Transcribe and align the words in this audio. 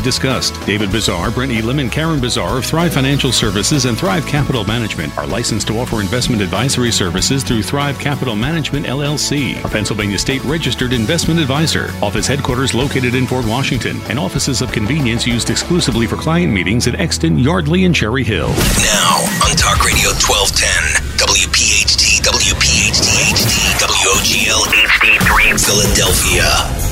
discussed. 0.00 0.54
David 0.66 0.90
Bazaar, 0.90 1.30
Brett 1.30 1.50
Elam, 1.50 1.78
and 1.78 1.90
Karen 1.90 2.20
Bazaar 2.20 2.58
of 2.58 2.64
Thrive 2.64 2.94
Financial 2.94 3.32
Services 3.32 3.84
and 3.84 3.98
Thrive 3.98 4.26
Capital 4.26 4.64
Management 4.64 5.16
are 5.18 5.26
licensed 5.26 5.66
to 5.66 5.78
offer 5.78 6.00
investment 6.00 6.40
advisory 6.40 6.90
services 6.90 7.42
through 7.42 7.62
Thrive 7.62 7.98
Capital 7.98 8.34
Management 8.36 8.86
LLC, 8.86 9.62
a 9.64 9.68
Pennsylvania 9.68 10.18
state 10.18 10.42
registered 10.44 10.92
investment 10.92 11.40
advisor. 11.40 11.90
Office 12.02 12.26
headquarters 12.26 12.74
located 12.74 13.14
in 13.14 13.26
Fort 13.26 13.46
Washington, 13.46 14.00
and 14.08 14.18
offices 14.18 14.62
of 14.62 14.72
convenience 14.72 15.26
used 15.26 15.50
exclusively 15.50 16.06
for 16.06 16.16
client 16.16 16.52
meetings 16.52 16.86
at 16.86 16.98
Exton, 16.98 17.38
Yardley, 17.38 17.84
and 17.84 17.94
Cherry 17.94 18.24
Hill. 18.24 18.48
Now 18.48 19.24
on 19.44 19.56
Talk 19.56 19.84
Radio 19.84 20.10
1210, 20.10 21.02
WPHT, 21.18 22.22
WPHT 22.22 23.08
HD, 23.32 23.72
WOGL 23.80 24.62
HD3 24.72 25.60
Philadelphia. 25.60 26.91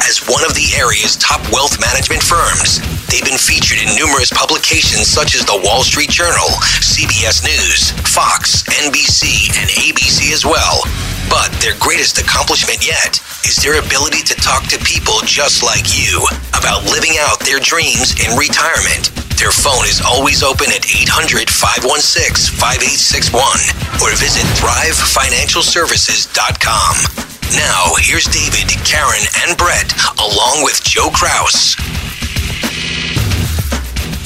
as 0.11 0.27
one 0.27 0.43
of 0.43 0.51
the 0.51 0.75
area's 0.75 1.15
top 1.15 1.39
wealth 1.55 1.79
management 1.79 2.19
firms. 2.19 2.83
They've 3.07 3.23
been 3.23 3.39
featured 3.39 3.79
in 3.79 3.95
numerous 3.95 4.27
publications 4.27 5.07
such 5.07 5.39
as 5.39 5.47
the 5.47 5.55
Wall 5.63 5.87
Street 5.87 6.11
Journal, 6.11 6.51
CBS 6.83 7.47
News, 7.47 7.95
Fox, 8.11 8.67
NBC, 8.67 9.55
and 9.55 9.71
ABC 9.71 10.35
as 10.35 10.43
well. 10.43 10.83
But 11.31 11.55
their 11.63 11.79
greatest 11.79 12.19
accomplishment 12.19 12.83
yet 12.83 13.23
is 13.47 13.55
their 13.63 13.79
ability 13.79 14.27
to 14.27 14.35
talk 14.43 14.67
to 14.75 14.77
people 14.83 15.23
just 15.23 15.63
like 15.63 15.95
you 15.95 16.19
about 16.59 16.83
living 16.91 17.15
out 17.23 17.39
their 17.47 17.63
dreams 17.63 18.11
in 18.19 18.35
retirement. 18.35 19.15
Their 19.39 19.55
phone 19.55 19.87
is 19.87 20.03
always 20.03 20.43
open 20.43 20.75
at 20.75 20.91
800 20.91 21.47
516 21.47 22.51
5861 22.59 24.03
or 24.03 24.11
visit 24.19 24.43
thrivefinancialservices.com. 24.59 27.30
Now, 27.55 27.95
here's 27.97 28.27
David, 28.27 28.69
Karen, 28.85 29.25
and 29.43 29.57
Brett, 29.57 29.93
along 30.19 30.63
with 30.63 30.81
Joe 30.85 31.09
Kraus. 31.13 31.75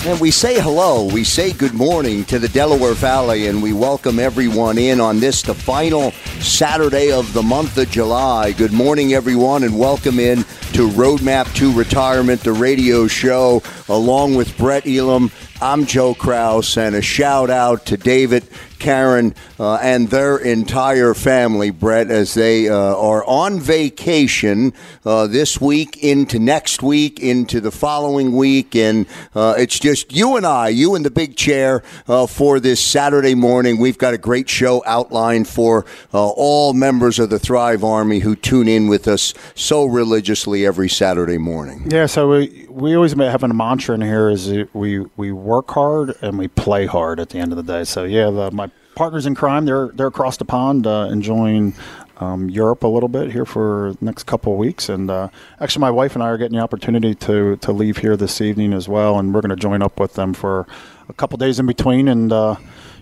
And 0.06 0.20
we 0.20 0.30
say 0.30 0.60
hello, 0.60 1.12
we 1.12 1.24
say 1.24 1.52
good 1.52 1.74
morning 1.74 2.26
to 2.26 2.38
the 2.38 2.48
Delaware 2.48 2.94
Valley, 2.94 3.48
and 3.48 3.64
we 3.64 3.74
welcome 3.74 4.20
everyone 4.20 4.78
in 4.78 5.02
on 5.02 5.20
this, 5.20 5.42
the 5.42 5.56
final 5.56 6.12
Saturday 6.40 7.12
of 7.12 7.34
the 7.34 7.42
month 7.42 7.76
of 7.80 7.90
July. 7.90 8.52
Good 8.52 8.74
morning, 8.74 9.14
everyone, 9.14 9.64
and 9.64 9.80
welcome 9.80 10.20
in 10.20 10.44
to 10.74 10.88
Roadmap 10.90 11.52
to 11.56 11.74
Retirement, 11.74 12.42
the 12.42 12.54
radio 12.54 13.08
show, 13.08 13.64
along 13.90 14.36
with 14.36 14.56
Brett 14.56 14.86
Elam. 14.86 15.32
I'm 15.62 15.86
Joe 15.86 16.14
Kraus, 16.14 16.78
and 16.78 16.96
a 16.96 17.02
shout 17.02 17.50
out 17.50 17.86
to 17.86 17.96
David, 17.96 18.46
Karen, 18.78 19.34
uh, 19.58 19.76
and 19.76 20.10
their 20.10 20.38
entire 20.38 21.14
family, 21.14 21.70
Brett, 21.70 22.12
as 22.12 22.34
they 22.34 22.68
uh, 22.68 22.76
are 22.76 23.24
on 23.26 23.62
vacation 23.62 24.74
uh, 25.06 25.28
this 25.28 25.62
week 25.62 26.04
into 26.04 26.40
next 26.40 26.84
week, 26.84 27.22
into 27.22 27.62
the 27.62 27.72
following 27.72 28.36
week. 28.36 28.76
And 28.76 29.06
uh, 29.34 29.56
it's 29.58 29.80
just 29.80 30.12
you 30.12 30.36
and 30.36 30.46
I, 30.46 30.68
you 30.68 30.94
in 30.94 31.04
the 31.04 31.10
big 31.10 31.38
chair 31.38 31.84
uh, 32.10 32.28
for 32.28 32.60
this 32.60 32.84
Saturday 32.84 33.34
morning. 33.34 33.80
We've 33.80 33.98
got 33.98 34.14
a 34.14 34.18
great 34.18 34.50
show 34.50 34.84
outlined 34.86 35.48
for 35.48 35.86
uh, 36.14 36.28
all 36.28 36.74
members 36.74 37.18
of 37.18 37.30
the 37.30 37.40
Thrive 37.40 37.84
Army 37.84 38.20
who 38.20 38.36
tune 38.36 38.68
in 38.68 38.90
with 38.90 39.08
us 39.08 39.34
so 39.56 39.86
religiously 39.86 40.66
every 40.66 40.90
Saturday 40.90 41.38
morning. 41.38 41.90
Yeah, 41.90 42.08
so 42.08 42.30
we, 42.30 42.65
we 42.76 42.94
always 42.94 43.14
have 43.14 43.44
a 43.44 43.48
mantra 43.48 43.96
in 43.96 44.02
here 44.02 44.30
is 44.30 44.52
we, 44.74 45.00
we 45.16 45.32
work 45.32 45.72
hard 45.72 46.14
and 46.22 46.38
we 46.38 46.50
play 46.50 46.86
hard 46.86 47.22
at 47.22 47.30
the 47.30 47.40
end 47.40 47.54
of 47.54 47.58
the 47.58 47.64
day. 47.64 47.86
So, 47.86 48.04
yeah, 48.04 48.30
the, 48.30 48.52
my 48.52 48.70
partners 48.96 49.26
in 49.26 49.36
crime. 49.36 49.66
They're 49.66 49.90
they're 49.90 50.08
across 50.08 50.38
the 50.38 50.46
pond 50.46 50.88
uh, 50.88 51.08
enjoying 51.12 51.74
um, 52.18 52.50
Europe 52.50 52.84
a 52.84 52.88
little 52.88 53.10
bit 53.10 53.32
here 53.32 53.46
for 53.46 53.94
the 54.00 54.06
next 54.06 54.24
couple 54.24 54.54
of 54.54 54.60
weeks. 54.60 54.90
And 54.90 55.10
uh, 55.10 55.30
actually, 55.60 55.82
my 55.82 55.92
wife 55.92 56.16
and 56.16 56.24
I 56.24 56.28
are 56.28 56.38
getting 56.38 56.58
the 56.58 56.64
opportunity 56.64 57.16
to 57.16 57.58
to 57.58 57.72
leave 57.72 57.98
here 57.98 58.18
this 58.18 58.42
evening 58.42 58.74
as 58.74 58.90
well, 58.90 59.20
and 59.20 59.34
we're 59.34 59.42
going 59.42 59.50
to 59.50 59.56
join 59.56 59.82
up 59.82 60.00
with 60.00 60.14
them 60.14 60.34
for 60.34 60.66
a 61.08 61.14
couple 61.14 61.38
days 61.38 61.60
in 61.60 61.66
between 61.66 62.08
and. 62.08 62.34
Uh, 62.34 62.56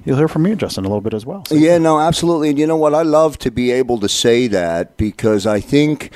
you'll 0.05 0.17
hear 0.17 0.27
from 0.27 0.43
me, 0.43 0.53
Justin, 0.53 0.83
a 0.83 0.87
little 0.89 0.99
bit 0.99 1.13
as 1.13 1.25
well. 1.25 1.45
So. 1.45 1.55
Yeah, 1.55 1.77
no, 1.77 1.97
absolutely. 1.97 2.49
And 2.49 2.59
you 2.59 2.67
know 2.67 2.75
what? 2.75 2.93
I 2.93 3.03
love 3.03 3.37
to 3.37 3.49
be 3.49 3.71
able 3.71 4.01
to 4.01 4.09
say 4.09 4.47
that 4.47 4.97
because 4.97 5.47
I 5.47 5.61
think 5.61 6.11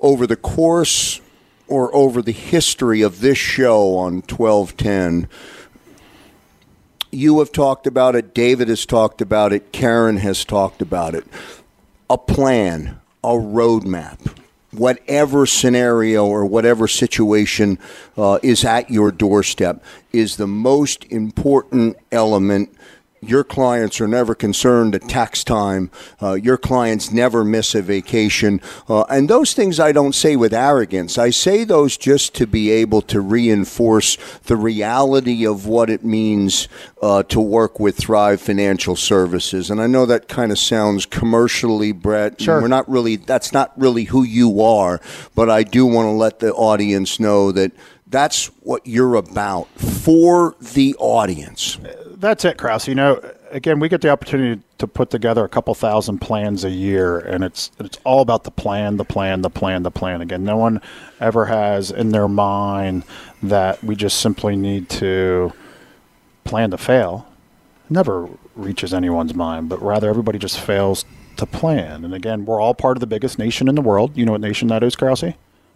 over 0.00 0.26
the 0.26 0.36
course 0.36 1.20
or 1.68 1.94
over 1.94 2.22
the 2.22 2.32
history 2.32 3.02
of 3.02 3.20
this 3.20 3.38
show 3.38 3.96
on 3.96 4.22
1210, 4.22 5.28
you 7.10 7.38
have 7.38 7.52
talked 7.52 7.86
about 7.86 8.16
it, 8.16 8.34
David 8.34 8.68
has 8.68 8.84
talked 8.84 9.20
about 9.20 9.52
it, 9.52 9.72
Karen 9.72 10.16
has 10.18 10.44
talked 10.44 10.82
about 10.82 11.14
it. 11.14 11.24
A 12.10 12.18
plan, 12.18 13.00
a 13.22 13.28
roadmap, 13.28 14.18
whatever 14.72 15.46
scenario 15.46 16.26
or 16.26 16.44
whatever 16.44 16.88
situation 16.88 17.78
uh, 18.16 18.38
is 18.42 18.64
at 18.64 18.90
your 18.90 19.10
doorstep 19.10 19.82
is 20.12 20.36
the 20.36 20.46
most 20.46 21.04
important 21.06 21.96
element 22.10 22.74
your 23.28 23.44
clients 23.44 24.00
are 24.00 24.08
never 24.08 24.34
concerned 24.34 24.94
at 24.94 25.08
tax 25.08 25.44
time. 25.44 25.90
Uh, 26.22 26.34
your 26.34 26.56
clients 26.56 27.12
never 27.12 27.44
miss 27.44 27.74
a 27.74 27.82
vacation. 27.82 28.60
Uh, 28.88 29.02
and 29.04 29.28
those 29.28 29.54
things 29.54 29.80
I 29.80 29.92
don't 29.92 30.14
say 30.14 30.36
with 30.36 30.52
arrogance. 30.52 31.18
I 31.18 31.30
say 31.30 31.64
those 31.64 31.96
just 31.96 32.34
to 32.36 32.46
be 32.46 32.70
able 32.70 33.02
to 33.02 33.20
reinforce 33.20 34.16
the 34.44 34.56
reality 34.56 35.46
of 35.46 35.66
what 35.66 35.90
it 35.90 36.04
means 36.04 36.68
uh, 37.02 37.22
to 37.24 37.40
work 37.40 37.78
with 37.78 37.96
Thrive 37.96 38.40
Financial 38.40 38.96
Services. 38.96 39.70
And 39.70 39.80
I 39.80 39.86
know 39.86 40.06
that 40.06 40.28
kind 40.28 40.52
of 40.52 40.58
sounds 40.58 41.06
commercially, 41.06 41.92
Brett. 41.92 42.40
Sure. 42.40 42.60
We're 42.60 42.68
not 42.68 42.88
really, 42.88 43.16
that's 43.16 43.52
not 43.52 43.72
really 43.78 44.04
who 44.04 44.22
you 44.22 44.60
are, 44.62 45.00
but 45.34 45.50
I 45.50 45.62
do 45.62 45.86
want 45.86 46.06
to 46.06 46.12
let 46.12 46.38
the 46.38 46.52
audience 46.54 47.20
know 47.20 47.52
that 47.52 47.72
that's 48.06 48.46
what 48.60 48.86
you're 48.86 49.16
about 49.16 49.68
for 49.76 50.54
the 50.60 50.94
audience 50.98 51.78
that's 52.24 52.44
it, 52.44 52.58
Kraus. 52.58 52.88
You 52.88 52.94
know, 52.94 53.20
again, 53.50 53.80
we 53.80 53.88
get 53.88 54.00
the 54.00 54.08
opportunity 54.10 54.62
to 54.78 54.86
put 54.86 55.10
together 55.10 55.44
a 55.44 55.48
couple 55.48 55.74
thousand 55.74 56.18
plans 56.18 56.64
a 56.64 56.70
year, 56.70 57.18
and 57.18 57.44
it's 57.44 57.70
it's 57.78 57.98
all 58.04 58.20
about 58.20 58.44
the 58.44 58.50
plan, 58.50 58.96
the 58.96 59.04
plan, 59.04 59.42
the 59.42 59.50
plan, 59.50 59.82
the 59.82 59.90
plan. 59.90 60.20
Again, 60.20 60.44
no 60.44 60.56
one 60.56 60.80
ever 61.20 61.46
has 61.46 61.90
in 61.90 62.10
their 62.10 62.28
mind 62.28 63.04
that 63.42 63.82
we 63.84 63.96
just 63.96 64.20
simply 64.20 64.56
need 64.56 64.88
to 64.90 65.52
plan 66.44 66.70
to 66.70 66.78
fail. 66.78 67.26
never 67.90 68.28
reaches 68.56 68.94
anyone's 68.94 69.34
mind, 69.34 69.68
but 69.68 69.82
rather 69.82 70.08
everybody 70.08 70.38
just 70.38 70.58
fails 70.60 71.04
to 71.36 71.46
plan. 71.46 72.04
And 72.04 72.14
again, 72.14 72.44
we're 72.46 72.60
all 72.60 72.74
part 72.74 72.96
of 72.96 73.00
the 73.00 73.06
biggest 73.06 73.38
nation 73.38 73.68
in 73.68 73.74
the 73.74 73.82
world. 73.82 74.16
You 74.16 74.24
know 74.24 74.32
what 74.32 74.40
nation 74.40 74.68
that 74.68 74.82
is, 74.82 74.96
Krause? 74.96 75.34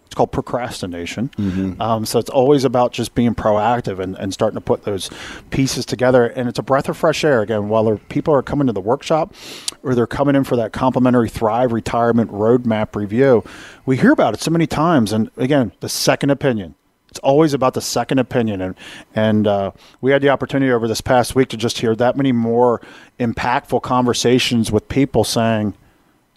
It's 0.09 0.15
called 0.15 0.31
procrastination. 0.31 1.29
Mm-hmm. 1.37 1.79
Um, 1.79 2.03
so 2.03 2.17
it's 2.17 2.31
always 2.31 2.63
about 2.65 2.93
just 2.93 3.13
being 3.13 3.35
proactive 3.35 3.99
and, 3.99 4.15
and 4.17 4.33
starting 4.33 4.55
to 4.55 4.61
put 4.61 4.81
those 4.81 5.11
pieces 5.51 5.85
together. 5.85 6.25
And 6.25 6.49
it's 6.49 6.57
a 6.57 6.63
breath 6.63 6.89
of 6.89 6.97
fresh 6.97 7.23
air. 7.23 7.43
Again, 7.43 7.69
while 7.69 7.95
people 8.09 8.33
are 8.33 8.41
coming 8.41 8.65
to 8.65 8.73
the 8.73 8.81
workshop 8.81 9.35
or 9.83 9.93
they're 9.93 10.07
coming 10.07 10.35
in 10.35 10.45
for 10.45 10.55
that 10.55 10.73
complimentary 10.73 11.29
Thrive 11.29 11.71
Retirement 11.71 12.31
Roadmap 12.31 12.95
review, 12.95 13.43
we 13.85 13.97
hear 13.97 14.11
about 14.11 14.33
it 14.33 14.41
so 14.41 14.49
many 14.49 14.65
times. 14.65 15.13
And 15.13 15.29
again, 15.37 15.73
the 15.79 15.89
second 15.89 16.31
opinion. 16.31 16.73
It's 17.09 17.19
always 17.19 17.53
about 17.53 17.75
the 17.75 17.81
second 17.81 18.19
opinion, 18.19 18.61
and 18.61 18.75
and 19.15 19.47
uh, 19.47 19.71
we 19.99 20.11
had 20.11 20.21
the 20.21 20.29
opportunity 20.29 20.71
over 20.71 20.87
this 20.87 21.01
past 21.01 21.33
week 21.33 21.49
to 21.49 21.57
just 21.57 21.79
hear 21.79 21.95
that 21.95 22.15
many 22.15 22.31
more 22.31 22.81
impactful 23.19 23.81
conversations 23.81 24.71
with 24.71 24.87
people 24.89 25.23
saying, 25.23 25.73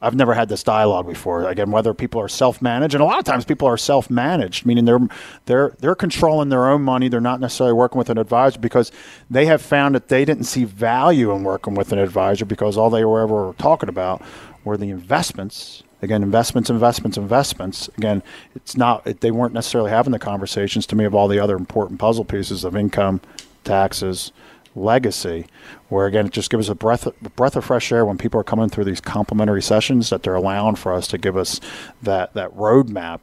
I've 0.03 0.17
never 0.17 0.35
had 0.35 0.49
this 0.49 0.65
dialogue 0.65 1.07
before. 1.07 1.49
Again, 1.49 1.71
whether 1.71 1.95
people 1.95 2.21
are 2.21 2.29
self-managed, 2.29 2.95
and 2.95 3.01
a 3.01 3.05
lot 3.07 3.21
of 3.21 3.25
times 3.25 3.45
people 3.45 3.69
are 3.69 3.77
self-managed, 3.77 4.67
meaning 4.67 4.85
they're 4.85 5.09
they're 5.47 5.77
they're 5.79 5.95
controlling 5.95 6.49
their 6.49 6.69
own 6.69 6.83
money. 6.83 7.09
They're 7.09 7.21
not 7.21 7.41
necessarily 7.41 7.75
working 7.75 7.99
with 7.99 8.11
an 8.11 8.19
advisor 8.19 8.59
because 8.59 8.91
they 9.31 9.47
have 9.47 9.63
found 9.63 9.95
that 9.95 10.09
they 10.09 10.25
didn't 10.25 10.45
see 10.45 10.65
value 10.65 11.31
in 11.33 11.45
working 11.45 11.75
with 11.75 11.93
an 11.93 12.01
advisor 12.01 12.45
because 12.45 12.77
all 12.77 12.91
they 12.91 13.05
were 13.05 13.21
ever 13.21 13.55
talking 13.59 13.89
about 13.89 14.21
were 14.65 14.77
the 14.77 14.91
investments. 14.91 15.85
Again, 16.03 16.25
investments, 16.25 16.69
investments, 16.69 17.17
investments. 17.17 17.89
Again, 17.97 18.25
it's 18.57 18.77
not 18.77 19.05
they 19.05 19.31
weren't 19.31 19.55
necessarily 19.55 19.91
having 19.91 20.11
the 20.11 20.19
conversations 20.19 20.85
to 20.87 20.97
me 20.97 21.05
of 21.05 21.15
all 21.15 21.29
the 21.29 21.39
other 21.39 21.57
important 21.57 22.01
puzzle 22.01 22.25
pieces 22.25 22.65
of 22.65 22.75
income, 22.75 23.21
taxes, 23.63 24.33
legacy, 24.75 25.47
where 25.89 26.07
again 26.07 26.27
it 26.27 26.33
just 26.33 26.51
gives 26.51 26.69
us 26.69 26.73
a 26.73 26.75
breath 26.75 27.09
breath 27.37 27.57
of 27.57 27.65
fresh 27.65 27.93
air 27.93 28.05
when 28.05 28.19
people 28.19 28.41
are 28.41 28.45
coming 28.45 28.69
through 28.69 28.85
these 28.85 29.01
complimentary 29.01 29.63
sessions 29.63 30.11
that 30.11 30.23
they're 30.23 30.35
allowing 30.35 30.77
for 30.77 30.93
us 30.93 31.07
to 31.09 31.19
give 31.19 31.37
us 31.37 31.61
that 32.03 32.33
that 32.35 32.55
roadmap 32.57 33.21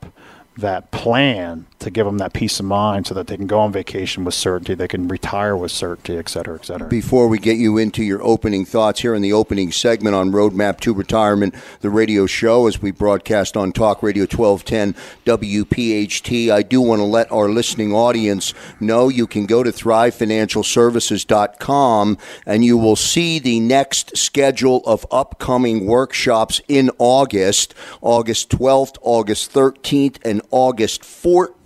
that 0.61 0.91
plan 0.91 1.65
to 1.79 1.89
give 1.89 2.05
them 2.05 2.17
that 2.17 2.33
peace 2.33 2.59
of 2.59 2.65
mind 2.65 3.07
so 3.07 3.13
that 3.13 3.27
they 3.27 3.37
can 3.37 3.47
go 3.47 3.59
on 3.59 3.71
vacation 3.71 4.25
with 4.25 4.33
certainty, 4.33 4.75
they 4.75 4.87
can 4.87 5.07
retire 5.07 5.55
with 5.55 5.71
certainty, 5.71 6.17
et 6.17 6.27
cetera, 6.27 6.55
et 6.55 6.65
cetera. 6.65 6.89
Before 6.89 7.29
we 7.29 7.39
get 7.39 7.55
you 7.57 7.77
into 7.77 8.03
your 8.03 8.21
opening 8.21 8.65
thoughts 8.65 8.99
here 8.99 9.15
in 9.15 9.21
the 9.21 9.31
opening 9.31 9.71
segment 9.71 10.13
on 10.15 10.31
Roadmap 10.31 10.81
to 10.81 10.93
Retirement, 10.93 11.55
the 11.79 11.89
radio 11.89 12.25
show, 12.25 12.67
as 12.67 12.81
we 12.81 12.91
broadcast 12.91 13.55
on 13.55 13.71
Talk 13.71 14.03
Radio 14.03 14.23
1210 14.23 14.93
WPHT, 15.25 16.51
I 16.51 16.63
do 16.63 16.81
want 16.81 16.99
to 16.99 17.05
let 17.05 17.31
our 17.31 17.47
listening 17.47 17.93
audience 17.93 18.53
know 18.79 19.07
you 19.07 19.25
can 19.25 19.45
go 19.45 19.63
to 19.63 19.71
thrivefinancialservices.com 19.71 22.17
and 22.45 22.65
you 22.65 22.77
will 22.77 22.97
see 22.97 23.39
the 23.39 23.61
next 23.61 24.17
schedule 24.17 24.81
of 24.85 25.05
upcoming 25.11 25.85
workshops 25.85 26.59
in 26.67 26.91
August, 26.97 27.73
August 28.01 28.49
12th, 28.49 28.97
August 29.01 29.53
13th, 29.53 30.17
and 30.25 30.41
August 30.51 31.03
14th. 31.03 31.58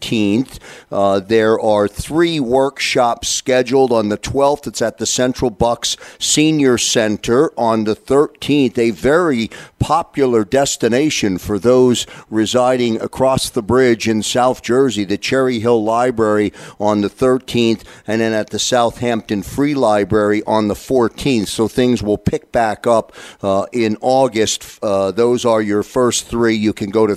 Uh, 0.91 1.19
there 1.19 1.59
are 1.59 1.87
three 1.87 2.39
workshops 2.39 3.29
scheduled 3.29 3.91
on 3.91 4.09
the 4.09 4.17
12th. 4.17 4.67
It's 4.67 4.81
at 4.81 4.97
the 4.97 5.05
Central 5.05 5.49
Bucks 5.49 5.97
Senior 6.19 6.77
Center. 6.77 7.51
On 7.57 7.85
the 7.85 7.95
13th, 7.95 8.77
a 8.77 8.91
very 8.91 9.49
popular 9.79 10.45
destination 10.45 11.37
for 11.37 11.59
those 11.59 12.07
residing 12.29 12.99
across 13.01 13.49
the 13.49 13.61
bridge 13.61 14.07
in 14.07 14.23
South 14.23 14.61
Jersey, 14.61 15.03
the 15.03 15.17
Cherry 15.17 15.59
Hill 15.59 15.83
Library 15.83 16.53
on 16.79 17.01
the 17.01 17.09
13th, 17.09 17.83
and 18.07 18.21
then 18.21 18.33
at 18.33 18.49
the 18.49 18.59
Southampton 18.59 19.43
Free 19.43 19.73
Library 19.73 20.41
on 20.47 20.67
the 20.67 20.73
14th. 20.73 21.47
So 21.47 21.67
things 21.67 22.01
will 22.01 22.17
pick 22.17 22.51
back 22.51 22.87
up 22.87 23.13
uh, 23.41 23.65
in 23.71 23.97
August. 24.01 24.79
Uh, 24.81 25.11
those 25.11 25.45
are 25.45 25.61
your 25.61 25.83
first 25.83 26.27
three. 26.27 26.55
You 26.55 26.73
can 26.73 26.89
go 26.89 27.05
to 27.05 27.15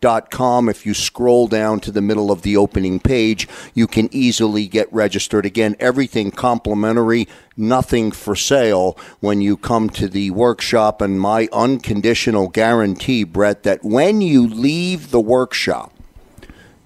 thrivefinancialservices.com. 0.00 0.68
If 0.68 0.86
you 0.86 0.94
scroll 0.94 1.48
down 1.48 1.80
to 1.80 1.90
the 1.90 2.02
middle 2.02 2.30
of 2.30 2.42
the 2.42 2.56
opening 2.56 3.00
page, 3.00 3.48
you 3.74 3.86
can 3.86 4.08
easily 4.12 4.66
get 4.66 4.92
registered. 4.92 5.46
Again, 5.46 5.76
everything 5.80 6.30
complimentary 6.30 7.28
nothing 7.56 8.12
for 8.12 8.36
sale 8.36 8.96
when 9.20 9.40
you 9.40 9.56
come 9.56 9.90
to 9.90 10.08
the 10.08 10.30
workshop. 10.30 11.00
And 11.00 11.20
my 11.20 11.48
unconditional 11.52 12.48
guarantee, 12.48 13.24
Brett, 13.24 13.64
that 13.64 13.84
when 13.84 14.20
you 14.20 14.46
leave 14.46 15.10
the 15.10 15.20
workshop, 15.20 15.92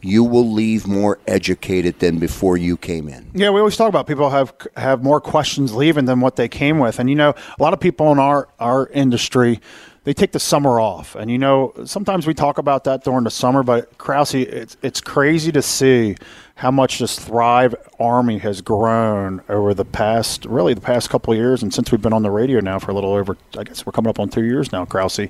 you 0.05 0.25
will 0.25 0.51
leave 0.51 0.87
more 0.87 1.21
educated 1.29 2.01
than 2.01 2.19
before 2.19 2.57
you 2.57 2.77
came 2.77 3.09
in. 3.09 3.31
Yeah, 3.35 3.51
we 3.51 3.61
always 3.61 3.77
talk 3.77 3.89
about 3.89 4.09
people 4.09 4.31
have 4.31 4.53
have 4.77 5.05
more 5.05 5.21
questions 5.21 5.75
leaving 5.75 6.07
than 6.07 6.21
what 6.21 6.35
they 6.35 6.49
came 6.49 6.81
with, 6.81 6.99
and 6.99 7.09
you 7.09 7.15
know, 7.15 7.31
a 7.31 7.63
lot 7.63 7.73
of 7.73 7.79
people 7.79 8.11
in 8.11 8.19
our 8.19 8.49
our 8.59 8.89
industry 8.89 9.61
they 10.05 10.13
take 10.13 10.33
the 10.33 10.41
summer 10.41 10.81
off, 10.81 11.15
and 11.15 11.31
you 11.31 11.39
know, 11.39 11.73
sometimes 11.85 12.27
we 12.27 12.35
talk 12.35 12.59
about 12.59 12.85
that 12.85 13.05
during 13.05 13.25
the 13.25 13.31
summer, 13.31 13.63
but 13.63 13.97
Krause, 13.99 14.35
it's 14.35 14.77
it's 14.83 15.01
crazy 15.01 15.53
to 15.53 15.63
see 15.63 16.17
how 16.57 16.71
much 16.71 16.99
this 16.99 17.19
Thrive 17.19 17.75
Army 18.01 18.39
has 18.39 18.61
grown 18.61 19.43
over 19.49 19.75
the 19.75 19.85
past, 19.85 20.45
really 20.45 20.75
the 20.75 20.81
past 20.81 21.09
couple 21.09 21.33
of 21.33 21.39
years, 21.39 21.63
and 21.63 21.73
since 21.73 21.93
we've 21.93 22.03
been 22.03 22.13
on 22.13 22.23
the 22.23 22.31
radio 22.31 22.61
now 22.61 22.79
for 22.79 22.91
a 22.91 22.95
little 22.95 23.13
over, 23.13 23.37
I 23.57 23.65
guess 23.65 23.87
we're 23.87 23.93
coming 23.93 24.11
up 24.11 24.19
on 24.19 24.29
two 24.29 24.45
years 24.45 24.73
now, 24.73 24.85
Krause, 24.85 25.29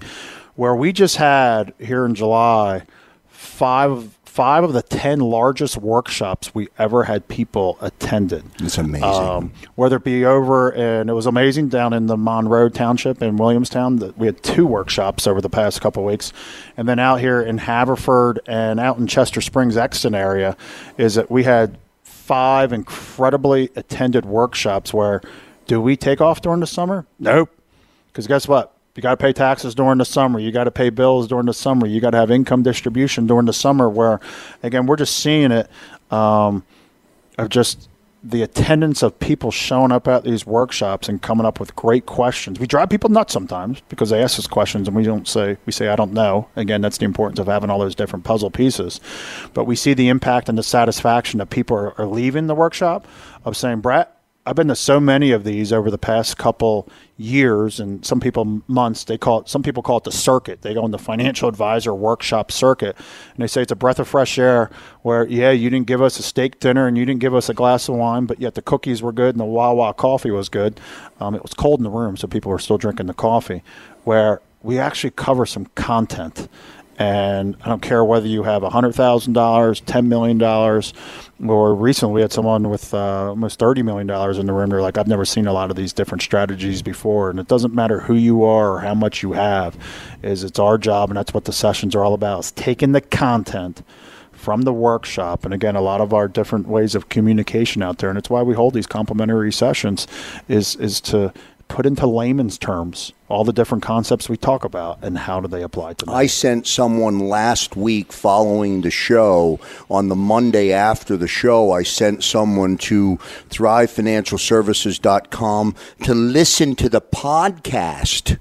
where 0.54 0.74
we 0.74 0.92
just 0.92 1.16
had 1.16 1.74
here 1.78 2.06
in 2.06 2.14
July 2.14 2.82
five 3.28 4.16
five 4.32 4.64
of 4.64 4.72
the 4.72 4.80
10 4.80 5.20
largest 5.20 5.76
workshops 5.76 6.54
we 6.54 6.66
ever 6.78 7.04
had 7.04 7.28
people 7.28 7.76
attended. 7.82 8.42
It's 8.60 8.78
amazing. 8.78 9.04
Um, 9.04 9.52
whether 9.74 9.96
it 9.96 10.04
be 10.04 10.24
over, 10.24 10.70
and 10.70 11.10
it 11.10 11.12
was 11.12 11.26
amazing 11.26 11.68
down 11.68 11.92
in 11.92 12.06
the 12.06 12.16
Monroe 12.16 12.70
Township 12.70 13.20
in 13.20 13.36
Williamstown, 13.36 13.96
that 13.96 14.16
we 14.16 14.24
had 14.24 14.42
two 14.42 14.66
workshops 14.66 15.26
over 15.26 15.42
the 15.42 15.50
past 15.50 15.82
couple 15.82 16.02
weeks. 16.02 16.32
And 16.78 16.88
then 16.88 16.98
out 16.98 17.20
here 17.20 17.42
in 17.42 17.58
Haverford 17.58 18.40
and 18.46 18.80
out 18.80 18.96
in 18.96 19.06
Chester 19.06 19.42
Springs, 19.42 19.76
Exton 19.76 20.14
area, 20.14 20.56
is 20.96 21.16
that 21.16 21.30
we 21.30 21.44
had 21.44 21.76
five 22.02 22.72
incredibly 22.72 23.68
attended 23.76 24.24
workshops 24.24 24.94
where 24.94 25.20
do 25.66 25.78
we 25.78 25.94
take 25.94 26.22
off 26.22 26.40
during 26.40 26.60
the 26.60 26.66
summer? 26.66 27.04
Nope. 27.18 27.50
Because 28.06 28.26
guess 28.26 28.48
what? 28.48 28.71
You 28.94 29.02
got 29.02 29.12
to 29.12 29.16
pay 29.16 29.32
taxes 29.32 29.74
during 29.74 29.98
the 29.98 30.04
summer. 30.04 30.38
You 30.38 30.52
got 30.52 30.64
to 30.64 30.70
pay 30.70 30.90
bills 30.90 31.26
during 31.26 31.46
the 31.46 31.54
summer. 31.54 31.86
You 31.86 32.00
got 32.00 32.10
to 32.10 32.18
have 32.18 32.30
income 32.30 32.62
distribution 32.62 33.26
during 33.26 33.46
the 33.46 33.52
summer. 33.52 33.88
Where, 33.88 34.20
again, 34.62 34.86
we're 34.86 34.96
just 34.96 35.18
seeing 35.18 35.50
it 35.50 35.70
um, 36.10 36.62
of 37.38 37.48
just 37.48 37.88
the 38.24 38.42
attendance 38.42 39.02
of 39.02 39.18
people 39.18 39.50
showing 39.50 39.90
up 39.90 40.06
at 40.06 40.22
these 40.22 40.46
workshops 40.46 41.08
and 41.08 41.20
coming 41.20 41.44
up 41.44 41.58
with 41.58 41.74
great 41.74 42.06
questions. 42.06 42.60
We 42.60 42.66
drive 42.66 42.88
people 42.88 43.10
nuts 43.10 43.32
sometimes 43.32 43.82
because 43.88 44.10
they 44.10 44.22
ask 44.22 44.38
us 44.38 44.46
questions 44.46 44.86
and 44.86 44.96
we 44.96 45.02
don't 45.02 45.26
say 45.26 45.56
we 45.66 45.72
say 45.72 45.88
I 45.88 45.96
don't 45.96 46.12
know. 46.12 46.48
Again, 46.54 46.82
that's 46.82 46.98
the 46.98 47.04
importance 47.04 47.40
of 47.40 47.48
having 47.48 47.68
all 47.68 47.80
those 47.80 47.96
different 47.96 48.24
puzzle 48.24 48.50
pieces. 48.50 49.00
But 49.54 49.64
we 49.64 49.74
see 49.74 49.94
the 49.94 50.08
impact 50.08 50.48
and 50.48 50.56
the 50.56 50.62
satisfaction 50.62 51.38
that 51.38 51.50
people 51.50 51.76
are, 51.76 51.98
are 51.98 52.06
leaving 52.06 52.46
the 52.46 52.54
workshop 52.54 53.08
of 53.44 53.56
saying, 53.56 53.80
Brett, 53.80 54.21
I've 54.44 54.56
been 54.56 54.68
to 54.68 54.76
so 54.76 54.98
many 54.98 55.30
of 55.30 55.44
these 55.44 55.72
over 55.72 55.88
the 55.88 55.98
past 55.98 56.36
couple 56.36 56.88
years, 57.16 57.78
and 57.78 58.04
some 58.04 58.18
people 58.18 58.62
months. 58.66 59.04
They 59.04 59.16
call 59.16 59.42
it. 59.42 59.48
Some 59.48 59.62
people 59.62 59.84
call 59.84 59.98
it 59.98 60.04
the 60.04 60.10
circuit. 60.10 60.62
They 60.62 60.74
go 60.74 60.82
on 60.82 60.90
the 60.90 60.98
financial 60.98 61.48
advisor 61.48 61.94
workshop 61.94 62.50
circuit, 62.50 62.96
and 62.96 63.38
they 63.38 63.46
say 63.46 63.62
it's 63.62 63.70
a 63.70 63.76
breath 63.76 64.00
of 64.00 64.08
fresh 64.08 64.40
air. 64.40 64.68
Where 65.02 65.24
yeah, 65.28 65.52
you 65.52 65.70
didn't 65.70 65.86
give 65.86 66.02
us 66.02 66.18
a 66.18 66.24
steak 66.24 66.58
dinner 66.58 66.88
and 66.88 66.98
you 66.98 67.04
didn't 67.04 67.20
give 67.20 67.36
us 67.36 67.48
a 67.48 67.54
glass 67.54 67.88
of 67.88 67.94
wine, 67.94 68.26
but 68.26 68.40
yet 68.40 68.56
the 68.56 68.62
cookies 68.62 69.00
were 69.00 69.12
good 69.12 69.34
and 69.34 69.40
the 69.40 69.44
Wawa 69.44 69.94
coffee 69.94 70.32
was 70.32 70.48
good. 70.48 70.80
Um, 71.20 71.36
it 71.36 71.42
was 71.42 71.54
cold 71.54 71.78
in 71.78 71.84
the 71.84 71.90
room, 71.90 72.16
so 72.16 72.26
people 72.26 72.50
were 72.50 72.58
still 72.58 72.78
drinking 72.78 73.06
the 73.06 73.14
coffee. 73.14 73.62
Where 74.02 74.40
we 74.60 74.76
actually 74.76 75.10
cover 75.10 75.46
some 75.46 75.66
content, 75.76 76.48
and 76.98 77.56
I 77.62 77.68
don't 77.68 77.82
care 77.82 78.04
whether 78.04 78.26
you 78.26 78.42
have 78.42 78.62
$100,000, 78.62 79.32
$10 79.32 80.06
million, 80.06 80.42
or 81.50 81.74
recently 81.74 82.14
we 82.14 82.20
had 82.20 82.32
someone 82.32 82.68
with 82.68 82.92
uh, 82.94 83.30
almost 83.30 83.58
$30 83.58 83.84
million 83.84 84.08
in 84.38 84.46
the 84.46 84.52
room. 84.52 84.70
They're 84.70 84.82
like, 84.82 84.98
I've 84.98 85.08
never 85.08 85.24
seen 85.24 85.46
a 85.46 85.52
lot 85.52 85.70
of 85.70 85.76
these 85.76 85.92
different 85.92 86.22
strategies 86.22 86.82
before. 86.82 87.30
And 87.30 87.40
it 87.40 87.48
doesn't 87.48 87.74
matter 87.74 88.00
who 88.00 88.14
you 88.14 88.44
are 88.44 88.74
or 88.74 88.80
how 88.80 88.94
much 88.94 89.22
you 89.22 89.32
have, 89.32 89.76
is 90.22 90.44
it's 90.44 90.58
our 90.58 90.78
job, 90.78 91.10
and 91.10 91.16
that's 91.16 91.34
what 91.34 91.44
the 91.44 91.52
sessions 91.52 91.94
are 91.94 92.04
all 92.04 92.14
about, 92.14 92.40
is 92.40 92.52
taking 92.52 92.92
the 92.92 93.00
content 93.00 93.82
from 94.42 94.62
the 94.62 94.72
workshop 94.72 95.44
and 95.44 95.54
again 95.54 95.76
a 95.76 95.80
lot 95.80 96.00
of 96.00 96.12
our 96.12 96.26
different 96.26 96.66
ways 96.66 96.96
of 96.96 97.08
communication 97.08 97.80
out 97.80 97.98
there 97.98 98.08
and 98.08 98.18
it's 98.18 98.28
why 98.28 98.42
we 98.42 98.54
hold 98.54 98.74
these 98.74 98.88
complimentary 98.88 99.52
sessions 99.52 100.08
is 100.48 100.74
is 100.76 101.00
to 101.00 101.32
put 101.72 101.86
into 101.86 102.06
layman's 102.06 102.58
terms 102.58 103.14
all 103.30 103.44
the 103.44 103.52
different 103.52 103.82
concepts 103.82 104.28
we 104.28 104.36
talk 104.36 104.62
about 104.62 105.02
and 105.02 105.16
how 105.16 105.40
do 105.40 105.48
they 105.48 105.62
apply 105.62 105.94
to 105.94 106.04
them. 106.04 106.14
I 106.14 106.26
sent 106.26 106.66
someone 106.66 107.18
last 107.18 107.76
week 107.76 108.12
following 108.12 108.82
the 108.82 108.90
show 108.90 109.58
on 109.90 110.08
the 110.08 110.14
Monday 110.14 110.70
after 110.70 111.16
the 111.16 111.26
show. 111.26 111.72
I 111.72 111.82
sent 111.82 112.24
someone 112.24 112.76
to 112.76 113.16
thrivefinancialservices.com 113.48 115.74
to 116.02 116.14
listen 116.14 116.76
to 116.76 116.90
the 116.90 117.00
podcast 117.00 118.36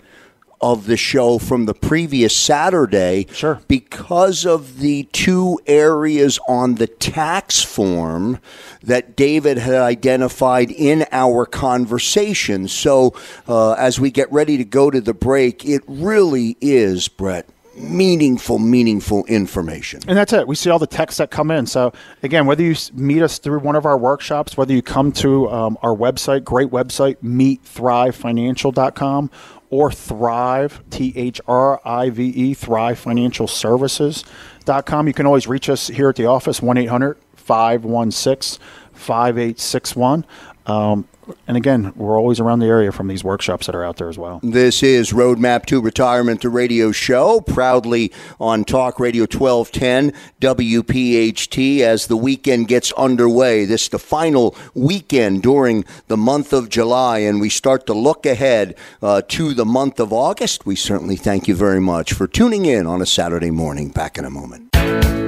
of 0.62 0.86
the 0.86 0.98
show 0.98 1.38
from 1.38 1.66
the 1.66 1.74
previous 1.74 2.36
Saturday. 2.36 3.28
Sure. 3.32 3.60
Because 3.68 4.46
of 4.46 4.80
the 4.80 5.04
two 5.12 5.60
areas 5.68 6.40
on 6.48 6.76
the 6.76 6.88
tax 6.88 7.62
form 7.62 8.40
that 8.84 9.16
David 9.16 9.58
had 9.58 9.76
identified 9.76 10.72
in 10.72 11.06
our 11.12 11.46
conversation. 11.46 12.68
So 12.68 13.14
uh, 13.48 13.74
as 13.74 14.00
we 14.00 14.12
get 14.12 14.32
ready 14.32 14.58
to 14.58 14.66
go 14.66 14.92
to 14.92 15.02
the 15.02 15.14
break, 15.14 15.66
it 15.66 15.82
really 15.88 16.58
is, 16.62 17.08
Brett 17.08 17.48
meaningful, 17.76 18.60
meaningful 18.60 19.26
information. 19.26 20.02
And 20.08 20.18
that's 20.18 20.34
it. 20.34 20.48
We 20.48 20.56
see 20.56 20.70
all 20.70 20.80
the 20.80 20.88
texts 20.88 21.20
that 21.20 21.32
come 21.32 21.52
in. 21.52 21.66
So, 21.66 21.94
again, 22.24 22.46
whether 22.46 22.64
you 22.64 22.76
meet 22.94 23.22
us 23.22 23.40
through 23.40 23.60
one 23.60 23.76
of 23.76 23.86
our 23.86 23.98
workshops, 23.98 24.56
whether 24.58 24.74
you 24.74 24.82
come 24.82 25.12
to 25.14 25.50
um, 25.50 25.78
our 25.82 25.96
website, 25.96 26.44
great 26.44 26.70
website, 26.70 27.16
meetthrivefinancial.com, 27.24 29.32
or 29.72 29.92
Thrive, 29.92 30.84
T 30.92 31.14
H 31.16 31.42
R 31.48 31.82
I 31.84 32.12
V 32.12 32.28
E, 32.28 32.54
Thrive 32.54 33.00
Financial 33.00 33.48
Services.com. 33.48 35.08
You 35.08 35.14
can 35.14 35.26
always 35.26 35.48
reach 35.48 35.70
us 35.70 35.88
here 35.88 36.10
at 36.10 36.16
the 36.18 36.28
office, 36.28 36.62
1 36.62 36.78
800 36.78 37.18
516 37.36 38.64
5861. 38.94 40.26
Um, 40.68 41.08
And 41.48 41.58
again, 41.58 41.94
we're 41.96 42.18
always 42.18 42.40
around 42.40 42.60
the 42.60 42.68
area 42.68 42.92
from 42.92 43.08
these 43.08 43.24
workshops 43.24 43.66
that 43.66 43.76
are 43.76 43.84
out 43.84 43.98
there 43.98 44.10
as 44.10 44.18
well. 44.18 44.40
This 44.44 44.84
is 44.84 45.12
Roadmap 45.12 45.66
to 45.68 45.82
Retirement, 45.82 46.42
the 46.42 46.50
radio 46.50 46.92
show, 46.92 47.42
proudly 47.42 48.12
on 48.40 48.64
Talk 48.64 49.00
Radio 49.00 49.24
1210 49.24 50.14
WPHT 50.40 51.80
as 51.80 52.08
the 52.08 52.18
weekend 52.18 52.68
gets 52.68 52.92
underway. 52.94 53.66
This 53.66 53.84
is 53.84 53.90
the 53.90 54.00
final 54.00 54.56
weekend 54.74 55.44
during 55.44 55.86
the 56.08 56.18
month 56.18 56.54
of 56.54 56.70
July, 56.70 57.20
and 57.20 57.42
we 57.42 57.50
start 57.50 57.86
to 57.88 57.94
look 57.94 58.26
ahead 58.26 58.76
uh, 59.02 59.22
to 59.30 59.54
the 59.54 59.66
month 59.66 60.00
of 60.00 60.14
August. 60.14 60.66
We 60.66 60.76
certainly 60.76 61.16
thank 61.16 61.48
you 61.48 61.56
very 61.56 61.82
much 61.82 62.14
for 62.14 62.28
tuning 62.28 62.66
in 62.66 62.88
on 62.88 63.02
a 63.02 63.06
Saturday 63.06 63.52
morning. 63.52 63.90
Back 63.90 64.18
in 64.18 64.26
a 64.26 64.30
moment. 64.30 65.21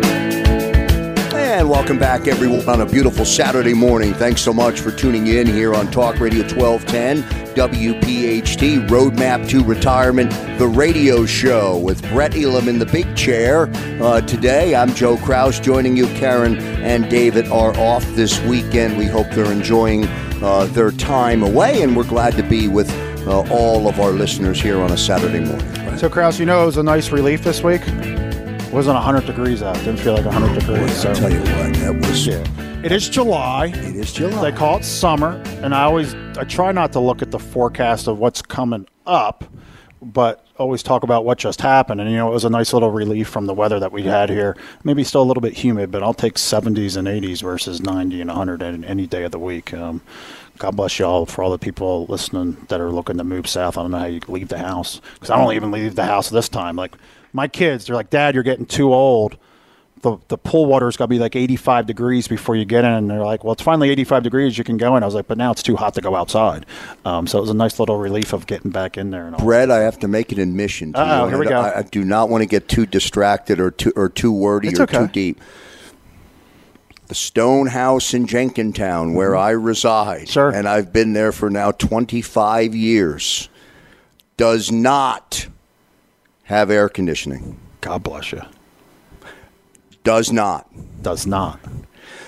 And 1.53 1.69
welcome 1.69 1.99
back, 1.99 2.27
everyone, 2.27 2.67
on 2.67 2.81
a 2.81 2.85
beautiful 2.85 3.25
Saturday 3.25 3.75
morning. 3.75 4.15
Thanks 4.15 4.41
so 4.41 4.51
much 4.51 4.79
for 4.79 4.89
tuning 4.89 5.27
in 5.27 5.45
here 5.45 5.75
on 5.75 5.85
Talk 5.91 6.19
Radio 6.19 6.41
1210, 6.41 7.21
WPHT, 7.53 8.87
Roadmap 8.87 9.47
to 9.49 9.63
Retirement, 9.63 10.31
the 10.57 10.67
radio 10.67 11.27
show 11.27 11.77
with 11.77 12.01
Brett 12.09 12.35
Elam 12.35 12.67
in 12.67 12.79
the 12.79 12.87
big 12.87 13.15
chair. 13.15 13.69
Uh, 14.01 14.19
today, 14.21 14.73
I'm 14.73 14.95
Joe 14.95 15.15
Kraus 15.17 15.59
joining 15.59 15.95
you. 15.95 16.07
Karen 16.15 16.57
and 16.57 17.07
David 17.07 17.47
are 17.49 17.77
off 17.77 18.03
this 18.15 18.41
weekend. 18.45 18.97
We 18.97 19.05
hope 19.05 19.29
they're 19.29 19.51
enjoying 19.51 20.05
uh, 20.41 20.65
their 20.71 20.89
time 20.89 21.43
away, 21.43 21.83
and 21.83 21.95
we're 21.95 22.03
glad 22.03 22.33
to 22.33 22.43
be 22.43 22.67
with 22.67 22.89
uh, 23.27 23.47
all 23.51 23.87
of 23.87 23.99
our 23.99 24.11
listeners 24.11 24.59
here 24.59 24.81
on 24.81 24.91
a 24.91 24.97
Saturday 24.97 25.41
morning. 25.41 25.97
So, 25.99 26.09
Kraus, 26.09 26.39
you 26.39 26.47
know 26.47 26.63
it 26.63 26.65
was 26.65 26.77
a 26.77 26.83
nice 26.83 27.11
relief 27.11 27.43
this 27.43 27.61
week? 27.61 27.83
It 28.73 28.77
wasn't 28.77 28.95
100 28.95 29.27
degrees 29.27 29.61
out. 29.61 29.75
Didn't 29.75 29.97
feel 29.97 30.15
like 30.15 30.25
100 30.25 30.59
degrees. 30.59 30.99
So. 30.99 31.09
I'll 31.09 31.15
tell 31.15 31.31
you 31.31 31.37
what, 31.41 31.73
that 31.75 31.95
was. 31.95 32.25
Yeah. 32.25 32.81
It 32.83 32.91
is 32.91 33.07
July. 33.07 33.67
It 33.67 33.95
is 33.95 34.11
July. 34.11 34.49
They 34.49 34.57
call 34.57 34.79
it 34.79 34.83
summer, 34.83 35.39
and 35.61 35.75
I 35.75 35.83
always 35.83 36.15
I 36.39 36.43
try 36.45 36.71
not 36.71 36.91
to 36.93 36.99
look 36.99 37.21
at 37.21 37.29
the 37.29 37.37
forecast 37.37 38.07
of 38.07 38.17
what's 38.17 38.41
coming 38.41 38.87
up, 39.05 39.43
but 40.01 40.47
always 40.57 40.81
talk 40.81 41.03
about 41.03 41.23
what 41.23 41.37
just 41.37 41.61
happened. 41.61 42.01
And 42.01 42.09
you 42.09 42.17
know, 42.17 42.27
it 42.29 42.33
was 42.33 42.45
a 42.45 42.49
nice 42.49 42.73
little 42.73 42.89
relief 42.89 43.27
from 43.27 43.45
the 43.45 43.53
weather 43.53 43.79
that 43.79 43.91
we 43.91 44.01
had 44.01 44.31
here. 44.31 44.57
Maybe 44.83 45.03
still 45.03 45.21
a 45.21 45.23
little 45.23 45.41
bit 45.41 45.53
humid, 45.53 45.91
but 45.91 46.01
I'll 46.01 46.15
take 46.15 46.33
70s 46.33 46.97
and 46.97 47.07
80s 47.07 47.43
versus 47.43 47.79
90 47.79 48.21
and 48.21 48.29
100 48.31 48.63
any 48.85 49.05
day 49.05 49.23
of 49.23 49.31
the 49.31 49.37
week. 49.37 49.71
Um, 49.75 50.01
God 50.57 50.75
bless 50.75 50.97
y'all 50.97 51.27
for 51.27 51.43
all 51.43 51.51
the 51.51 51.59
people 51.59 52.07
listening 52.07 52.57
that 52.69 52.81
are 52.81 52.91
looking 52.91 53.19
to 53.19 53.23
move 53.23 53.47
south. 53.47 53.77
I 53.77 53.83
don't 53.83 53.91
know 53.91 53.99
how 53.99 54.05
you 54.05 54.21
leave 54.27 54.49
the 54.49 54.57
house 54.57 54.99
because 55.13 55.29
I 55.29 55.37
don't 55.37 55.53
even 55.53 55.69
leave 55.69 55.93
the 55.93 56.05
house 56.05 56.31
this 56.31 56.49
time. 56.49 56.75
Like 56.75 56.95
my 57.33 57.47
kids, 57.47 57.85
they're 57.85 57.95
like, 57.95 58.09
Dad, 58.09 58.33
you're 58.35 58.43
getting 58.43 58.65
too 58.65 58.93
old. 58.93 59.37
The, 60.01 60.17
the 60.27 60.37
pool 60.37 60.65
water's 60.65 60.97
got 60.97 61.05
to 61.05 61.09
be 61.09 61.17
like 61.19 61.33
85 61.35 61.85
degrees 61.85 62.27
before 62.27 62.57
you 62.57 62.65
get 62.65 62.83
in. 62.83 62.91
And 62.91 63.09
they're 63.09 63.23
like, 63.23 63.45
well, 63.45 63.53
it's 63.53 63.61
finally 63.61 63.89
85 63.89 64.21
degrees. 64.23 64.57
You 64.57 64.65
can 64.65 64.75
go 64.75 64.97
in. 64.97 65.01
I 65.03 65.05
was 65.05 65.15
like, 65.15 65.27
but 65.27 65.37
now 65.37 65.51
it's 65.51 65.63
too 65.63 65.77
hot 65.77 65.93
to 65.93 66.01
go 66.01 66.13
outside. 66.13 66.65
Um, 67.05 67.25
so 67.25 67.37
it 67.37 67.41
was 67.41 67.49
a 67.49 67.53
nice 67.53 67.79
little 67.79 67.95
relief 67.97 68.33
of 68.33 68.45
getting 68.45 68.69
back 68.69 68.97
in 68.97 69.11
there. 69.11 69.25
And 69.27 69.35
all. 69.35 69.45
Brett, 69.45 69.71
I 69.71 69.79
have 69.79 69.97
to 69.99 70.09
make 70.09 70.33
an 70.33 70.39
admission 70.41 70.91
to 70.91 70.99
Uh-oh, 70.99 71.23
you. 71.23 71.29
here 71.29 71.39
we 71.39 71.47
I- 71.47 71.49
go. 71.49 71.61
I, 71.61 71.79
I 71.79 71.81
do 71.83 72.03
not 72.03 72.27
want 72.29 72.41
to 72.41 72.45
get 72.47 72.67
too 72.67 72.85
distracted 72.85 73.61
or 73.61 73.71
too 73.71 73.93
or 73.95 74.09
too 74.09 74.33
wordy 74.33 74.67
It's 74.67 74.79
or 74.79 74.83
okay. 74.83 74.97
too 74.97 75.07
deep. 75.07 75.39
The 77.07 77.15
Stone 77.15 77.67
House 77.67 78.13
in 78.13 78.27
Jenkintown, 78.27 79.13
where 79.13 79.35
I 79.37 79.51
reside, 79.51 80.21
Mm-hmm. 80.23 80.31
Sure. 80.31 80.49
and 80.49 80.67
I've 80.67 80.91
been 80.91 81.13
there 81.13 81.31
for 81.31 81.49
now 81.49 81.71
25 81.71 82.75
years, 82.75 83.47
does 84.35 84.71
not 84.71 85.47
have 86.43 86.69
air 86.69 86.89
conditioning. 86.89 87.59
God 87.81 88.03
bless 88.03 88.31
you. 88.31 88.41
Does 90.03 90.31
not. 90.31 90.67
Does 91.01 91.25
not. 91.25 91.59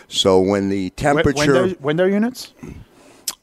So 0.08 0.40
when 0.40 0.70
the 0.70 0.92
temperature, 0.92 1.54
window, 1.64 1.76
window 1.82 2.06
units? 2.06 2.54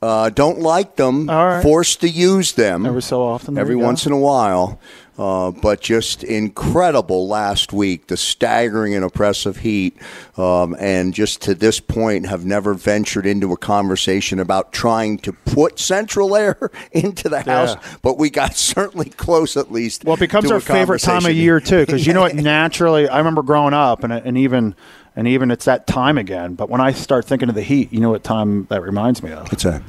uh, 0.01 0.31
don't 0.31 0.61
like 0.61 0.97
them, 0.97 1.29
right. 1.29 1.63
forced 1.63 2.01
to 2.01 2.09
use 2.09 2.53
them 2.53 2.87
Every 2.87 3.03
so 3.03 3.23
often. 3.23 3.59
every 3.59 3.77
once 3.77 4.07
in 4.07 4.13
a 4.13 4.19
while. 4.19 4.81
Uh, 5.19 5.51
but 5.51 5.81
just 5.81 6.25
incredible 6.25 7.29
last 7.29 7.73
week, 7.73 8.07
the 8.07 8.17
staggering 8.17 8.95
and 8.95 9.05
oppressive 9.05 9.59
heat. 9.59 9.97
Um, 10.39 10.75
and 10.79 11.13
just 11.13 11.43
to 11.43 11.55
this 11.55 11.81
point, 11.81 12.27
have 12.27 12.47
never 12.47 12.73
ventured 12.73 13.27
into 13.27 13.53
a 13.53 13.57
conversation 13.57 14.41
about 14.41 14.73
trying 14.73 15.19
to 15.19 15.33
put 15.33 15.79
central 15.79 16.35
air 16.35 16.71
into 16.93 17.29
the 17.29 17.43
house. 17.43 17.75
Yeah. 17.75 17.97
But 18.01 18.19
we 18.19 18.31
got 18.31 18.55
certainly 18.57 19.11
close, 19.11 19.57
at 19.57 19.71
least. 19.71 20.05
Well, 20.05 20.15
it 20.15 20.21
becomes 20.21 20.51
our 20.51 20.61
favorite 20.61 21.01
time 21.01 21.27
of 21.27 21.33
year 21.33 21.61
too, 21.61 21.85
because 21.85 22.07
you 22.07 22.15
know 22.15 22.23
what? 22.23 22.35
Naturally, 22.43 23.09
I 23.09 23.19
remember 23.19 23.43
growing 23.43 23.75
up, 23.75 24.05
and 24.05 24.13
and 24.13 24.39
even 24.39 24.75
and 25.15 25.29
even 25.29 25.51
it's 25.51 25.67
that 25.67 25.87
time 25.87 26.17
again. 26.17 26.55
But 26.55 26.71
when 26.71 26.81
I 26.81 26.93
start 26.93 27.27
thinking 27.27 27.49
of 27.49 27.55
the 27.55 27.63
heat, 27.63 27.93
you 27.93 28.01
know 28.01 28.11
what 28.11 28.25
time 28.25 28.67
that 28.71 28.83
reminds 28.83 29.23
me 29.23 29.33
of? 29.33 29.53
It's 29.53 29.65
that? 29.65 29.83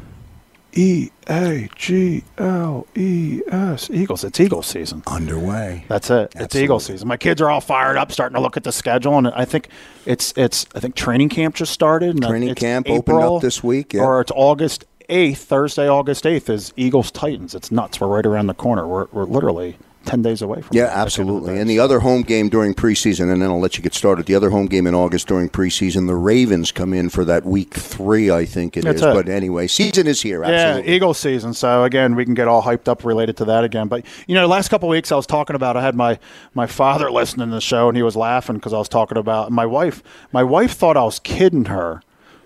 E 0.74 1.10
A 1.30 1.70
G 1.76 2.24
L 2.38 2.88
E 2.96 3.42
S 3.48 3.90
Eagles. 3.90 4.24
It's 4.24 4.40
Eagles 4.40 4.68
season. 4.68 5.04
Underway. 5.08 5.86
That's 5.88 6.10
it. 6.10 6.24
It's 6.24 6.36
Absolutely. 6.36 6.64
Eagles 6.64 6.86
season. 6.86 7.08
My 7.08 7.18
kids 7.18 7.42
are 7.42 7.50
all 7.50 7.62
fired 7.62 7.98
up, 7.98 8.12
starting 8.12 8.36
to 8.36 8.42
look 8.42 8.58
at 8.58 8.64
the 8.64 8.72
schedule, 8.72 9.18
and 9.18 9.28
I 9.28 9.46
think 9.46 9.70
it's 10.06 10.34
it's. 10.36 10.66
I 10.76 10.80
think 10.80 10.96
training 10.96 11.30
camp 11.30 11.56
just 11.56 11.72
started. 11.72 12.12
and 12.12 12.24
Training 12.24 12.50
it's 12.50 12.60
camp 12.60 12.90
opened 12.90 13.20
up 13.20 13.42
this 13.42 13.64
week, 13.64 13.94
yeah. 13.94 14.02
or 14.02 14.22
it's 14.22 14.32
August 14.36 14.86
eighth, 15.10 15.44
Thursday, 15.44 15.88
August 15.88 16.26
eighth 16.26 16.50
is 16.50 16.74
Eagles 16.76 17.12
Titans. 17.12 17.56
It's 17.56 17.72
nuts. 17.72 18.00
We're 18.02 18.08
right 18.08 18.26
around 18.26 18.48
the 18.48 18.54
corner. 18.54 18.88
We're 18.88 19.08
we're 19.12 19.26
literally 19.26 19.78
ten 20.06 20.22
days 20.22 20.42
away 20.42 20.62
from. 20.62 20.76
Yeah, 20.76 20.86
at 20.86 20.90
the 20.90 20.98
absolutely. 20.98 21.60
And 21.60 21.70
the 21.70 21.80
other 21.80 22.00
home 22.00 22.22
game 22.22 22.50
during 22.50 22.74
preseason, 22.74 23.32
and 23.32 23.42
then 23.42 23.50
I'll 23.50 23.60
let 23.60 23.78
you 23.78 23.84
get 23.84 23.94
started. 23.94 24.26
The 24.26 24.36
other 24.36 24.50
home 24.50 24.68
game 24.68 24.88
in 24.88 24.96
August 24.96 25.28
during 25.28 25.50
preseason, 25.50 26.08
the 26.08 26.16
Ravens 26.16 26.72
come 26.72 26.94
in 26.94 27.10
for 27.10 27.26
that 27.26 27.46
week 27.46 27.74
three, 27.74 28.32
I 28.32 28.46
think 28.46 28.78
it 28.78 28.86
is. 28.86 29.02
That's 29.02 29.02
it. 29.02 29.14
But 29.14 29.30
anyway, 29.30 29.68
season 29.68 30.08
is 30.08 30.22
here. 30.22 30.44
Yeah, 30.44 30.80
Eagle 30.80 31.14
season. 31.14 31.54
So 31.54 31.84
again, 31.84 32.16
we 32.16 32.26
can 32.26 32.34
get 32.34 32.48
all 32.48 32.64
hyped 32.64 32.88
up 32.88 33.04
related 33.04 33.38
to 33.38 33.46
that 33.46 33.64
again. 33.64 33.88
But 33.88 34.06
you 34.28 34.36
know, 34.36 34.48
last 34.48 34.70
couple 34.70 34.90
of 34.90 34.92
weeks 34.92 35.12
I 35.12 35.16
was 35.16 35.28
talking 35.28 35.56
about. 35.56 35.78
I 35.78 35.82
had 35.82 35.96
my 35.96 36.20
my 36.54 36.68
father 36.68 37.12
listening 37.24 37.50
to 37.50 37.56
the 37.56 37.62
show, 37.62 37.88
and 37.88 37.98
he 37.98 38.04
was 38.04 38.16
laughing 38.16 38.56
because 38.56 38.74
I 38.74 38.78
was 38.78 38.90
talking 38.90 39.18
about 39.18 39.52
my 39.52 39.66
wife. 39.66 40.04
My 40.32 40.44
wife 40.44 40.74
thought 40.74 40.98
I 40.98 41.04
was 41.04 41.20
kidding 41.20 41.66
her. 41.66 42.02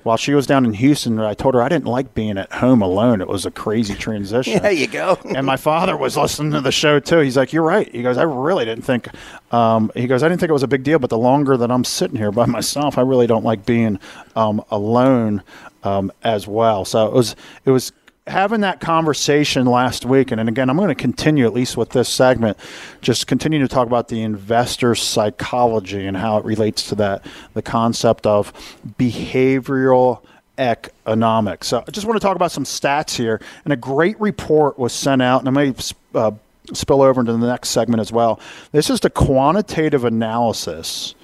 While 0.08 0.16
she 0.16 0.34
was 0.34 0.48
down 0.48 0.64
in 0.64 0.72
Houston, 0.72 1.20
I 1.20 1.34
told 1.34 1.54
her 1.54 1.62
I 1.62 1.68
didn't 1.68 1.88
like 1.88 2.14
being 2.14 2.38
at 2.38 2.50
home 2.54 2.82
alone. 2.82 3.20
It 3.20 3.28
was 3.28 3.46
a 3.46 3.52
crazy 3.52 3.94
transition. 4.08 4.62
There 4.62 4.72
you 4.72 4.88
go. 4.88 5.20
and 5.36 5.46
my 5.46 5.58
father 5.58 5.98
was 5.98 6.16
listening 6.16 6.54
to 6.54 6.62
the 6.62 6.72
show 6.72 7.02
too. 7.02 7.20
He's 7.20 7.36
like, 7.36 7.52
"You're 7.52 7.64
right." 7.64 7.94
He 7.94 8.04
goes, 8.04 8.18
"I 8.18 8.24
really 8.24 8.64
didn't 8.64 8.86
think." 8.86 9.10
Um, 9.52 9.92
he 9.96 10.08
goes, 10.08 10.24
"I 10.24 10.30
didn't 10.30 10.40
think 10.40 10.50
it 10.50 10.54
was 10.54 10.64
a 10.64 10.68
big 10.68 10.84
deal, 10.84 10.98
but 10.98 11.10
the 11.10 11.18
longer 11.18 11.58
that 11.58 11.70
I'm 11.70 11.84
sitting 11.84 12.16
here 12.16 12.32
by 12.32 12.46
myself, 12.58 12.98
I 12.98 13.02
really 13.02 13.28
don't 13.28 13.44
like 13.44 13.66
being 13.66 14.00
um, 14.38 14.64
alone 14.72 15.44
um, 15.84 16.10
as 16.24 16.48
well." 16.48 16.86
So 16.86 17.06
it 17.06 17.12
was 17.12 17.36
it 17.66 17.72
was 17.72 17.92
having 18.28 18.62
that 18.62 18.80
conversation 18.80 19.66
last 19.66 20.06
week, 20.06 20.32
and, 20.32 20.40
and 20.40 20.50
again, 20.50 20.70
I'm 20.70 20.78
going 20.78 20.90
to 20.90 20.96
continue 20.96 21.46
at 21.46 21.54
least 21.54 21.78
with 21.78 21.90
this 21.90 22.10
segment, 22.10 22.58
just 23.02 23.28
continue 23.28 23.60
to 23.60 23.68
talk 23.68 23.88
about 23.88 24.08
the 24.08 24.22
investor 24.22 24.96
psychology 24.96 26.06
and 26.06 26.18
how 26.18 26.38
it 26.38 26.46
relates 26.46 26.90
to 26.90 26.96
that 26.96 27.26
the 27.54 27.62
concept 27.62 28.28
of 28.28 28.54
behavioral 29.00 30.22
economics. 30.58 31.68
So 31.68 31.84
I 31.88 31.92
just 31.92 32.08
want 32.08 32.20
to 32.20 32.26
talk 32.26 32.36
about 32.36 32.52
some 32.52 32.64
stats 32.64 33.16
here. 33.16 33.40
And 33.64 33.74
a 33.74 33.78
great 33.78 34.20
report 34.20 34.78
was 34.78 34.94
sent 34.94 35.22
out, 35.22 35.42
and 35.42 35.50
I 35.50 35.52
may 35.52 35.74
uh, 36.16 36.32
spill 36.74 37.02
over 37.02 37.22
into 37.22 37.34
the 37.34 37.48
next 37.48 37.70
segment 37.70 38.02
as 38.02 38.12
well. 38.12 38.40
This 38.72 38.90
is 38.90 39.00
the 39.00 39.10
quantitative 39.10 40.04
analysis 40.04 41.16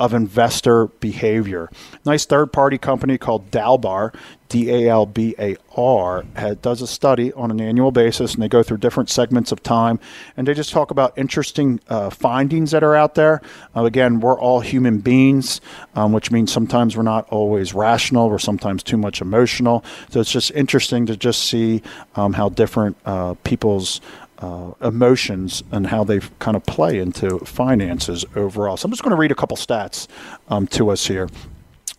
of 0.00 0.14
investor 0.14 0.86
behavior. 0.86 1.70
Nice 2.06 2.24
third 2.24 2.52
party 2.52 2.78
company 2.78 3.18
called 3.18 3.50
Dalbar, 3.50 4.14
D 4.48 4.70
A 4.70 4.88
L 4.88 5.04
B 5.04 5.34
A 5.38 5.56
R, 5.76 6.24
does 6.62 6.80
a 6.80 6.86
study 6.86 7.32
on 7.34 7.50
an 7.50 7.60
annual 7.60 7.92
basis 7.92 8.32
and 8.34 8.42
they 8.42 8.48
go 8.48 8.62
through 8.62 8.78
different 8.78 9.10
segments 9.10 9.52
of 9.52 9.62
time 9.62 10.00
and 10.36 10.48
they 10.48 10.54
just 10.54 10.72
talk 10.72 10.90
about 10.90 11.16
interesting 11.18 11.78
uh, 11.88 12.08
findings 12.08 12.70
that 12.70 12.82
are 12.82 12.96
out 12.96 13.14
there. 13.14 13.42
Uh, 13.76 13.84
again, 13.84 14.20
we're 14.20 14.40
all 14.40 14.60
human 14.60 14.98
beings, 14.98 15.60
um, 15.94 16.12
which 16.12 16.30
means 16.30 16.50
sometimes 16.50 16.96
we're 16.96 17.02
not 17.02 17.28
always 17.28 17.74
rational, 17.74 18.30
we're 18.30 18.38
sometimes 18.38 18.82
too 18.82 18.96
much 18.96 19.20
emotional. 19.20 19.84
So 20.08 20.18
it's 20.18 20.32
just 20.32 20.50
interesting 20.52 21.04
to 21.06 21.16
just 21.16 21.44
see 21.44 21.82
um, 22.16 22.32
how 22.32 22.48
different 22.48 22.96
uh, 23.04 23.34
people's 23.44 24.00
uh, 24.40 24.72
emotions 24.80 25.62
and 25.70 25.86
how 25.86 26.04
they 26.04 26.20
kind 26.38 26.56
of 26.56 26.64
play 26.64 26.98
into 26.98 27.38
finances 27.40 28.24
overall. 28.34 28.76
So 28.76 28.86
I'm 28.86 28.92
just 28.92 29.02
going 29.02 29.14
to 29.14 29.20
read 29.20 29.30
a 29.30 29.34
couple 29.34 29.56
stats 29.56 30.08
um, 30.48 30.66
to 30.68 30.90
us 30.90 31.06
here. 31.06 31.28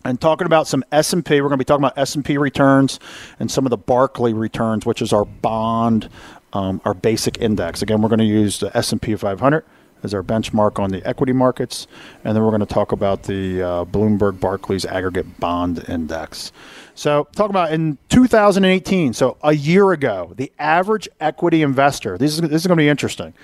And 0.04 0.20
talking 0.20 0.46
about 0.46 0.66
some 0.66 0.82
S&P, 0.90 1.40
we're 1.40 1.48
going 1.48 1.58
to 1.58 1.64
be 1.64 1.64
talking 1.64 1.84
about 1.84 1.96
S&P 1.96 2.36
returns 2.36 2.98
and 3.38 3.48
some 3.50 3.64
of 3.64 3.70
the 3.70 3.76
Barclay 3.76 4.32
returns, 4.32 4.84
which 4.84 5.00
is 5.00 5.12
our 5.12 5.24
bond, 5.24 6.08
um, 6.52 6.80
our 6.84 6.94
basic 6.94 7.38
index. 7.38 7.82
Again, 7.82 8.02
we're 8.02 8.08
going 8.08 8.18
to 8.18 8.24
use 8.24 8.58
the 8.58 8.76
S&P 8.76 9.14
500 9.14 9.64
as 10.02 10.14
our 10.14 10.22
benchmark 10.22 10.78
on 10.78 10.90
the 10.90 11.06
equity 11.06 11.32
markets, 11.32 11.86
and 12.24 12.36
then 12.36 12.42
we're 12.42 12.50
going 12.50 12.60
to 12.60 12.66
talk 12.66 12.92
about 12.92 13.24
the 13.24 13.62
uh, 13.62 13.84
Bloomberg 13.84 14.40
Barclays 14.40 14.84
Aggregate 14.84 15.38
Bond 15.40 15.84
Index. 15.88 16.52
So, 16.94 17.26
talk 17.34 17.50
about 17.50 17.72
in 17.72 17.98
2018, 18.10 19.14
so 19.14 19.38
a 19.42 19.54
year 19.54 19.92
ago, 19.92 20.32
the 20.36 20.52
average 20.58 21.08
equity 21.20 21.62
investor. 21.62 22.18
This 22.18 22.34
is 22.34 22.40
this 22.40 22.62
is 22.62 22.66
going 22.66 22.76
to 22.76 22.82
be 22.82 22.88
interesting. 22.88 23.34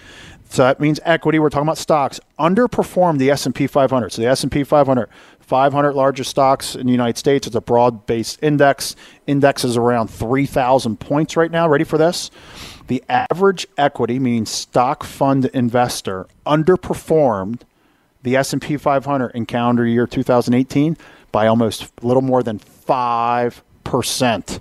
So 0.51 0.63
that 0.63 0.81
means 0.81 0.99
equity. 1.05 1.39
We're 1.39 1.51
talking 1.51 1.67
about 1.67 1.79
stocks 1.79 2.21
underperformed 2.39 3.19
the 3.19 3.31
S 3.31 3.45
and 3.47 3.55
P 3.55 3.67
500. 3.67 4.11
So 4.11 4.23
the 4.23 4.29
S 4.29 4.43
and 4.43 4.51
P 4.51 4.65
500, 4.65 5.09
500 5.41 5.93
largest 5.93 6.31
stocks 6.31 6.75
in 6.75 6.87
the 6.87 6.93
United 6.93 7.19
States. 7.19 7.47
It's 7.47 7.57
a 7.57 7.61
broad-based 7.61 8.43
index. 8.43 8.97
Index 9.27 9.65
is 9.65 9.77
around 9.77 10.09
3,000 10.09 10.99
points 10.99 11.37
right 11.37 11.51
now. 11.51 11.69
Ready 11.69 11.85
for 11.85 11.99
this? 11.99 12.31
The 12.89 13.05
average 13.09 13.67
equity, 13.77 14.19
meaning 14.19 14.47
stock 14.47 15.05
fund 15.05 15.45
investor, 15.47 16.27
underperformed 16.47 17.61
the 18.23 18.35
S&P 18.35 18.79
500 18.79 19.29
in 19.35 19.45
calendar 19.45 19.87
year 19.87 20.07
2018 20.07 20.97
by 21.31 21.47
almost 21.47 21.93
a 22.03 22.07
little 22.07 22.23
more 22.23 22.43
than 22.43 22.59
5%. 22.59 23.63
I 24.49 24.61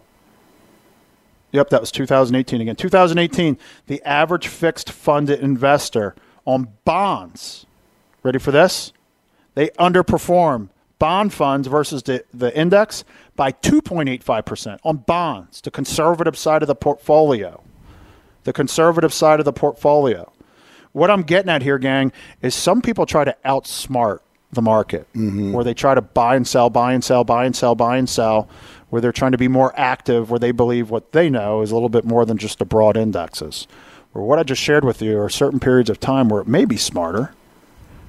yep. 1.50 1.70
That 1.70 1.80
was 1.80 1.90
2018 1.90 2.60
again. 2.60 2.76
2018. 2.76 3.58
The 3.86 4.00
average 4.02 4.46
fixed 4.46 4.90
funded 4.90 5.40
investor 5.40 6.14
on 6.44 6.68
bonds. 6.84 7.66
Ready 8.22 8.38
for 8.38 8.52
this? 8.52 8.92
They 9.54 9.68
underperform 9.70 10.70
bond 10.98 11.32
funds 11.32 11.66
versus 11.66 12.04
the, 12.04 12.24
the 12.32 12.56
index 12.56 13.04
by 13.34 13.52
2.85% 13.52 14.78
on 14.84 14.98
bonds, 14.98 15.60
the 15.60 15.70
conservative 15.70 16.36
side 16.36 16.62
of 16.62 16.68
the 16.68 16.74
portfolio. 16.74 17.62
The 18.44 18.52
conservative 18.52 19.12
side 19.12 19.40
of 19.40 19.44
the 19.44 19.52
portfolio. 19.52 20.32
What 20.92 21.10
I'm 21.10 21.22
getting 21.22 21.50
at 21.50 21.62
here, 21.62 21.78
gang, 21.78 22.12
is 22.40 22.54
some 22.54 22.82
people 22.82 23.06
try 23.06 23.24
to 23.24 23.36
outsmart 23.44 24.20
the 24.52 24.62
market, 24.62 25.12
mm-hmm. 25.14 25.52
where 25.52 25.64
they 25.64 25.74
try 25.74 25.94
to 25.94 26.02
buy 26.02 26.36
and 26.36 26.46
sell, 26.46 26.70
buy 26.70 26.92
and 26.92 27.02
sell, 27.02 27.24
buy 27.24 27.46
and 27.46 27.56
sell, 27.56 27.74
buy 27.74 27.96
and 27.96 28.08
sell, 28.08 28.48
where 28.90 29.00
they're 29.00 29.10
trying 29.10 29.32
to 29.32 29.38
be 29.38 29.48
more 29.48 29.72
active, 29.76 30.30
where 30.30 30.38
they 30.38 30.52
believe 30.52 30.90
what 30.90 31.12
they 31.12 31.30
know 31.30 31.62
is 31.62 31.70
a 31.70 31.74
little 31.74 31.88
bit 31.88 32.04
more 32.04 32.24
than 32.26 32.36
just 32.36 32.58
the 32.58 32.64
broad 32.64 32.96
indexes. 32.96 33.66
Or 34.14 34.24
what 34.24 34.38
I 34.38 34.42
just 34.42 34.60
shared 34.60 34.84
with 34.84 35.00
you 35.00 35.18
are 35.18 35.30
certain 35.30 35.58
periods 35.58 35.88
of 35.88 35.98
time 35.98 36.28
where 36.28 36.42
it 36.42 36.46
may 36.46 36.64
be 36.64 36.76
smarter 36.76 37.34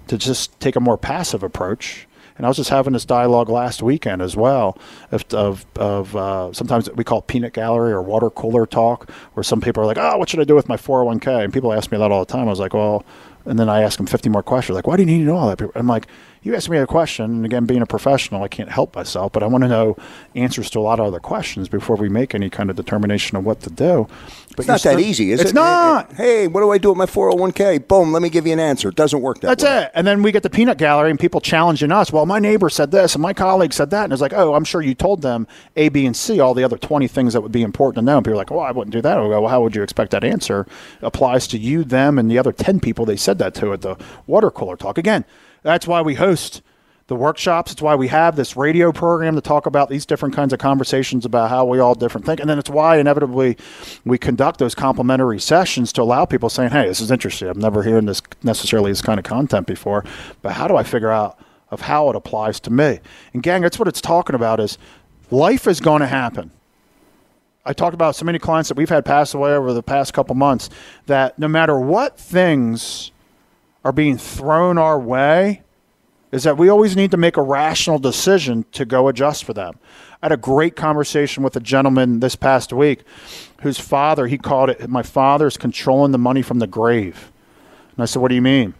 to 0.07 0.17
just 0.17 0.59
take 0.59 0.75
a 0.75 0.79
more 0.79 0.97
passive 0.97 1.43
approach. 1.43 2.07
And 2.35 2.47
I 2.47 2.49
was 2.49 2.57
just 2.57 2.71
having 2.71 2.93
this 2.93 3.05
dialogue 3.05 3.47
last 3.47 3.83
weekend 3.83 4.21
as 4.21 4.35
well 4.35 4.77
of, 5.11 5.23
of, 5.33 5.65
of 5.75 6.15
uh, 6.15 6.51
sometimes 6.51 6.89
we 6.91 7.03
call 7.03 7.21
peanut 7.21 7.53
gallery 7.53 7.91
or 7.91 8.01
water 8.01 8.31
cooler 8.31 8.65
talk, 8.65 9.09
where 9.33 9.43
some 9.43 9.61
people 9.61 9.83
are 9.83 9.85
like, 9.85 9.99
oh, 9.99 10.17
what 10.17 10.29
should 10.29 10.39
I 10.39 10.43
do 10.43 10.55
with 10.55 10.67
my 10.67 10.77
401k? 10.77 11.43
And 11.43 11.53
people 11.53 11.71
ask 11.71 11.91
me 11.91 11.97
that 11.99 12.11
all 12.11 12.25
the 12.25 12.31
time. 12.31 12.47
I 12.47 12.49
was 12.49 12.59
like, 12.59 12.73
well, 12.73 13.05
and 13.45 13.59
then 13.59 13.69
I 13.69 13.81
ask 13.83 13.97
them 13.97 14.07
50 14.07 14.29
more 14.29 14.41
questions. 14.41 14.75
Like, 14.75 14.87
why 14.87 14.95
do 14.97 15.03
you 15.03 15.05
need 15.05 15.19
to 15.19 15.25
know 15.25 15.37
all 15.37 15.55
that? 15.55 15.69
I'm 15.75 15.87
like, 15.87 16.07
you 16.43 16.53
asked 16.55 16.69
me 16.69 16.77
a 16.77 16.85
question, 16.85 17.25
and 17.25 17.45
again, 17.45 17.65
being 17.65 17.81
a 17.81 17.85
professional, 17.85 18.43
I 18.43 18.49
can't 18.49 18.69
help 18.69 18.95
myself, 18.95 19.31
but 19.31 19.43
I 19.43 19.47
want 19.47 19.63
to 19.63 19.67
know 19.69 19.95
answers 20.35 20.69
to 20.71 20.79
a 20.79 20.81
lot 20.81 20.99
of 20.99 21.05
other 21.05 21.19
questions 21.19 21.69
before 21.69 21.95
we 21.95 22.09
make 22.09 22.35
any 22.35 22.49
kind 22.49 22.69
of 22.69 22.75
determination 22.75 23.37
of 23.37 23.45
what 23.45 23.61
to 23.61 23.69
do. 23.69 24.07
But 24.49 24.59
it's 24.59 24.67
not 24.67 24.83
that 24.83 24.99
easy, 24.99 25.31
is 25.31 25.39
it's 25.39 25.45
it? 25.45 25.51
It's 25.51 25.55
not. 25.55 26.13
Hey, 26.13 26.47
what 26.47 26.61
do 26.61 26.69
I 26.71 26.77
do 26.77 26.89
with 26.89 26.97
my 26.97 27.05
401k? 27.05 27.87
Boom, 27.87 28.11
let 28.11 28.21
me 28.21 28.29
give 28.29 28.45
you 28.45 28.53
an 28.53 28.59
answer. 28.59 28.89
It 28.89 28.95
doesn't 28.95 29.21
work 29.21 29.39
that 29.39 29.47
way. 29.47 29.51
That's 29.51 29.63
way. 29.63 29.83
it. 29.83 29.91
And 29.95 30.05
then 30.05 30.21
we 30.21 30.31
get 30.31 30.43
the 30.43 30.49
peanut 30.49 30.77
gallery 30.77 31.09
and 31.09 31.19
people 31.19 31.41
challenging 31.41 31.91
us. 31.91 32.11
Well, 32.11 32.25
my 32.25 32.39
neighbor 32.39 32.69
said 32.69 32.91
this 32.91 33.15
and 33.15 33.21
my 33.21 33.33
colleague 33.33 33.73
said 33.73 33.89
that. 33.91 34.03
And 34.03 34.13
it's 34.13 34.21
like, 34.21 34.33
oh, 34.33 34.53
I'm 34.53 34.63
sure 34.63 34.81
you 34.81 34.93
told 34.93 35.21
them 35.21 35.47
A, 35.75 35.89
B, 35.89 36.05
and 36.05 36.15
C, 36.15 36.39
all 36.39 36.53
the 36.53 36.63
other 36.63 36.77
20 36.77 37.07
things 37.07 37.33
that 37.33 37.41
would 37.41 37.51
be 37.51 37.63
important 37.63 37.95
to 37.95 38.05
know. 38.05 38.17
And 38.17 38.25
people 38.25 38.35
are 38.35 38.41
like, 38.41 38.51
well, 38.51 38.59
I 38.59 38.71
wouldn't 38.71 38.93
do 38.93 39.01
that. 39.01 39.17
I 39.17 39.21
go, 39.21 39.41
well, 39.41 39.49
how 39.49 39.63
would 39.63 39.75
you 39.75 39.81
expect 39.81 40.11
that 40.11 40.23
answer 40.23 40.67
applies 41.01 41.47
to 41.47 41.57
you, 41.57 41.83
them, 41.83 42.19
and 42.19 42.29
the 42.29 42.37
other 42.37 42.51
10 42.51 42.79
people 42.79 43.05
they 43.05 43.17
said 43.17 43.39
that 43.39 43.55
to 43.55 43.73
at 43.73 43.81
the 43.81 43.95
water 44.27 44.51
cooler 44.51 44.75
talk? 44.75 44.99
Again, 44.99 45.25
that's 45.63 45.87
why 45.87 46.01
we 46.01 46.15
host– 46.15 46.61
the 47.07 47.15
workshops. 47.15 47.71
It's 47.71 47.81
why 47.81 47.95
we 47.95 48.07
have 48.07 48.35
this 48.35 48.55
radio 48.55 48.91
program 48.91 49.35
to 49.35 49.41
talk 49.41 49.65
about 49.65 49.89
these 49.89 50.05
different 50.05 50.35
kinds 50.35 50.53
of 50.53 50.59
conversations 50.59 51.25
about 51.25 51.49
how 51.49 51.65
we 51.65 51.79
all 51.79 51.95
different 51.95 52.25
think. 52.25 52.39
And 52.39 52.49
then 52.49 52.57
it's 52.57 52.69
why 52.69 52.97
inevitably 52.97 53.57
we 54.05 54.17
conduct 54.17 54.59
those 54.59 54.73
complimentary 54.73 55.39
sessions 55.39 55.91
to 55.93 56.01
allow 56.01 56.25
people 56.25 56.49
saying, 56.49 56.71
hey, 56.71 56.87
this 56.87 57.01
is 57.01 57.11
interesting. 57.11 57.49
I've 57.49 57.57
never 57.57 57.83
heard 57.83 58.05
this 58.05 58.21
necessarily 58.41 58.91
this 58.91 59.01
kind 59.01 59.19
of 59.19 59.25
content 59.25 59.67
before, 59.67 60.05
but 60.41 60.53
how 60.53 60.67
do 60.67 60.77
I 60.77 60.83
figure 60.83 61.11
out 61.11 61.37
of 61.71 61.81
how 61.81 62.09
it 62.09 62.15
applies 62.15 62.59
to 62.61 62.71
me? 62.71 62.99
And 63.33 63.43
gang, 63.43 63.61
that's 63.61 63.79
what 63.79 63.87
it's 63.87 64.01
talking 64.01 64.35
about 64.35 64.59
is 64.59 64.77
life 65.29 65.67
is 65.67 65.81
going 65.81 66.01
to 66.01 66.07
happen. 66.07 66.51
I 67.65 67.73
talked 67.73 67.93
about 67.93 68.15
so 68.15 68.25
many 68.25 68.39
clients 68.39 68.69
that 68.69 68.77
we've 68.77 68.89
had 68.89 69.05
pass 69.05 69.33
away 69.33 69.53
over 69.53 69.73
the 69.73 69.83
past 69.83 70.13
couple 70.13 70.35
months 70.35 70.69
that 71.05 71.37
no 71.37 71.47
matter 71.47 71.79
what 71.79 72.17
things 72.17 73.11
are 73.83 73.91
being 73.91 74.17
thrown 74.17 74.77
our 74.77 74.99
way, 74.99 75.61
is 76.31 76.43
that 76.43 76.57
we 76.57 76.69
always 76.69 76.95
need 76.95 77.11
to 77.11 77.17
make 77.17 77.37
a 77.37 77.41
rational 77.41 77.99
decision 77.99 78.65
to 78.71 78.85
go 78.85 79.07
adjust 79.07 79.43
for 79.43 79.53
them. 79.53 79.77
I 80.21 80.25
had 80.25 80.31
a 80.31 80.37
great 80.37 80.75
conversation 80.75 81.43
with 81.43 81.55
a 81.55 81.59
gentleman 81.59 82.21
this 82.21 82.35
past 82.35 82.73
week 82.73 83.03
whose 83.61 83.79
father, 83.79 84.25
he 84.27 84.37
called 84.37 84.69
it, 84.69 84.89
my 84.89 85.03
father's 85.03 85.57
controlling 85.57 86.11
the 86.11 86.17
money 86.17 86.41
from 86.41 86.59
the 86.59 86.67
grave. 86.67 87.31
And 87.95 88.01
I 88.01 88.05
said, 88.05 88.21
What 88.21 88.29
do 88.29 88.35
you 88.35 88.41
mean? 88.41 88.73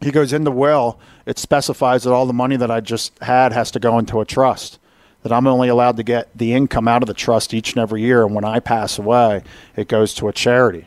He 0.00 0.10
goes, 0.10 0.32
In 0.32 0.44
the 0.44 0.52
will, 0.52 1.00
it 1.26 1.38
specifies 1.38 2.04
that 2.04 2.12
all 2.12 2.26
the 2.26 2.32
money 2.32 2.56
that 2.56 2.70
I 2.70 2.80
just 2.80 3.18
had 3.20 3.52
has 3.52 3.70
to 3.72 3.80
go 3.80 3.98
into 3.98 4.20
a 4.20 4.24
trust. 4.24 4.78
That 5.22 5.32
I'm 5.32 5.46
only 5.46 5.68
allowed 5.68 5.96
to 5.96 6.02
get 6.02 6.36
the 6.36 6.52
income 6.52 6.86
out 6.86 7.02
of 7.02 7.06
the 7.06 7.14
trust 7.14 7.54
each 7.54 7.72
and 7.72 7.80
every 7.80 8.02
year. 8.02 8.24
And 8.24 8.34
when 8.34 8.44
I 8.44 8.60
pass 8.60 8.98
away, 8.98 9.42
it 9.74 9.88
goes 9.88 10.12
to 10.14 10.28
a 10.28 10.32
charity. 10.32 10.86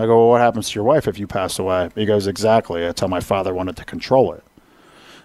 I 0.00 0.06
go, 0.06 0.18
Well, 0.18 0.28
what 0.30 0.40
happens 0.40 0.70
to 0.70 0.74
your 0.74 0.84
wife 0.84 1.06
if 1.06 1.18
you 1.18 1.26
pass 1.26 1.58
away? 1.58 1.90
He 1.94 2.06
goes, 2.06 2.26
Exactly. 2.26 2.80
That's 2.80 3.00
how 3.00 3.06
my 3.06 3.20
father 3.20 3.52
wanted 3.54 3.76
to 3.76 3.84
control 3.84 4.32
it. 4.32 4.42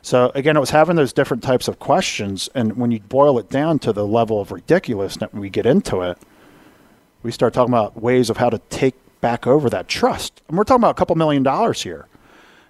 So 0.02 0.32
again, 0.36 0.56
it 0.56 0.60
was 0.60 0.70
having 0.70 0.98
those 0.98 1.14
different 1.14 1.42
types 1.42 1.68
of 1.68 1.80
questions, 1.80 2.50
and 2.54 2.78
when 2.78 2.92
you 2.92 3.00
boil 3.00 3.40
it 3.40 3.50
down 3.50 3.80
to 3.80 3.94
the 3.94 4.06
level 4.06 4.40
of 4.40 4.52
ridiculousness, 4.52 5.34
when 5.34 5.42
we 5.42 5.50
get 5.50 5.66
into 5.66 6.02
it, 6.02 6.18
we 7.24 7.32
start 7.32 7.54
talking 7.54 7.74
about 7.74 8.00
ways 8.00 8.30
of 8.30 8.38
how 8.38 8.52
to 8.52 8.60
take 8.70 8.94
back 9.22 9.48
over 9.48 9.68
that 9.72 9.88
trust. 9.88 10.44
And 10.48 10.58
we're 10.58 10.64
talking 10.64 10.84
about 10.84 10.92
a 10.92 11.00
couple 11.00 11.16
million 11.16 11.42
dollars 11.42 11.82
here. 11.82 12.06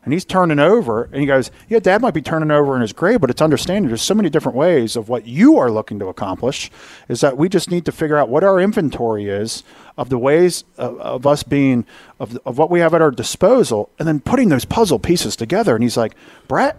And 0.06 0.14
he's 0.14 0.24
turning 0.24 0.60
over 0.60 1.04
and 1.06 1.16
he 1.16 1.26
goes 1.26 1.52
yeah 1.68 1.80
dad 1.80 2.02
might 2.02 2.14
be 2.14 2.22
turning 2.22 2.52
over 2.52 2.76
in 2.76 2.82
his 2.82 2.94
grave 2.94 3.20
but 3.20 3.30
it's 3.30 3.42
understanding 3.42 3.90
there's 3.90 4.02
so 4.02 4.14
many 4.14 4.30
different 4.30 4.56
ways 4.56 4.96
of 4.96 5.10
what 5.10 5.28
you 5.28 5.58
are 5.58 5.70
looking 5.70 6.00
to 6.00 6.08
accomplish 6.08 6.72
is 7.10 7.22
that 7.22 7.38
we 7.38 7.50
just 7.50 7.70
need 7.70 7.84
to 7.86 7.92
figure 7.92 8.16
out 8.16 8.30
what 8.30 8.44
our 8.44 8.60
inventory 8.60 9.28
is 9.28 9.64
of 9.98 10.10
the 10.10 10.18
ways 10.18 10.64
of, 10.78 11.00
of 11.00 11.28
us 11.28 11.44
being 11.44 11.86
of, 12.20 12.38
of 12.46 12.58
what 12.58 12.70
we 12.70 12.80
have 12.80 12.94
at 12.94 13.02
our 13.02 13.12
disposal 13.12 13.90
and 14.00 14.08
then 14.08 14.20
putting 14.20 14.50
those 14.50 14.66
puzzle 14.66 15.00
pieces 15.00 15.36
together 15.36 15.76
and 15.76 15.84
he's 15.84 15.98
like 15.98 16.16
brett 16.48 16.78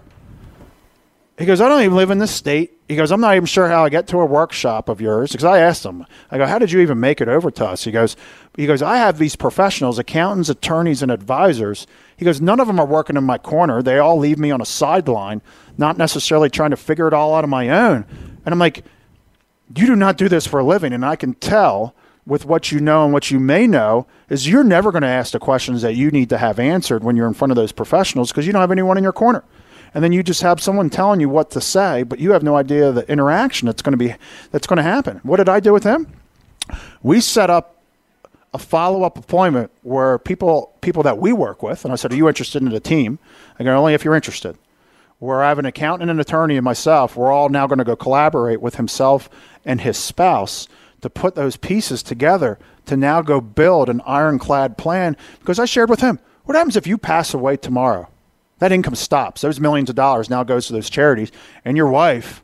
he 1.39 1.45
goes, 1.45 1.61
I 1.61 1.69
don't 1.69 1.83
even 1.83 1.97
live 1.97 2.11
in 2.11 2.19
this 2.19 2.31
state. 2.31 2.79
He 2.89 2.97
goes, 2.97 3.13
I'm 3.13 3.21
not 3.21 3.37
even 3.37 3.45
sure 3.47 3.69
how 3.69 3.85
I 3.85 3.91
get 3.91 4.07
to 4.09 4.21
a 4.21 4.25
workshop 4.25 4.89
of 4.89 5.03
yours. 5.03 5.33
Because 5.33 5.45
I 5.45 5.59
asked 5.59 5.85
him, 5.85 6.07
I 6.31 6.39
go, 6.39 6.47
how 6.47 6.59
did 6.59 6.73
you 6.73 6.81
even 6.81 6.99
make 6.99 7.21
it 7.21 7.29
over 7.29 7.51
to 7.51 7.67
us? 7.67 7.85
He 7.85 7.91
goes, 7.91 8.17
he 8.57 8.67
goes, 8.67 8.81
I 8.81 8.97
have 8.97 9.19
these 9.19 9.37
professionals, 9.37 9.99
accountants, 9.99 10.49
attorneys, 10.49 11.03
and 11.03 11.13
advisors. 11.13 11.87
He 12.17 12.25
goes, 12.25 12.41
none 12.41 12.61
of 12.61 12.67
them 12.67 12.81
are 12.81 12.87
working 12.87 13.17
in 13.17 13.25
my 13.25 13.39
corner. 13.39 13.83
They 13.83 13.99
all 13.99 14.19
leave 14.19 14.39
me 14.39 14.51
on 14.51 14.61
a 14.61 14.67
sideline, 14.67 15.43
not 15.77 15.99
necessarily 15.99 16.49
trying 16.49 16.71
to 16.71 16.77
figure 16.77 17.07
it 17.09 17.15
all 17.15 17.35
out 17.35 17.45
on 17.45 17.51
my 17.51 17.69
own. 17.69 18.07
And 18.45 18.53
I'm 18.53 18.59
like, 18.59 18.85
you 19.77 19.87
do 19.87 19.97
not 19.97 20.17
do 20.17 20.29
this 20.29 20.47
for 20.47 20.61
a 20.61 20.65
living. 20.65 20.93
And 20.93 21.05
I 21.05 21.17
can 21.17 21.35
tell 21.35 21.95
with 22.27 22.45
what 22.45 22.73
you 22.73 22.81
know 22.81 23.05
and 23.05 23.13
what 23.13 23.31
you 23.31 23.39
may 23.39 23.67
know 23.67 24.07
is 24.29 24.49
you're 24.49 24.65
never 24.65 24.91
going 24.91 25.03
to 25.03 25.09
ask 25.09 25.33
the 25.33 25.39
questions 25.39 25.83
that 25.83 25.95
you 25.95 26.11
need 26.11 26.29
to 26.31 26.39
have 26.39 26.59
answered 26.59 27.05
when 27.05 27.17
you're 27.17 27.29
in 27.29 27.35
front 27.35 27.53
of 27.53 27.57
those 27.57 27.73
professionals 27.73 28.33
because 28.33 28.47
you 28.47 28.53
don't 28.53 28.61
have 28.61 28.73
anyone 28.73 28.97
in 28.97 29.05
your 29.05 29.13
corner 29.13 29.45
and 29.97 30.05
then 30.05 30.13
you 30.13 30.23
just 30.23 30.43
have 30.43 30.61
someone 30.61 30.91
telling 30.91 31.21
you 31.21 31.29
what 31.31 31.51
to 31.53 31.61
say, 31.61 32.03
but 32.03 32.19
you 32.19 32.33
have 32.33 32.43
no 32.43 32.55
idea 32.55 32.93
the 32.93 33.11
interaction 33.11 33.65
that's 33.65 33.81
going 33.81 33.93
to 33.93 33.97
be 33.97 34.15
that's 34.51 34.67
going 34.67 34.77
to 34.77 34.83
happen. 34.83 35.21
What 35.23 35.39
did 35.39 35.49
I 35.49 35.59
do 35.59 35.73
with 35.73 35.85
him? 35.85 36.07
We 37.03 37.23
set 37.23 37.49
up 37.49 37.76
a 38.57 38.59
follow 38.59 39.03
up 39.03 39.19
appointment 39.19 39.71
where 39.83 40.19
people 40.19 40.73
people 40.81 41.03
that 41.03 41.19
we 41.19 41.33
work 41.33 41.63
with, 41.63 41.85
and 41.85 41.93
I 41.93 41.97
said, 41.97 42.13
"Are 42.13 42.17
you 42.17 42.27
interested 42.27 42.63
in 42.63 42.71
the 42.71 42.81
team?" 42.81 43.19
I 43.59 43.65
go, 43.65 43.77
"Only 43.77 43.93
if 43.95 44.05
you're 44.05 44.15
interested." 44.15 44.57
Where 45.19 45.43
I 45.43 45.49
have 45.49 45.59
an 45.59 45.67
accountant, 45.67 46.11
and 46.11 46.19
an 46.19 46.21
attorney, 46.21 46.57
and 46.57 46.65
myself, 46.65 47.17
we're 47.17 47.31
all 47.31 47.49
now 47.49 47.67
going 47.67 47.79
to 47.79 47.85
go 47.85 47.97
collaborate 47.97 48.61
with 48.61 48.77
himself 48.77 49.31
and 49.65 49.81
his 49.81 49.97
spouse 49.97 50.69
to 51.03 51.11
put 51.11 51.35
those 51.35 51.57
pieces 51.57 52.03
together 52.03 52.59
to 52.87 52.97
now 52.97 53.23
go 53.23 53.41
build 53.41 53.89
an 53.89 54.03
ironclad 54.07 54.77
plan. 54.79 55.17
Because 55.41 55.59
I 55.59 55.65
shared 55.67 55.91
with 55.91 56.01
him, 56.01 56.19
what 56.45 56.57
happens 56.57 56.77
if 56.77 56.87
you 56.87 56.99
pass 56.99 57.35
away 57.35 57.57
tomorrow? 57.57 58.09
That 58.59 58.73
income 58.73 58.95
stops. 58.95 59.43
Those 59.43 59.61
millions 59.61 59.91
of 59.91 59.97
dollars 59.97 60.31
now 60.31 60.45
goes 60.45 60.67
to 60.67 60.73
those 60.73 60.91
charities, 60.91 61.31
and 61.65 61.77
your 61.77 61.89
wife 61.89 62.43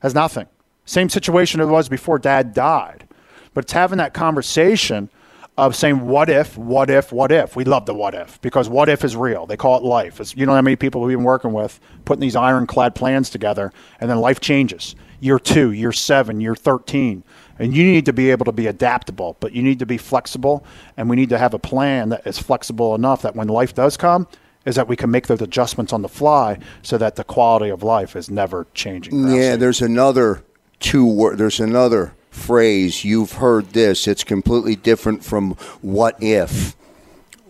has 0.00 0.14
nothing. 0.14 0.46
Same 0.84 1.08
situation 1.08 1.60
it 1.60 1.66
was 1.66 1.88
before 1.88 2.18
dad 2.18 2.52
died. 2.52 3.06
But 3.54 3.64
it's 3.64 3.72
having 3.72 3.98
that 3.98 4.14
conversation 4.14 5.08
of 5.56 5.76
saying, 5.76 6.00
what 6.04 6.28
if, 6.28 6.58
what 6.58 6.90
if, 6.90 7.12
what 7.12 7.30
if? 7.30 7.54
We 7.54 7.64
love 7.64 7.86
the 7.86 7.94
what 7.94 8.14
if 8.14 8.40
because 8.40 8.68
what 8.68 8.88
if 8.88 9.04
is 9.04 9.14
real. 9.14 9.46
They 9.46 9.56
call 9.56 9.76
it 9.76 9.84
life. 9.84 10.20
It's, 10.20 10.36
you 10.36 10.46
know 10.46 10.54
how 10.54 10.62
many 10.62 10.76
people 10.76 11.00
we've 11.00 11.16
been 11.16 11.24
working 11.24 11.52
with 11.52 11.78
putting 12.04 12.20
these 12.20 12.36
ironclad 12.36 12.94
plans 12.94 13.30
together, 13.30 13.72
and 14.00 14.10
then 14.10 14.18
life 14.18 14.40
changes. 14.40 14.96
Year 15.20 15.38
two, 15.38 15.70
year 15.70 15.92
seven, 15.92 16.40
year 16.40 16.56
13. 16.56 17.22
And 17.58 17.74
you 17.74 17.84
need 17.84 18.04
to 18.06 18.12
be 18.12 18.30
able 18.32 18.44
to 18.46 18.52
be 18.52 18.66
adaptable, 18.66 19.36
but 19.38 19.52
you 19.52 19.62
need 19.62 19.78
to 19.78 19.86
be 19.86 19.96
flexible, 19.96 20.64
and 20.96 21.08
we 21.08 21.14
need 21.14 21.28
to 21.28 21.38
have 21.38 21.54
a 21.54 21.58
plan 21.58 22.08
that 22.08 22.26
is 22.26 22.38
flexible 22.38 22.94
enough 22.96 23.22
that 23.22 23.36
when 23.36 23.46
life 23.46 23.74
does 23.74 23.96
come, 23.96 24.26
is 24.66 24.74
that 24.74 24.88
we 24.88 24.96
can 24.96 25.10
make 25.10 25.28
those 25.28 25.40
adjustments 25.40 25.92
on 25.92 26.02
the 26.02 26.08
fly 26.08 26.58
so 26.82 26.98
that 26.98 27.16
the 27.16 27.24
quality 27.24 27.68
of 27.68 27.82
life 27.82 28.16
is 28.16 28.28
never 28.28 28.66
changing. 28.74 29.28
Yeah, 29.28 29.56
there's 29.56 29.80
another 29.80 30.42
two 30.80 31.06
word. 31.06 31.38
There's 31.38 31.60
another 31.60 32.14
phrase 32.34 33.04
you've 33.04 33.32
heard 33.32 33.70
this. 33.70 34.06
It's 34.06 34.24
completely 34.24 34.76
different 34.76 35.24
from 35.24 35.52
what 35.80 36.22
if. 36.22 36.76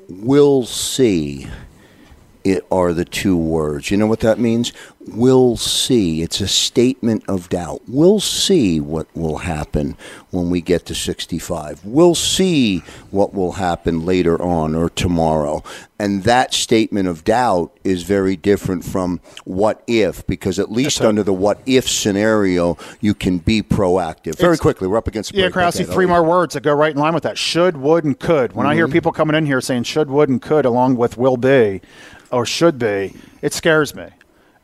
We'll 0.08 0.66
see. 0.66 1.48
It 2.44 2.66
are 2.70 2.92
the 2.92 3.06
two 3.06 3.38
words. 3.38 3.90
You 3.90 3.96
know 3.96 4.06
what 4.06 4.20
that 4.20 4.38
means? 4.38 4.72
We'll 5.06 5.56
see. 5.56 6.22
It's 6.22 6.40
a 6.40 6.48
statement 6.48 7.24
of 7.26 7.48
doubt. 7.48 7.82
We'll 7.88 8.20
see 8.20 8.80
what 8.80 9.06
will 9.14 9.38
happen 9.38 9.96
when 10.30 10.50
we 10.50 10.60
get 10.60 10.84
to 10.86 10.94
65. 10.94 11.84
We'll 11.84 12.14
see 12.14 12.78
what 13.10 13.34
will 13.34 13.52
happen 13.52 14.04
later 14.04 14.40
on 14.40 14.74
or 14.74 14.90
tomorrow. 14.90 15.62
And 15.98 16.24
that 16.24 16.52
statement 16.52 17.08
of 17.08 17.24
doubt 17.24 17.74
is 17.82 18.02
very 18.02 18.36
different 18.36 18.84
from 18.84 19.20
what 19.44 19.82
if, 19.86 20.26
because 20.26 20.58
at 20.58 20.70
least 20.70 21.00
under 21.02 21.22
the 21.22 21.32
what 21.32 21.60
if 21.64 21.88
scenario, 21.88 22.76
you 23.00 23.14
can 23.14 23.38
be 23.38 23.62
proactive. 23.62 24.36
Very 24.36 24.54
It's- 24.54 24.60
quickly, 24.60 24.88
we're 24.88 24.98
up 24.98 25.08
against 25.08 25.32
the 25.32 25.38
Yeah. 25.38 25.50
Krause, 25.50 25.76
Okay, 25.76 25.84
three 25.84 26.04
Elliot. 26.04 26.08
more 26.10 26.22
words 26.22 26.54
that 26.54 26.62
go 26.62 26.74
right 26.74 26.92
in 26.94 27.00
line 27.00 27.14
with 27.14 27.22
that. 27.22 27.38
Should, 27.38 27.78
would, 27.78 28.04
and 28.04 28.18
could. 28.18 28.54
When 28.54 28.66
I 28.66 28.74
hear 28.74 28.86
mm-hmm. 28.86 28.92
people 28.92 29.12
coming 29.12 29.36
in 29.36 29.46
here 29.46 29.60
saying 29.60 29.84
should, 29.84 30.10
would, 30.10 30.28
and 30.28 30.42
could 30.42 30.64
along 30.64 30.96
with 30.96 31.16
will 31.16 31.36
be 31.36 31.80
or 32.34 32.44
should 32.44 32.78
be, 32.78 33.14
it 33.42 33.52
scares 33.52 33.94
me. 33.94 34.08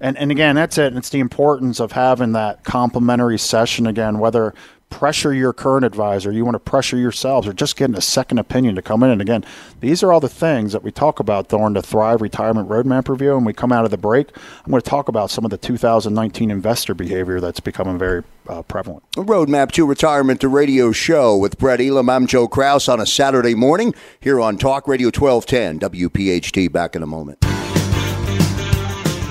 And, 0.01 0.17
and 0.17 0.31
again, 0.31 0.57
that's 0.57 0.79
it. 0.79 0.87
And 0.87 0.97
it's 0.97 1.11
the 1.11 1.21
importance 1.21 1.79
of 1.79 1.93
having 1.93 2.33
that 2.33 2.65
complimentary 2.65 3.39
session 3.39 3.87
again, 3.87 4.19
whether 4.19 4.55
pressure 4.91 5.33
your 5.33 5.53
current 5.53 5.85
advisor, 5.85 6.33
you 6.33 6.45
want 6.45 6.57
to 6.57 6.59
pressure 6.59 6.97
yourselves, 6.97 7.47
or 7.47 7.53
just 7.53 7.77
getting 7.77 7.97
a 7.97 8.01
second 8.01 8.39
opinion 8.39 8.75
to 8.75 8.83
come 8.83 9.03
in. 9.03 9.11
And 9.11 9.23
again, 9.23 9.45
these 9.79 10.03
are 10.03 10.13
all 10.13 10.21
the 10.21 10.29
things 10.29 10.73
that 10.73 10.83
we 10.83 10.91
talk 10.91 11.21
about 11.21 11.49
during 11.49 11.73
the 11.73 11.83
Thrive 11.83 12.21
Retirement 12.21 12.69
Roadmap 12.69 13.09
Review. 13.09 13.37
And 13.37 13.47
we 13.47 13.53
come 13.53 13.73
out 13.73 13.85
of 13.85 13.91
the 13.91 13.97
break, 13.97 14.37
I'm 14.65 14.71
going 14.71 14.83
to 14.83 14.91
talk 14.91 15.09
about 15.09 15.31
some 15.31 15.45
of 15.45 15.51
the 15.51 15.57
2019 15.57 16.51
investor 16.51 16.95
behavior 16.95 17.41
that's 17.41 17.61
becoming 17.61 17.99
very 17.99 18.25
uh, 18.49 18.63
prevalent. 18.63 19.05
Roadmap 19.13 19.71
to 19.73 19.87
Retirement, 19.87 20.41
the 20.41 20.49
radio 20.49 20.93
show 20.93 21.37
with 21.37 21.59
Brett 21.59 21.81
Elam. 21.81 22.11
I'm 22.11 22.27
Joe 22.27 22.49
Kraus 22.49 22.89
on 22.89 23.01
a 23.01 23.07
Saturday 23.07 23.55
morning 23.55 23.95
here 24.19 24.41
on 24.41 24.59
Talk 24.59 24.89
Radio 24.89 25.07
1210 25.07 25.79
WPHT. 25.91 26.71
Back 26.73 26.97
in 26.97 27.03
a 27.03 27.07
moment. 27.07 27.50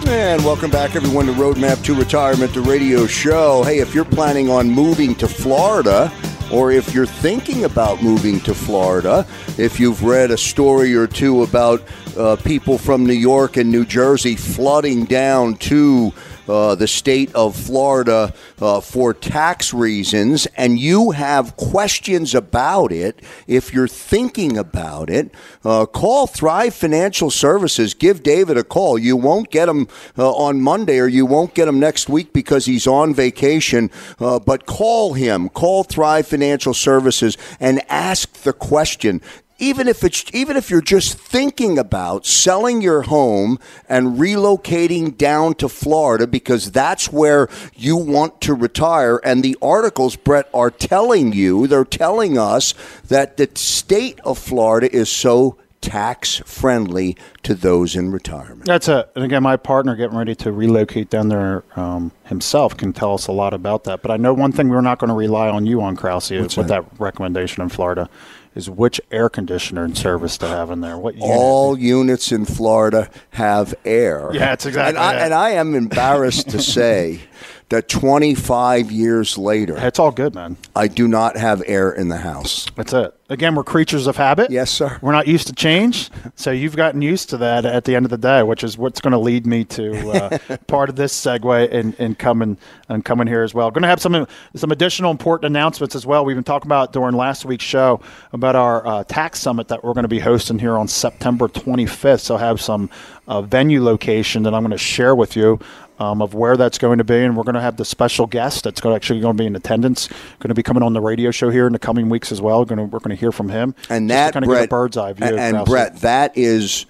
And 0.10 0.44
welcome 0.44 0.72
back, 0.72 0.96
everyone, 0.96 1.28
to 1.28 1.34
Roadmap 1.34 1.84
to 1.84 1.94
Retirement, 1.94 2.52
the 2.56 2.62
radio 2.62 3.06
show. 3.06 3.62
Hey, 3.62 3.78
if 3.78 3.94
you're 3.94 4.04
planning 4.04 4.50
on 4.50 4.68
moving 4.68 5.14
to 5.14 5.28
Florida, 5.28 6.12
or 6.52 6.72
if 6.72 6.96
you're 6.96 7.06
thinking 7.06 7.64
about 7.64 8.02
moving 8.02 8.40
to 8.40 8.56
Florida, 8.56 9.28
if 9.60 9.80
you've 9.80 10.04
read 10.04 10.32
a 10.32 10.38
story 10.38 10.96
or 10.96 11.06
two 11.06 11.44
about 11.44 11.84
uh, 12.18 12.38
people 12.38 12.80
from 12.80 13.06
New 13.06 13.14
York 13.14 13.56
and 13.56 13.72
New 13.72 13.86
Jersey 13.86 14.36
flooding 14.36 15.06
down 15.06 15.58
to 15.58 16.12
uh, 16.50 16.76
the 16.76 16.88
state 16.88 17.34
of 17.36 17.56
Florida 17.56 18.34
uh, 18.60 18.82
for 18.82 19.14
tax 19.14 19.74
reasons, 19.74 20.48
and 20.58 20.80
you 20.80 21.12
have 21.12 21.56
questions 21.56 22.34
about 22.34 22.92
it, 22.92 23.22
if 23.48 23.74
you're 23.74 23.88
thinking 23.88 24.58
about 24.58 25.10
it, 25.10 25.34
uh, 25.64 25.86
call 25.86 26.28
Thrive 26.28 26.74
Financial 26.74 27.30
Services. 27.30 27.94
Give 27.94 28.24
David 28.24 28.58
a 28.58 28.64
call. 28.64 28.98
You 28.98 29.16
won't 29.16 29.52
get 29.52 29.70
him 29.70 29.88
uh, 30.18 30.32
on 30.32 30.62
Monday 30.62 31.00
or 31.00 31.08
you 31.08 31.26
won't 31.26 31.54
get 31.54 31.68
him 31.68 31.80
next 31.80 32.10
week 32.10 32.34
because 32.34 32.66
he's 32.66 32.88
on 32.88 33.14
vacation, 33.14 33.92
uh, 34.20 34.40
but 34.40 34.66
call 34.66 35.14
him. 35.14 35.50
Call 35.50 35.84
Thrive 35.84 36.28
Financial 36.28 36.74
Services 36.74 37.38
and 37.60 37.82
ask 37.90 38.34
the 38.42 38.54
question 38.54 39.22
even 39.60 39.88
if 39.88 40.04
it's 40.04 40.26
even 40.34 40.58
if 40.58 40.70
you're 40.70 40.82
just 40.82 41.18
thinking 41.18 41.78
about 41.78 42.26
selling 42.26 42.82
your 42.82 43.04
home 43.04 43.60
and 43.88 44.18
relocating 44.18 45.16
down 45.16 45.54
to 45.56 45.70
Florida 45.70 46.26
because 46.26 46.72
that's 46.72 47.12
where 47.12 47.48
you 47.76 47.96
want 47.96 48.42
to 48.42 48.54
retire 48.54 49.20
and 49.24 49.44
the 49.44 49.58
articles 49.62 50.16
Brett 50.16 50.50
are 50.54 50.72
telling 50.72 51.34
you 51.34 51.68
they're 51.68 51.86
telling 51.86 52.38
us 52.38 52.74
that 53.08 53.38
the 53.38 53.50
state 53.56 54.20
of 54.22 54.38
Florida 54.38 54.94
is 54.94 55.10
so 55.10 55.58
tax 55.82 56.42
friendly 56.46 57.16
to 57.44 57.56
those 57.56 57.96
in 57.96 58.12
retirement. 58.12 58.66
That's 58.66 58.88
it. 58.88 59.10
And 59.16 59.24
again, 59.24 59.44
my 59.44 59.56
partner 59.56 59.96
getting 59.96 60.18
ready 60.18 60.36
to 60.36 60.52
relocate 60.52 61.10
down 61.10 61.30
there 61.30 61.64
um, 61.76 62.12
himself 62.26 62.76
can 62.76 62.92
tell 62.94 63.14
us 63.14 63.28
a 63.28 63.32
lot 63.32 63.54
about 63.54 63.86
that. 63.86 64.02
But 64.02 64.12
I 64.12 64.18
know 64.18 64.34
one 64.34 64.52
thing 64.52 64.70
we're 64.70 64.82
not 64.82 65.00
going 65.00 65.10
to 65.10 65.16
rely 65.16 65.50
on 65.50 65.66
you 65.66 65.82
on, 65.82 65.96
Krause, 65.96 66.32
with 66.32 66.68
that 66.68 66.86
recommendation 67.00 67.64
in 67.64 67.70
Florida, 67.70 68.10
is 68.56 68.70
which 68.70 69.00
air 69.12 69.30
conditioner 69.30 69.84
and 69.84 69.98
service 69.98 70.38
to 70.40 70.48
have 70.48 70.72
in 70.72 70.82
there. 70.82 70.98
What 70.98 71.16
unit. 71.16 71.30
All 71.30 71.78
units 71.78 72.32
in 72.32 72.46
Florida 72.46 73.10
have 73.32 73.76
air. 73.86 74.32
Yeah, 74.34 74.54
it's 74.54 74.66
exactly 74.66 74.90
And 74.90 74.98
I, 74.98 75.14
and 75.14 75.34
I 75.34 75.50
am 75.52 75.76
embarrassed 75.76 76.50
to 76.50 76.62
say 76.62 77.22
that 77.70 77.88
25 77.88 78.92
years 78.92 79.38
later, 79.38 79.78
It's 79.78 80.00
all 80.00 80.12
good, 80.12 80.34
man. 80.34 80.58
I 80.76 80.88
do 80.88 81.08
not 81.08 81.38
have 81.38 81.62
air 81.68 81.92
in 81.92 82.10
the 82.10 82.18
house. 82.18 82.66
That's 82.76 82.94
it. 82.94 83.16
Again, 83.32 83.54
we're 83.54 83.64
creatures 83.64 84.08
of 84.08 84.18
habit. 84.18 84.50
Yes, 84.50 84.72
sir. 84.72 84.98
We're 85.04 85.12
not 85.12 85.28
used 85.28 85.46
to 85.48 85.54
change, 85.54 86.10
so 86.34 86.50
you've 86.50 86.76
gotten 86.76 87.04
used 87.04 87.30
to 87.30 87.38
that 87.38 87.64
at 87.64 87.86
the 87.86 87.96
end 87.96 88.08
of 88.08 88.10
the 88.10 88.18
day, 88.18 88.42
which 88.42 88.64
is 88.64 88.76
what's 88.76 89.00
going 89.00 89.12
to 89.12 89.20
lead 89.20 89.46
me 89.46 89.64
to 89.66 90.10
uh, 90.10 90.58
part 90.68 90.90
of 90.90 90.96
this 90.96 91.14
segue 91.14 91.72
and, 91.72 91.96
and 92.00 92.18
coming 92.18 92.58
and 92.88 93.06
coming 93.06 93.28
here 93.28 93.44
as 93.44 93.54
well. 93.54 93.70
Going 93.70 93.84
to 93.84 93.88
have 93.88 94.02
some 94.02 94.26
some 94.56 94.72
additional 94.72 95.12
important 95.12 95.46
announcements 95.46 95.94
as 95.94 96.08
well. 96.08 96.26
We've 96.26 96.36
been 96.36 96.44
talking 96.44 96.68
about 96.68 96.92
during 96.92 97.16
last 97.16 97.46
week's 97.46 97.66
show 97.66 98.02
about 98.34 98.56
our 98.56 98.88
uh, 98.88 99.04
tax 99.04 99.40
summit 99.40 99.68
that 99.68 99.84
we're 99.84 99.94
going 99.94 100.06
to 100.06 100.08
be 100.08 100.20
hosting 100.20 100.58
here 100.58 100.76
on 100.76 100.88
September 100.88 101.48
25th. 101.48 102.22
So 102.22 102.36
I 102.36 102.40
have 102.40 102.60
some 102.60 102.90
uh, 103.28 103.44
venue 103.44 103.84
location 103.84 104.42
that 104.42 104.56
I'm 104.56 104.64
going 104.64 104.72
to 104.72 104.78
share 104.80 105.14
with 105.14 105.36
you 105.36 105.60
um, 106.00 106.22
of 106.22 106.34
where 106.34 106.58
that's 106.58 106.78
going 106.78 106.98
to 106.98 107.04
be, 107.04 107.18
and 107.18 107.36
we're 107.36 107.44
going 107.44 107.56
to 107.56 107.62
have 107.62 107.78
the 107.78 107.86
special 107.86 108.26
guest 108.26 108.64
that's 108.64 108.84
actually 108.86 109.20
going 109.20 109.36
to 109.36 109.42
be 109.42 109.46
in 109.46 109.56
attendance, 109.56 110.08
going 110.40 110.50
to 110.50 110.56
be 110.56 110.64
coming 110.64 110.82
on 110.84 110.94
the 110.94 111.02
radio 111.02 111.32
show 111.32 111.50
here 111.50 111.68
in 111.68 111.74
the 111.74 111.80
coming 111.80 112.10
weeks 112.10 112.32
as 112.32 112.42
well. 112.42 112.66
Going 112.66 112.78
to, 112.78 112.86
we're 112.86 113.00
going 113.00 113.16
to 113.16 113.20
hear 113.20 113.32
from 113.32 113.50
him, 113.50 113.76
And 113.90 114.10
that 114.10 114.34
kind 114.34 114.46
of 114.46 114.50
Brett, 114.50 114.62
get 114.62 114.66
a 114.66 114.70
bird's 114.70 114.98
eye 114.98 115.14
view. 115.14 115.28
and, 115.28 115.58
and. 115.58 115.66
Brett, 115.66 115.98
that 115.98 116.38
is 116.38 116.86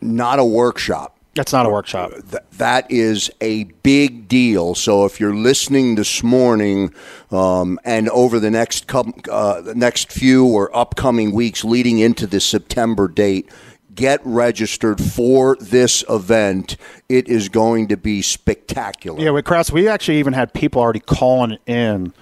not 0.00 0.38
a 0.38 0.44
workshop. 0.44 1.16
That's 1.34 1.52
not 1.52 1.66
a 1.66 1.68
workshop. 1.68 2.12
That 2.52 2.90
is 2.90 3.30
a 3.42 3.64
big 3.64 4.26
deal. 4.26 4.74
So 4.74 5.04
if 5.04 5.20
you're 5.20 5.34
listening 5.34 5.96
this 5.96 6.22
morning 6.22 6.94
um, 7.30 7.78
and 7.84 8.08
over 8.08 8.40
the 8.40 8.50
next 8.50 8.86
com- 8.86 9.20
uh, 9.30 9.60
the 9.60 9.74
next 9.74 10.10
few 10.10 10.46
or 10.46 10.74
upcoming 10.74 11.32
weeks 11.32 11.62
leading 11.62 11.98
into 11.98 12.26
the 12.26 12.40
September 12.40 13.06
date, 13.06 13.50
get 13.96 14.20
registered 14.24 15.02
for 15.02 15.56
this 15.56 16.04
event. 16.08 16.76
It 17.08 17.28
is 17.28 17.48
going 17.48 17.88
to 17.88 17.96
be 17.96 18.22
spectacular. 18.22 19.20
Yeah, 19.20 19.30
with 19.30 19.44
Kraus, 19.44 19.72
we 19.72 19.88
actually 19.88 20.18
even 20.18 20.34
had 20.34 20.52
people 20.52 20.80
already 20.80 21.00
calling 21.00 21.58
in. 21.66 22.12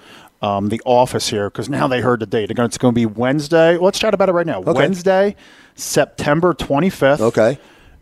Um, 0.41 0.69
the 0.69 0.81
office 0.85 1.29
here 1.29 1.49
because 1.49 1.69
now 1.69 1.87
they 1.87 2.01
heard 2.01 2.19
the 2.19 2.27
date. 2.27 2.51
It's 2.51 2.77
going 2.77 2.93
to 2.93 2.95
be 2.95 3.07
Wednesday. 3.07 3.77
Let's 3.77 3.97
chat 3.97 4.13
about 4.13 4.29
it 4.29 4.33
right 4.33 4.45
now. 4.45 4.59
Okay. 4.59 4.73
Wednesday, 4.73 5.35
September 5.73 6.53
25th. 6.53 7.19
Okay. 7.19 7.57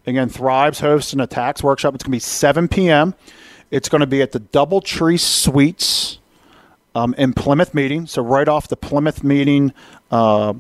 Again, 0.06 0.28
Thrive's 0.28 0.82
hosts 0.82 1.14
an 1.14 1.26
tax 1.28 1.64
workshop. 1.64 1.96
It's 1.96 2.04
going 2.04 2.12
to 2.12 2.16
be 2.16 2.20
7 2.20 2.68
p.m. 2.68 3.16
It's 3.72 3.88
going 3.88 4.02
to 4.02 4.08
be 4.08 4.22
at 4.22 4.34
the 4.34 4.42
Doubletree 4.42 5.20
Suites 5.20 6.20
um, 6.96 7.14
in 7.18 7.34
Plymouth 7.34 7.74
Meeting. 7.74 8.08
So 8.08 8.22
right 8.22 8.48
off 8.48 8.68
the 8.68 8.76
Plymouth 8.76 9.24
Meeting 9.24 9.74
uh, 10.12 10.54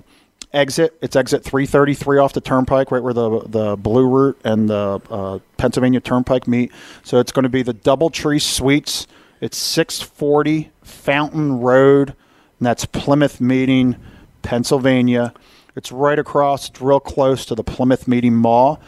exit, 0.53 0.97
it's 1.01 1.15
exit 1.15 1.43
333 1.43 2.17
off 2.17 2.33
the 2.33 2.41
Turnpike, 2.41 2.91
right 2.91 3.03
where 3.03 3.13
the 3.13 3.41
the 3.41 3.75
Blue 3.75 4.07
Route 4.07 4.39
and 4.43 4.69
the 4.69 5.01
uh, 5.09 5.39
Pennsylvania 5.57 5.99
Turnpike 5.99 6.47
meet. 6.47 6.71
So 7.03 7.19
it's 7.19 7.31
going 7.31 7.43
to 7.43 7.49
be 7.49 7.63
the 7.63 7.73
Doubletree 7.73 8.41
Suites. 8.41 9.07
It's 9.41 9.57
640 9.57 10.71
Fountain 10.83 11.59
Road, 11.59 12.09
and 12.59 12.65
that's 12.65 12.85
Plymouth 12.85 13.41
Meeting, 13.41 13.97
Pennsylvania. 14.41 15.33
It's 15.75 15.91
right 15.91 16.19
across, 16.19 16.69
it's 16.69 16.81
real 16.81 16.99
close 16.99 17.45
to 17.47 17.55
the 17.55 17.63
Plymouth 17.63 18.07
Meeting 18.07 18.35
Mall. 18.35 18.79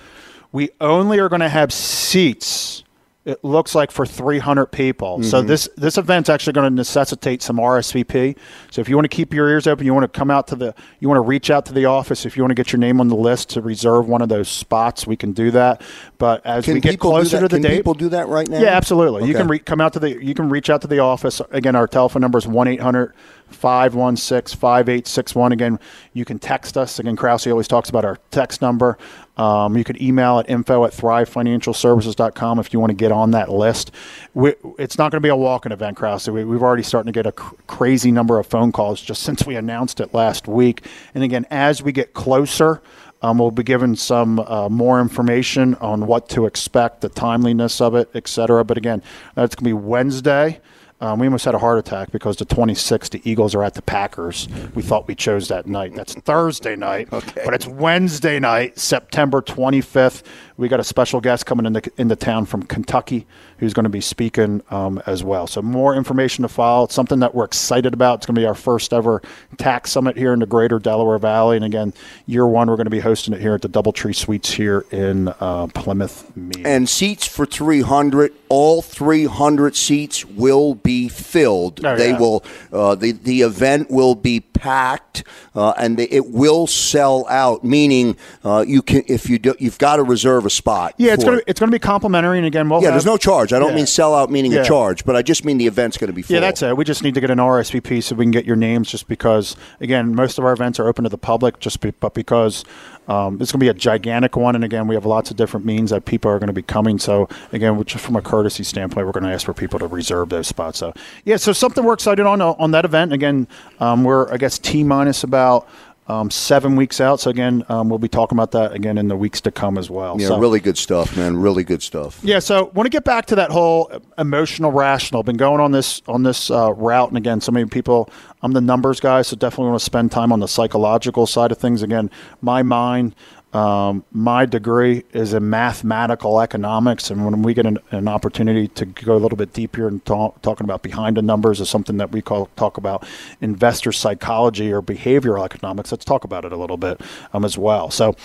We 0.51 0.69
only 0.79 1.19
are 1.19 1.27
going 1.27 1.41
to 1.41 1.49
have 1.49 1.73
seats. 1.73 2.84
It 3.25 3.43
looks 3.43 3.73
like 3.73 3.89
for 3.89 4.05
300 4.05 4.67
people. 4.67 5.23
So 5.23 5.39
mm-hmm. 5.39 5.47
this 5.47 5.67
this 5.75 5.97
event's 5.97 6.29
actually 6.29 6.53
going 6.53 6.69
to 6.69 6.75
necessitate 6.75 7.41
some 7.41 7.57
RSVP. 7.57 8.37
So 8.69 8.81
if 8.81 8.87
you 8.87 8.95
want 8.95 9.05
to 9.05 9.15
keep 9.15 9.33
your 9.33 9.49
ears 9.49 9.65
open, 9.65 9.83
you 9.83 9.95
want 9.95 10.03
to 10.03 10.19
come 10.19 10.29
out 10.29 10.45
to 10.49 10.55
the, 10.55 10.75
you 10.99 11.09
want 11.09 11.17
to 11.17 11.27
reach 11.27 11.49
out 11.49 11.65
to 11.65 11.73
the 11.73 11.85
office. 11.85 12.27
If 12.27 12.37
you 12.37 12.43
want 12.43 12.51
to 12.51 12.55
get 12.55 12.71
your 12.71 12.79
name 12.79 13.01
on 13.01 13.07
the 13.07 13.15
list 13.15 13.49
to 13.51 13.61
reserve 13.61 14.07
one 14.07 14.21
of 14.21 14.29
those 14.29 14.47
spots, 14.47 15.07
we 15.07 15.15
can 15.15 15.31
do 15.31 15.49
that. 15.51 15.81
But 16.19 16.45
as 16.45 16.65
Can 16.65 16.75
we 16.75 16.81
get 16.81 16.99
closer 16.99 17.39
to 17.39 17.47
the 17.47 17.55
Can 17.55 17.63
date, 17.63 17.77
people 17.77 17.95
do 17.95 18.09
that 18.09 18.27
right 18.27 18.47
now? 18.47 18.59
yeah, 18.59 18.69
absolutely. 18.69 19.27
You 19.27 19.33
can 19.33 19.47
re- 19.47 19.57
come 19.57 19.81
out 19.81 19.93
to 19.93 19.99
the. 19.99 20.23
You 20.23 20.35
can 20.35 20.49
reach 20.49 20.69
out 20.69 20.81
to 20.81 20.87
the 20.87 20.99
office. 20.99 21.41
Again, 21.49 21.75
our 21.75 21.87
telephone 21.87 22.21
number 22.21 22.37
is 22.37 22.45
1-800 22.45 23.13
516 23.47 24.59
5861. 24.59 25.51
Again, 25.51 25.79
you 26.13 26.25
can 26.25 26.39
text 26.39 26.77
us. 26.77 26.99
Again, 26.99 27.15
Krause 27.15 27.47
always 27.47 27.67
talks 27.67 27.89
about 27.89 28.05
our 28.05 28.19
text 28.31 28.61
number. 28.61 28.97
Um, 29.37 29.77
you 29.77 29.83
could 29.83 30.01
email 30.01 30.39
at 30.39 30.49
info 30.49 30.85
at 30.85 30.91
thrivefinancialservices.com 30.93 32.59
if 32.59 32.73
you 32.73 32.79
want 32.79 32.91
to 32.91 32.95
get 32.95 33.11
on 33.11 33.31
that 33.31 33.49
list. 33.49 33.91
We, 34.33 34.53
it's 34.79 34.97
not 34.97 35.11
going 35.11 35.21
to 35.21 35.25
be 35.25 35.29
a 35.29 35.35
walk-in 35.35 35.71
event, 35.71 35.97
Krause. 35.97 36.29
We, 36.29 36.45
we've 36.45 36.63
already 36.63 36.83
starting 36.83 37.11
to 37.11 37.17
get 37.17 37.25
a 37.25 37.31
cr- 37.33 37.55
crazy 37.67 38.11
number 38.11 38.39
of 38.39 38.47
phone 38.47 38.71
calls 38.71 39.01
just 39.01 39.23
since 39.23 39.45
we 39.45 39.55
announced 39.55 39.99
it 39.99 40.13
last 40.13 40.47
week. 40.47 40.85
And 41.13 41.23
again, 41.23 41.45
as 41.51 41.83
we 41.83 41.91
get 41.91 42.13
closer, 42.13 42.81
um, 43.21 43.37
we'll 43.39 43.51
be 43.51 43.63
given 43.63 43.95
some 43.95 44.39
uh, 44.39 44.69
more 44.69 45.01
information 45.01 45.75
on 45.75 46.05
what 46.05 46.29
to 46.29 46.45
expect, 46.45 47.01
the 47.01 47.09
timeliness 47.09 47.81
of 47.81 47.95
it, 47.95 48.09
et 48.13 48.27
cetera. 48.27 48.63
But 48.63 48.77
again, 48.77 49.01
that's 49.33 49.55
going 49.55 49.63
to 49.63 49.69
be 49.69 49.73
Wednesday. 49.73 50.59
Um, 51.01 51.19
we 51.19 51.27
almost 51.27 51.43
had 51.43 51.53
a 51.53 51.59
heart 51.59 51.77
attack 51.77 52.11
because 52.11 52.37
the 52.37 52.45
26th, 52.45 53.09
the 53.09 53.21
Eagles 53.29 53.53
are 53.53 53.63
at 53.63 53.73
the 53.73 53.81
Packers. 53.81 54.47
We 54.73 54.81
thought 54.81 55.07
we 55.07 55.15
chose 55.15 55.49
that 55.49 55.67
night. 55.67 55.93
That's 55.93 56.13
Thursday 56.13 56.77
night, 56.77 57.09
but 57.11 57.53
it's 57.53 57.67
Wednesday 57.67 58.39
night, 58.39 58.79
September 58.79 59.41
25th. 59.41 60.23
We 60.57 60.69
got 60.69 60.79
a 60.79 60.85
special 60.85 61.19
guest 61.19 61.45
coming 61.45 61.65
into, 61.65 61.91
into 61.97 62.15
town 62.15 62.45
from 62.45 62.63
Kentucky 62.63 63.27
who's 63.57 63.73
going 63.73 63.85
to 63.85 63.89
be 63.89 64.01
speaking 64.01 64.61
um, 64.69 65.01
as 65.05 65.23
well. 65.23 65.47
So 65.47 65.61
more 65.61 65.95
information 65.95 66.43
to 66.43 66.47
follow. 66.47 66.85
It's 66.85 66.95
something 66.95 67.19
that 67.19 67.33
we're 67.33 67.45
excited 67.45 67.93
about. 67.93 68.19
It's 68.19 68.25
going 68.25 68.35
to 68.35 68.41
be 68.41 68.45
our 68.45 68.55
first 68.55 68.93
ever 68.93 69.21
tax 69.57 69.91
summit 69.91 70.17
here 70.17 70.33
in 70.33 70.39
the 70.39 70.45
greater 70.45 70.79
Delaware 70.79 71.17
Valley. 71.17 71.55
And 71.55 71.65
again, 71.65 71.93
year 72.25 72.45
one, 72.45 72.69
we're 72.69 72.75
going 72.75 72.85
to 72.85 72.91
be 72.91 72.99
hosting 72.99 73.33
it 73.33 73.41
here 73.41 73.53
at 73.53 73.61
the 73.61 73.69
Doubletree 73.69 74.15
Suites 74.15 74.51
here 74.51 74.85
in 74.91 75.29
uh, 75.39 75.67
Plymouth. 75.67 76.35
Mead. 76.35 76.65
And 76.65 76.89
seats 76.89 77.27
for 77.27 77.45
300. 77.45 78.33
All 78.49 78.81
300 78.81 79.75
seats 79.75 80.25
will 80.25 80.75
be 80.85 81.09
filled. 81.09 81.83
Oh, 81.85 81.95
they 81.97 82.11
yeah. 82.11 82.19
will. 82.19 82.43
Uh, 82.71 82.95
the 82.95 83.11
the 83.11 83.41
event 83.41 83.89
will 83.91 84.15
be 84.15 84.39
packed, 84.39 85.23
uh, 85.55 85.73
and 85.77 85.97
they, 85.97 86.05
it 86.05 86.27
will 86.29 86.67
sell 86.67 87.25
out. 87.27 87.63
Meaning, 87.63 88.15
uh, 88.43 88.63
you 88.65 88.81
can 88.81 89.03
if 89.07 89.29
you 89.29 89.39
do, 89.39 89.55
you've 89.59 89.77
got 89.79 89.97
to 89.97 90.03
reserve 90.03 90.45
a 90.45 90.49
spot. 90.49 90.93
yeah, 90.97 91.13
it's 91.13 91.23
for 91.23 91.31
going 91.31 91.39
it. 91.39 91.45
to 91.45 91.49
it's 91.51 91.59
to 91.59 91.67
be 91.67 91.79
complimentary. 91.79 92.37
And 92.37 92.45
again, 92.47 92.69
we'll 92.69 92.79
Yeah, 92.81 92.87
have- 92.87 92.93
there's 92.93 93.05
no 93.05 93.17
charge. 93.17 93.51
I 93.51 93.59
don't 93.59 93.69
Yeah. 93.71 93.75
mean 93.75 93.87
sell 93.87 94.13
out 94.13 94.29
meaning 94.31 94.51
Yeah. 94.51 94.61
a 94.61 94.65
charge, 94.65 95.03
but 95.05 95.15
I 95.15 95.21
just 95.21 95.43
mean 95.43 95.57
the 95.57 95.67
event's 95.67 95.97
going 95.97 96.07
to 96.09 96.13
be 96.13 96.21
full. 96.21 96.35
Yeah, 96.35 96.39
that's 96.41 96.61
it. 96.61 96.77
We 96.77 96.85
just 96.85 97.03
need 97.03 97.15
to 97.15 97.21
get 97.21 97.29
an 97.31 97.39
RSVP 97.39 98.01
so 98.01 98.15
we 98.15 98.23
can 98.25 98.31
get 98.31 98.45
your 98.45 98.55
names. 98.55 98.89
Just 98.91 99.07
because, 99.07 99.55
again, 99.81 100.13
most 100.15 100.37
of 100.37 100.45
our 100.45 100.53
events 100.53 100.79
are 100.79 100.87
open 100.87 101.03
to 101.03 101.09
the 101.09 101.17
public. 101.17 101.59
Just 101.59 101.81
be, 101.81 101.91
but 101.99 102.13
because 102.13 102.63
um, 103.07 103.41
it's 103.41 103.51
going 103.51 103.59
to 103.59 103.63
be 103.65 103.69
a 103.69 103.73
gigantic 103.73 104.35
one, 104.35 104.55
and 104.55 104.63
again, 104.63 104.87
we 104.87 104.95
have 104.95 105.05
lots 105.05 105.31
of 105.31 105.37
different 105.37 105.65
means 105.65 105.91
that 105.91 106.05
people 106.05 106.31
are 106.31 106.39
going 106.39 106.47
to 106.47 106.53
be 106.53 106.61
coming. 106.61 106.97
So 106.99 107.29
again, 107.51 107.83
just 107.85 108.03
from 108.03 108.15
a 108.15 108.21
courtesy 108.21 108.63
standpoint, 108.63 109.05
we're 109.05 109.11
going 109.11 109.23
to 109.25 109.31
ask 109.31 109.45
for 109.45 109.53
people 109.53 109.79
to 109.79 109.87
reserve 109.87 110.29
those 110.29 110.47
spots. 110.47 110.79
So 110.79 110.93
yeah, 111.23 111.37
so 111.37 111.53
something 111.53 111.83
we're 111.83 111.93
excited 111.93 112.25
on 112.25 112.41
on 112.41 112.71
that 112.71 112.85
event. 112.85 113.13
Again, 113.13 113.47
um, 113.79 114.03
we're 114.03 114.31
I 114.31 114.37
guess 114.37 114.57
T 114.59 114.83
minus 114.83 115.23
about. 115.23 115.67
Um, 116.07 116.29
seven 116.29 116.75
weeks 116.75 117.01
out, 117.01 117.19
so 117.19 117.31
again, 117.31 117.65
um, 117.67 117.89
we'll 117.89 117.97
be 117.97 118.07
talking 118.07 118.35
about 118.35 118.51
that 118.51 118.73
again 118.73 118.99
in 118.99 119.07
the 119.07 119.15
weeks 119.15 119.41
to 119.41 119.51
come 119.51 119.75
as 119.75 119.89
well. 119.89 120.21
Yeah, 120.21 120.27
so, 120.27 120.39
really 120.39 120.59
good 120.59 120.77
stuff, 120.77 121.17
man. 121.17 121.35
Really 121.35 121.63
good 121.63 121.81
stuff. 121.81 122.19
yeah, 122.21 122.37
so 122.37 122.65
want 122.75 122.85
to 122.85 122.91
get 122.91 123.03
back 123.03 123.25
to 123.27 123.35
that 123.37 123.49
whole 123.49 123.91
emotional 124.19 124.71
rational. 124.71 125.23
Been 125.23 125.35
going 125.35 125.59
on 125.59 125.71
this 125.71 126.03
on 126.07 126.21
this 126.21 126.51
uh, 126.51 126.71
route, 126.73 127.09
and 127.09 127.17
again, 127.17 127.41
so 127.41 127.51
many 127.51 127.65
people. 127.67 128.09
I'm 128.43 128.51
the 128.51 128.61
numbers 128.61 128.99
guy, 128.99 129.23
so 129.23 129.35
definitely 129.35 129.69
want 129.69 129.79
to 129.79 129.85
spend 129.85 130.11
time 130.11 130.31
on 130.31 130.39
the 130.39 130.47
psychological 130.47 131.25
side 131.25 131.51
of 131.51 131.57
things. 131.57 131.81
Again, 131.81 132.11
my 132.39 132.61
mind, 132.61 133.15
um, 133.55 134.03
my 134.11 134.45
degree 134.45 135.05
is 135.13 135.33
in 135.33 135.49
mathematical 135.49 136.41
economics, 136.41 137.09
and 137.09 137.23
when 137.23 137.41
we 137.41 137.53
get 137.53 137.65
an, 137.65 137.77
an 137.91 138.09
opportunity 138.09 138.67
to 138.67 138.85
go 138.85 139.15
a 139.15 139.17
little 139.17 139.37
bit 139.37 139.53
deeper 139.53 139.87
and 139.87 140.03
talk, 140.03 140.41
talking 140.41 140.65
about 140.65 140.83
behind 140.83 141.15
the 141.15 141.21
numbers 141.21 141.61
is 141.61 141.69
something 141.69 141.95
that 141.95 142.11
we 142.11 142.21
call 142.21 142.49
talk 142.57 142.75
about 142.75 143.07
investor 143.39 143.93
psychology 143.93 144.73
or 144.73 144.81
behavioral 144.81 145.45
economics. 145.45 145.89
Let's 145.89 146.03
talk 146.03 146.25
about 146.25 146.43
it 146.43 146.51
a 146.51 146.57
little 146.57 146.75
bit 146.75 146.99
um, 147.33 147.45
as 147.45 147.57
well. 147.57 147.89
So. 147.89 148.15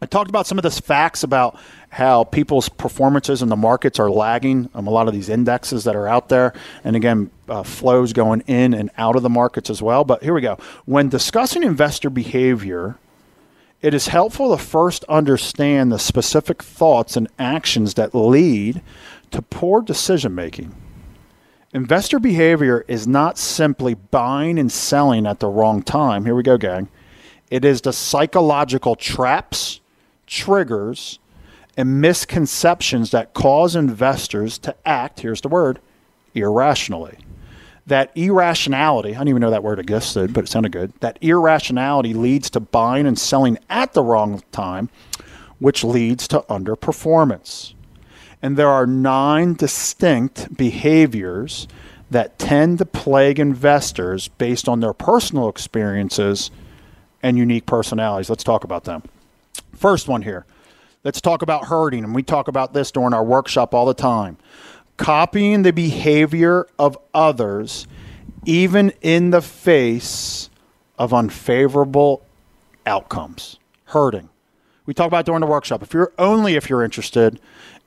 I 0.00 0.06
talked 0.06 0.30
about 0.30 0.46
some 0.46 0.58
of 0.58 0.62
this 0.62 0.78
facts 0.78 1.24
about 1.24 1.58
how 1.88 2.22
people's 2.22 2.68
performances 2.68 3.42
in 3.42 3.48
the 3.48 3.56
markets 3.56 3.98
are 3.98 4.08
lagging. 4.08 4.70
Um, 4.72 4.86
a 4.86 4.90
lot 4.90 5.08
of 5.08 5.14
these 5.14 5.28
indexes 5.28 5.82
that 5.84 5.96
are 5.96 6.06
out 6.06 6.28
there, 6.28 6.52
and 6.84 6.94
again, 6.94 7.32
uh, 7.48 7.64
flows 7.64 8.12
going 8.12 8.42
in 8.46 8.74
and 8.74 8.90
out 8.96 9.16
of 9.16 9.24
the 9.24 9.28
markets 9.28 9.70
as 9.70 9.82
well. 9.82 10.04
But 10.04 10.22
here 10.22 10.34
we 10.34 10.40
go. 10.40 10.56
When 10.84 11.08
discussing 11.08 11.64
investor 11.64 12.10
behavior, 12.10 12.96
it 13.80 13.94
is 13.94 14.08
helpful 14.08 14.56
to 14.56 14.62
first 14.62 15.04
understand 15.04 15.92
the 15.92 15.98
specific 15.98 16.62
thoughts 16.62 17.16
and 17.16 17.28
actions 17.38 17.94
that 17.94 18.14
lead 18.14 18.82
to 19.30 19.42
poor 19.42 19.82
decision 19.82 20.34
making. 20.34 20.74
Investor 21.72 22.18
behavior 22.18 22.84
is 22.88 23.06
not 23.06 23.38
simply 23.38 23.94
buying 23.94 24.58
and 24.58 24.72
selling 24.72 25.26
at 25.26 25.38
the 25.38 25.48
wrong 25.48 25.82
time. 25.82 26.24
Here 26.24 26.34
we 26.34 26.42
go, 26.42 26.56
gang. 26.56 26.88
It 27.50 27.64
is 27.64 27.82
the 27.82 27.92
psychological 27.92 28.96
traps, 28.96 29.80
triggers, 30.26 31.18
and 31.76 32.00
misconceptions 32.00 33.12
that 33.12 33.34
cause 33.34 33.76
investors 33.76 34.58
to 34.58 34.74
act, 34.84 35.20
here's 35.20 35.42
the 35.42 35.48
word, 35.48 35.78
irrationally. 36.34 37.18
That 37.88 38.12
irrationality, 38.14 39.14
I 39.14 39.18
don't 39.18 39.28
even 39.28 39.40
know 39.40 39.50
that 39.50 39.62
word 39.62 39.78
existed, 39.78 40.34
but 40.34 40.44
it 40.44 40.48
sounded 40.48 40.72
good. 40.72 40.92
That 41.00 41.18
irrationality 41.22 42.12
leads 42.12 42.50
to 42.50 42.60
buying 42.60 43.06
and 43.06 43.18
selling 43.18 43.58
at 43.70 43.94
the 43.94 44.02
wrong 44.02 44.42
time, 44.52 44.90
which 45.58 45.82
leads 45.82 46.28
to 46.28 46.40
underperformance. 46.50 47.72
And 48.42 48.58
there 48.58 48.68
are 48.68 48.86
nine 48.86 49.54
distinct 49.54 50.54
behaviors 50.54 51.66
that 52.10 52.38
tend 52.38 52.78
to 52.78 52.84
plague 52.84 53.40
investors 53.40 54.28
based 54.28 54.68
on 54.68 54.80
their 54.80 54.92
personal 54.92 55.48
experiences 55.48 56.50
and 57.22 57.38
unique 57.38 57.64
personalities. 57.64 58.28
Let's 58.28 58.44
talk 58.44 58.64
about 58.64 58.84
them. 58.84 59.02
First 59.74 60.08
one 60.08 60.22
here. 60.22 60.44
Let's 61.04 61.20
talk 61.22 61.40
about 61.40 61.66
herding, 61.66 62.04
and 62.04 62.14
we 62.14 62.22
talk 62.22 62.48
about 62.48 62.74
this 62.74 62.90
during 62.90 63.14
our 63.14 63.24
workshop 63.24 63.72
all 63.72 63.86
the 63.86 63.94
time. 63.94 64.36
Copying 64.98 65.62
the 65.62 65.72
behavior 65.72 66.66
of 66.78 66.98
others, 67.14 67.86
even 68.44 68.92
in 69.00 69.30
the 69.30 69.40
face 69.40 70.50
of 70.98 71.14
unfavorable 71.14 72.26
outcomes. 72.84 73.58
Herding. 73.86 74.28
We 74.84 74.94
talk 74.94 75.06
about 75.06 75.24
during 75.24 75.40
the 75.40 75.46
workshop. 75.46 75.82
If 75.82 75.94
you're 75.94 76.12
only 76.18 76.56
if 76.56 76.68
you're 76.68 76.82
interested 76.82 77.40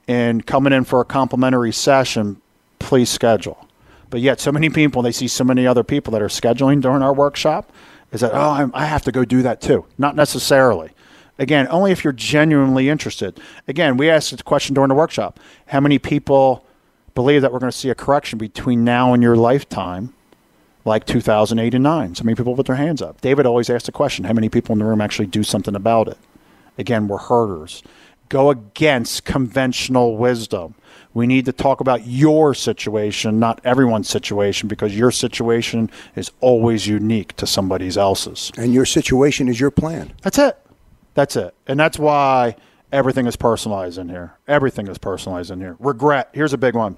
in 0.08 0.42
coming 0.42 0.74
in 0.74 0.84
for 0.84 1.02
a 1.02 1.06
complimentary 1.06 1.72
session, 1.72 2.42
please 2.80 3.10
schedule. 3.10 3.68
But 4.10 4.22
yet, 4.22 4.40
so 4.40 4.52
many 4.52 4.70
people 4.70 5.02
they 5.02 5.12
see 5.12 5.28
so 5.28 5.44
many 5.44 5.66
other 5.66 5.84
people 5.84 6.12
that 6.12 6.22
are 6.22 6.28
scheduling 6.28 6.82
during 6.82 7.02
our 7.02 7.14
workshop 7.14 7.72
is 8.12 8.22
that 8.22 8.34
oh 8.34 8.52
I'm, 8.52 8.72
I 8.74 8.86
have 8.86 9.04
to 9.04 9.12
go 9.12 9.26
do 9.26 9.42
that 9.42 9.62
too. 9.62 9.86
Not 9.98 10.16
necessarily. 10.16 10.92
Again, 11.40 11.68
only 11.70 11.92
if 11.92 12.04
you're 12.04 12.14
genuinely 12.14 12.88
interested. 12.88 13.40
Again, 13.68 13.98
we 13.98 14.10
asked 14.10 14.36
the 14.36 14.44
question 14.44 14.76
during 14.76 14.90
the 14.90 14.96
workshop 14.96 15.40
how 15.68 15.80
many 15.80 15.98
people 15.98 16.66
believe 17.14 17.42
that 17.42 17.52
we're 17.52 17.60
going 17.60 17.72
to 17.72 17.78
see 17.78 17.90
a 17.90 17.96
correction 17.96 18.38
between 18.38 18.84
now 18.84 19.14
and 19.14 19.22
your 19.22 19.36
lifetime, 19.36 20.14
like 20.86 21.06
2008 21.06 21.74
and 21.74 21.84
9? 21.84 22.16
So 22.16 22.24
many 22.24 22.36
people 22.36 22.56
put 22.56 22.66
their 22.66 22.76
hands 22.76 23.02
up. 23.02 23.22
David 23.22 23.46
always 23.46 23.70
asks 23.70 23.86
the 23.86 23.92
question 23.92 24.26
how 24.26 24.34
many 24.34 24.50
people 24.50 24.74
in 24.74 24.80
the 24.80 24.86
room 24.86 25.02
actually 25.02 25.28
do 25.28 25.44
something 25.44 25.76
about 25.76 26.08
it? 26.08 26.18
Again, 26.78 27.08
we're 27.08 27.18
herders. 27.18 27.84
Go 28.30 28.50
against 28.50 29.26
conventional 29.26 30.16
wisdom. 30.16 30.76
We 31.14 31.28
need 31.28 31.46
to 31.46 31.52
talk 31.52 31.82
about 31.82 32.08
your 32.08 32.54
situation, 32.54 33.40
not 33.40 33.60
everyone's 33.66 34.08
situation, 34.10 34.70
because 34.70 34.98
your 34.98 35.12
situation 35.12 35.92
is 36.16 36.32
always 36.40 36.88
unique 36.88 37.36
to 37.36 37.46
somebody 37.46 37.90
else's. 37.98 38.52
And 38.58 38.74
your 38.74 38.86
situation 38.86 39.50
is 39.50 39.60
your 39.60 39.72
plan. 39.72 40.14
That's 40.22 40.38
it. 40.38 40.58
That's 41.14 41.36
it. 41.36 41.54
And 41.68 41.78
that's 41.78 42.00
why 42.00 42.56
everything 42.92 43.28
is 43.28 43.36
personalized 43.36 43.98
in 43.98 44.10
here. 44.10 44.34
Everything 44.48 44.88
is 44.88 44.98
personalized 44.98 45.52
in 45.52 45.60
here. 45.60 45.76
Regret. 45.80 46.30
Here's 46.34 46.54
a 46.54 46.58
big 46.58 46.76
one. 46.76 46.98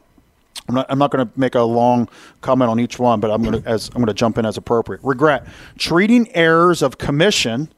I'm 0.67 0.75
not, 0.75 0.85
I'm 0.89 0.97
not 0.97 1.11
going 1.11 1.27
to 1.27 1.39
make 1.39 1.55
a 1.55 1.61
long 1.61 2.07
comment 2.41 2.69
on 2.69 2.79
each 2.79 2.97
one, 2.97 3.19
but 3.19 3.31
I'm 3.31 3.43
going 3.43 3.61
to 3.61 3.69
as 3.69 3.89
I'm 3.89 3.95
going 3.95 4.07
to 4.07 4.13
jump 4.13 4.37
in 4.37 4.45
as 4.45 4.57
appropriate. 4.57 5.03
Regret. 5.03 5.45
Treating 5.77 6.33
errors 6.35 6.81
of 6.81 6.97
commission 6.97 7.69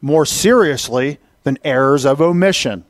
more 0.00 0.24
seriously 0.24 1.18
than 1.42 1.58
errors 1.64 2.04
of 2.04 2.20
omission. 2.20 2.84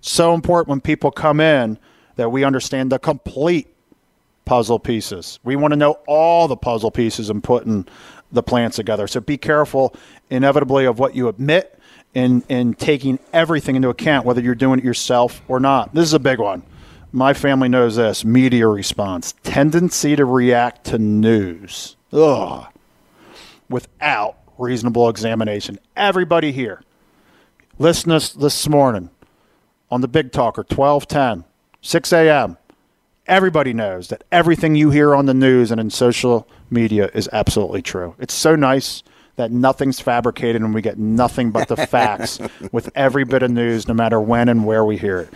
So 0.00 0.34
important 0.34 0.68
when 0.68 0.80
people 0.80 1.10
come 1.10 1.40
in 1.40 1.78
that 2.16 2.30
we 2.30 2.44
understand 2.44 2.92
the 2.92 2.98
complete 2.98 3.74
puzzle 4.44 4.78
pieces. 4.78 5.40
We 5.42 5.56
want 5.56 5.72
to 5.72 5.76
know 5.76 5.98
all 6.06 6.46
the 6.46 6.56
puzzle 6.56 6.90
pieces 6.90 7.30
and 7.30 7.42
putting 7.42 7.86
the 8.30 8.42
plans 8.42 8.76
together. 8.76 9.06
So 9.06 9.20
be 9.20 9.38
careful, 9.38 9.94
inevitably, 10.28 10.84
of 10.84 10.98
what 10.98 11.14
you 11.14 11.28
admit 11.28 11.78
in 12.14 12.44
in 12.48 12.74
taking 12.74 13.18
everything 13.32 13.76
into 13.76 13.88
account, 13.88 14.24
whether 14.24 14.40
you're 14.40 14.54
doing 14.54 14.78
it 14.78 14.84
yourself 14.84 15.42
or 15.48 15.60
not. 15.60 15.94
This 15.94 16.04
is 16.04 16.14
a 16.14 16.18
big 16.18 16.38
one. 16.38 16.62
My 17.12 17.32
family 17.32 17.68
knows 17.68 17.96
this 17.96 18.24
media 18.24 18.66
response, 18.66 19.34
tendency 19.42 20.16
to 20.16 20.24
react 20.24 20.84
to 20.86 20.98
news. 20.98 21.96
Ugh. 22.12 22.66
Without 23.68 24.36
reasonable 24.58 25.08
examination. 25.08 25.78
Everybody 25.96 26.52
here, 26.52 26.82
listen 27.78 28.10
this 28.10 28.68
morning 28.68 29.10
on 29.90 30.00
the 30.00 30.08
Big 30.08 30.32
Talker, 30.32 30.62
1210, 30.62 31.44
6 31.82 32.12
a.m. 32.12 32.56
Everybody 33.26 33.72
knows 33.72 34.08
that 34.08 34.24
everything 34.30 34.74
you 34.74 34.90
hear 34.90 35.14
on 35.14 35.26
the 35.26 35.34
news 35.34 35.70
and 35.70 35.80
in 35.80 35.90
social 35.90 36.48
media 36.68 37.10
is 37.14 37.28
absolutely 37.32 37.80
true. 37.80 38.14
It's 38.18 38.34
so 38.34 38.54
nice 38.54 39.02
that 39.36 39.50
nothing's 39.50 40.00
fabricated 40.00 40.62
and 40.62 40.74
we 40.74 40.82
get 40.82 40.98
nothing 40.98 41.50
but 41.50 41.68
the 41.68 41.76
facts 41.76 42.38
with 42.72 42.90
every 42.94 43.24
bit 43.24 43.42
of 43.42 43.50
news, 43.50 43.88
no 43.88 43.94
matter 43.94 44.20
when 44.20 44.48
and 44.48 44.64
where 44.64 44.84
we 44.84 44.96
hear 44.96 45.18
it. 45.20 45.30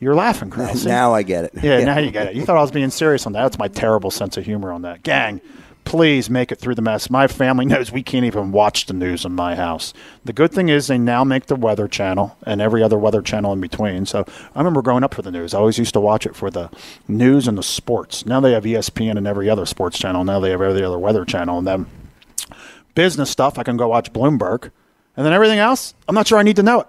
You're 0.00 0.14
laughing, 0.14 0.50
Krause. 0.50 0.84
Now 0.84 1.14
I 1.14 1.22
get 1.22 1.44
it. 1.44 1.52
Yeah, 1.62 1.78
yeah, 1.78 1.84
now 1.84 1.98
you 1.98 2.10
get 2.10 2.28
it. 2.28 2.34
You 2.34 2.44
thought 2.44 2.58
I 2.58 2.60
was 2.60 2.72
being 2.72 2.90
serious 2.90 3.26
on 3.26 3.32
that. 3.32 3.42
That's 3.42 3.58
my 3.58 3.68
terrible 3.68 4.10
sense 4.10 4.36
of 4.36 4.44
humor 4.44 4.72
on 4.72 4.82
that. 4.82 5.02
Gang, 5.02 5.40
please 5.84 6.28
make 6.28 6.50
it 6.50 6.58
through 6.58 6.74
the 6.74 6.82
mess. 6.82 7.08
My 7.08 7.26
family 7.26 7.64
knows 7.66 7.92
we 7.92 8.02
can't 8.02 8.26
even 8.26 8.52
watch 8.52 8.86
the 8.86 8.92
news 8.92 9.24
in 9.24 9.32
my 9.32 9.54
house. 9.54 9.94
The 10.24 10.32
good 10.32 10.52
thing 10.52 10.68
is 10.68 10.88
they 10.88 10.98
now 10.98 11.24
make 11.24 11.46
the 11.46 11.56
Weather 11.56 11.88
Channel 11.88 12.36
and 12.42 12.60
every 12.60 12.82
other 12.82 12.98
weather 12.98 13.22
channel 13.22 13.52
in 13.52 13.60
between. 13.60 14.04
So 14.04 14.24
I 14.54 14.58
remember 14.58 14.82
growing 14.82 15.04
up 15.04 15.14
for 15.14 15.22
the 15.22 15.30
news. 15.30 15.54
I 15.54 15.58
always 15.58 15.78
used 15.78 15.94
to 15.94 16.00
watch 16.00 16.26
it 16.26 16.34
for 16.34 16.50
the 16.50 16.70
news 17.06 17.46
and 17.46 17.56
the 17.56 17.62
sports. 17.62 18.26
Now 18.26 18.40
they 18.40 18.52
have 18.52 18.64
ESPN 18.64 19.16
and 19.16 19.26
every 19.26 19.48
other 19.48 19.64
sports 19.64 19.98
channel. 19.98 20.24
Now 20.24 20.40
they 20.40 20.50
have 20.50 20.60
every 20.60 20.84
other 20.84 20.98
weather 20.98 21.24
channel. 21.24 21.58
And 21.58 21.66
then 21.66 21.86
business 22.94 23.30
stuff, 23.30 23.58
I 23.58 23.62
can 23.62 23.76
go 23.76 23.88
watch 23.88 24.12
Bloomberg. 24.12 24.70
And 25.16 25.24
then 25.24 25.32
everything 25.32 25.58
else, 25.58 25.94
I'm 26.08 26.14
not 26.14 26.26
sure 26.26 26.38
I 26.38 26.42
need 26.42 26.56
to 26.56 26.62
know 26.62 26.80
it, 26.80 26.88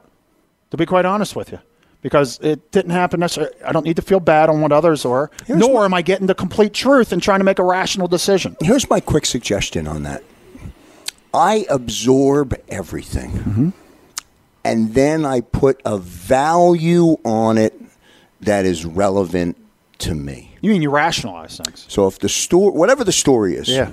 to 0.71 0.77
be 0.77 0.85
quite 0.85 1.05
honest 1.05 1.35
with 1.35 1.51
you 1.51 1.59
because 2.05 2.39
it 2.43 2.71
didn't 2.71 2.91
happen 2.91 3.19
necessarily. 3.19 3.51
I 3.63 3.71
don't 3.71 3.83
need 3.83 3.95
to 3.95 4.01
feel 4.03 4.19
bad 4.19 4.47
on 4.47 4.61
what 4.61 4.71
others 4.71 5.05
are, 5.05 5.31
Here's 5.47 5.59
nor 5.59 5.79
my, 5.79 5.85
am 5.85 5.93
I 5.95 6.01
getting 6.03 6.27
the 6.27 6.35
complete 6.35 6.71
truth 6.71 7.11
and 7.11 7.19
trying 7.19 7.39
to 7.39 7.43
make 7.43 7.57
a 7.57 7.63
rational 7.63 8.07
decision. 8.07 8.55
Here's 8.61 8.87
my 8.91 8.99
quick 8.99 9.25
suggestion 9.25 9.87
on 9.87 10.03
that 10.03 10.23
I 11.33 11.65
absorb 11.67 12.53
everything, 12.69 13.31
mm-hmm. 13.31 13.69
and 14.63 14.93
then 14.93 15.25
I 15.25 15.41
put 15.41 15.81
a 15.83 15.97
value 15.97 17.17
on 17.25 17.57
it 17.57 17.73
that 18.41 18.65
is 18.65 18.85
relevant 18.85 19.57
to 19.99 20.13
me. 20.13 20.55
You 20.61 20.69
mean 20.69 20.83
you 20.83 20.91
rationalize 20.91 21.57
things? 21.57 21.87
So 21.89 22.05
if 22.05 22.19
the 22.19 22.29
story, 22.29 22.71
whatever 22.77 23.03
the 23.03 23.11
story 23.11 23.55
is, 23.55 23.67
yeah. 23.67 23.89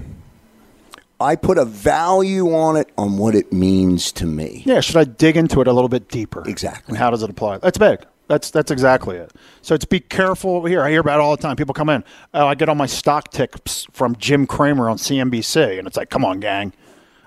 I 1.23 1.37
put 1.37 1.59
a 1.59 1.65
value 1.65 2.55
on 2.55 2.77
it 2.77 2.91
on 2.99 3.17
what 3.17 3.35
it 3.35 3.53
means 3.53 4.13
to 4.13 4.27
me. 4.27 4.63
Yeah, 4.67 4.81
should 4.81 4.97
I 4.97 5.05
dig 5.05 5.37
into 5.37 5.61
it 5.61 5.69
a 5.69 5.73
little 5.73 5.89
bit 5.89 6.09
deeper? 6.09 6.43
Exactly. 6.47 6.93
And 6.93 6.99
how 6.99 7.11
does 7.11 7.23
it 7.23 7.31
apply? 7.31 7.59
That's 7.59 7.79
big. 7.79 8.05
That's 8.29 8.51
that's 8.51 8.71
exactly 8.71 9.17
it. 9.17 9.33
So 9.63 9.75
it's 9.75 9.85
be 9.85 10.01
careful 10.01 10.65
here. 10.65 10.83
I 10.83 10.91
hear 10.91 11.01
about 11.01 11.19
it 11.19 11.23
all 11.23 11.37
the 11.37 11.43
time. 11.43 11.57
People 11.57 11.75
come 11.75 11.89
in. 11.89 12.05
Oh, 12.33 12.47
I 12.47 12.55
get 12.55 12.69
all 12.69 12.75
my 12.75 12.87
stock 12.87 13.31
tips 13.31 13.87
from 13.93 14.17
Jim 14.17 14.47
Cramer 14.47 14.89
on 14.89 14.97
CNBC, 14.97 15.79
and 15.79 15.87
it's 15.87 15.97
like, 15.97 16.11
come 16.11 16.25
on, 16.25 16.41
gang. 16.41 16.73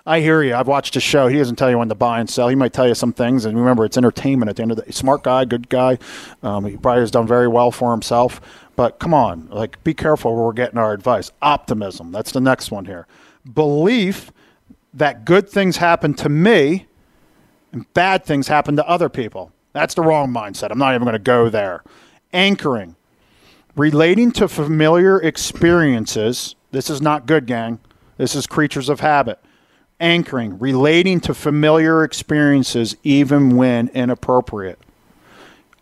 I 0.08 0.19
hear 0.19 0.43
you. 0.43 0.53
I've 0.53 0.67
watched 0.67 0.93
his 0.93 1.03
show. 1.03 1.27
He 1.27 1.38
doesn't 1.38 1.55
tell 1.55 1.69
you 1.69 1.79
when 1.79 1.89
to 1.89 1.95
buy 1.95 2.19
and 2.19 2.29
sell. 2.29 2.47
He 2.47 2.55
might 2.55 2.73
tell 2.73 2.88
you 2.88 2.93
some 2.93 3.12
things, 3.12 3.45
and 3.45 3.58
remember, 3.58 3.86
it's 3.86 3.97
entertainment 3.97 4.49
at 4.49 4.55
the 4.55 4.62
end 4.62 4.71
of 4.71 4.77
the 4.77 4.84
day. 4.84 4.91
Smart 4.91 5.23
guy, 5.23 5.45
good 5.45 5.67
guy. 5.67 5.97
Um, 6.43 6.65
he 6.65 6.77
probably 6.77 7.01
has 7.01 7.12
done 7.12 7.25
very 7.25 7.47
well 7.47 7.71
for 7.71 7.91
himself. 7.91 8.39
But 8.75 8.99
come 8.99 9.13
on, 9.13 9.47
like, 9.49 9.84
be 9.84 9.93
careful 9.93 10.36
where 10.36 10.45
we're 10.45 10.53
getting 10.53 10.77
our 10.77 10.93
advice. 10.93 11.31
Optimism. 11.41 12.12
That's 12.12 12.31
the 12.31 12.41
next 12.41 12.71
one 12.71 12.86
here 12.86 13.08
belief 13.53 14.31
that 14.93 15.25
good 15.25 15.49
things 15.49 15.77
happen 15.77 16.13
to 16.15 16.29
me 16.29 16.88
and 17.71 17.91
bad 17.93 18.25
things 18.25 18.47
happen 18.47 18.75
to 18.77 18.88
other 18.88 19.10
people. 19.10 19.51
That's 19.73 19.93
the 19.93 20.01
wrong 20.01 20.34
mindset. 20.34 20.71
I'm 20.71 20.77
not 20.77 20.95
even 20.95 21.03
going 21.03 21.13
to 21.13 21.19
go 21.19 21.49
there. 21.49 21.84
Anchoring, 22.31 22.95
relating 23.75 24.31
to 24.34 24.47
familiar 24.47 25.21
experiences. 25.21 26.55
This 26.71 26.89
is 26.89 27.01
not 27.01 27.25
good, 27.25 27.45
gang. 27.45 27.79
This 28.17 28.36
is 28.36 28.47
creatures 28.47 28.88
of 28.88 29.01
habit. 29.01 29.39
Anchoring, 29.99 30.60
relating 30.60 31.19
to 31.21 31.34
familiar 31.34 32.03
experiences 32.03 32.95
even 33.03 33.55
when 33.58 33.89
inappropriate. 33.89 34.79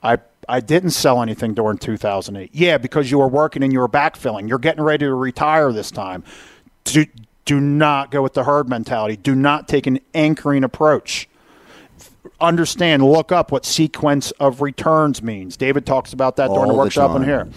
I 0.02 0.17
I 0.47 0.60
didn't 0.60 0.91
sell 0.91 1.21
anything 1.21 1.54
during 1.54 1.78
2008. 1.78 2.49
Yeah, 2.54 2.78
because 2.78 3.10
you 3.10 3.19
were 3.19 3.28
working 3.28 3.63
and 3.63 3.71
you 3.71 3.80
were 3.80 3.89
backfilling. 3.89 4.49
You're 4.49 4.60
getting 4.60 4.84
ready 4.84 5.06
to 5.06 5.13
retire 5.13 5.71
this 5.71 5.91
time. 5.91 6.23
Do 7.45 7.60
not 7.60 8.12
go 8.12 8.21
with 8.21 8.34
the 8.34 8.43
herd 8.43 8.69
mentality. 8.69 9.17
Do 9.17 9.36
not 9.36 9.67
take 9.67 9.88
an 9.88 9.99
anchoring 10.13 10.63
approach. 10.63 11.27
Understand, 12.39 13.03
look 13.03 13.32
up 13.32 13.51
what 13.51 13.65
sequence 13.65 14.32
of 14.32 14.62
returns 14.62 15.21
means. 15.21 15.58
David 15.58 15.86
talks 15.86 16.13
about 16.13 16.38
that 16.38 16.47
during 16.49 16.69
the 16.69 16.73
workshop 16.73 17.15
in 17.15 17.23
here. 17.23 17.47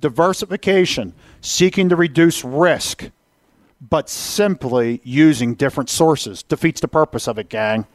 Diversification, 0.00 1.14
seeking 1.40 1.88
to 1.88 1.96
reduce 1.96 2.44
risk, 2.44 3.10
but 3.80 4.08
simply 4.08 5.00
using 5.04 5.54
different 5.54 5.88
sources 5.88 6.42
defeats 6.42 6.80
the 6.80 6.88
purpose 6.88 7.26
of 7.26 7.38
it, 7.38 7.48
gang. 7.48 7.86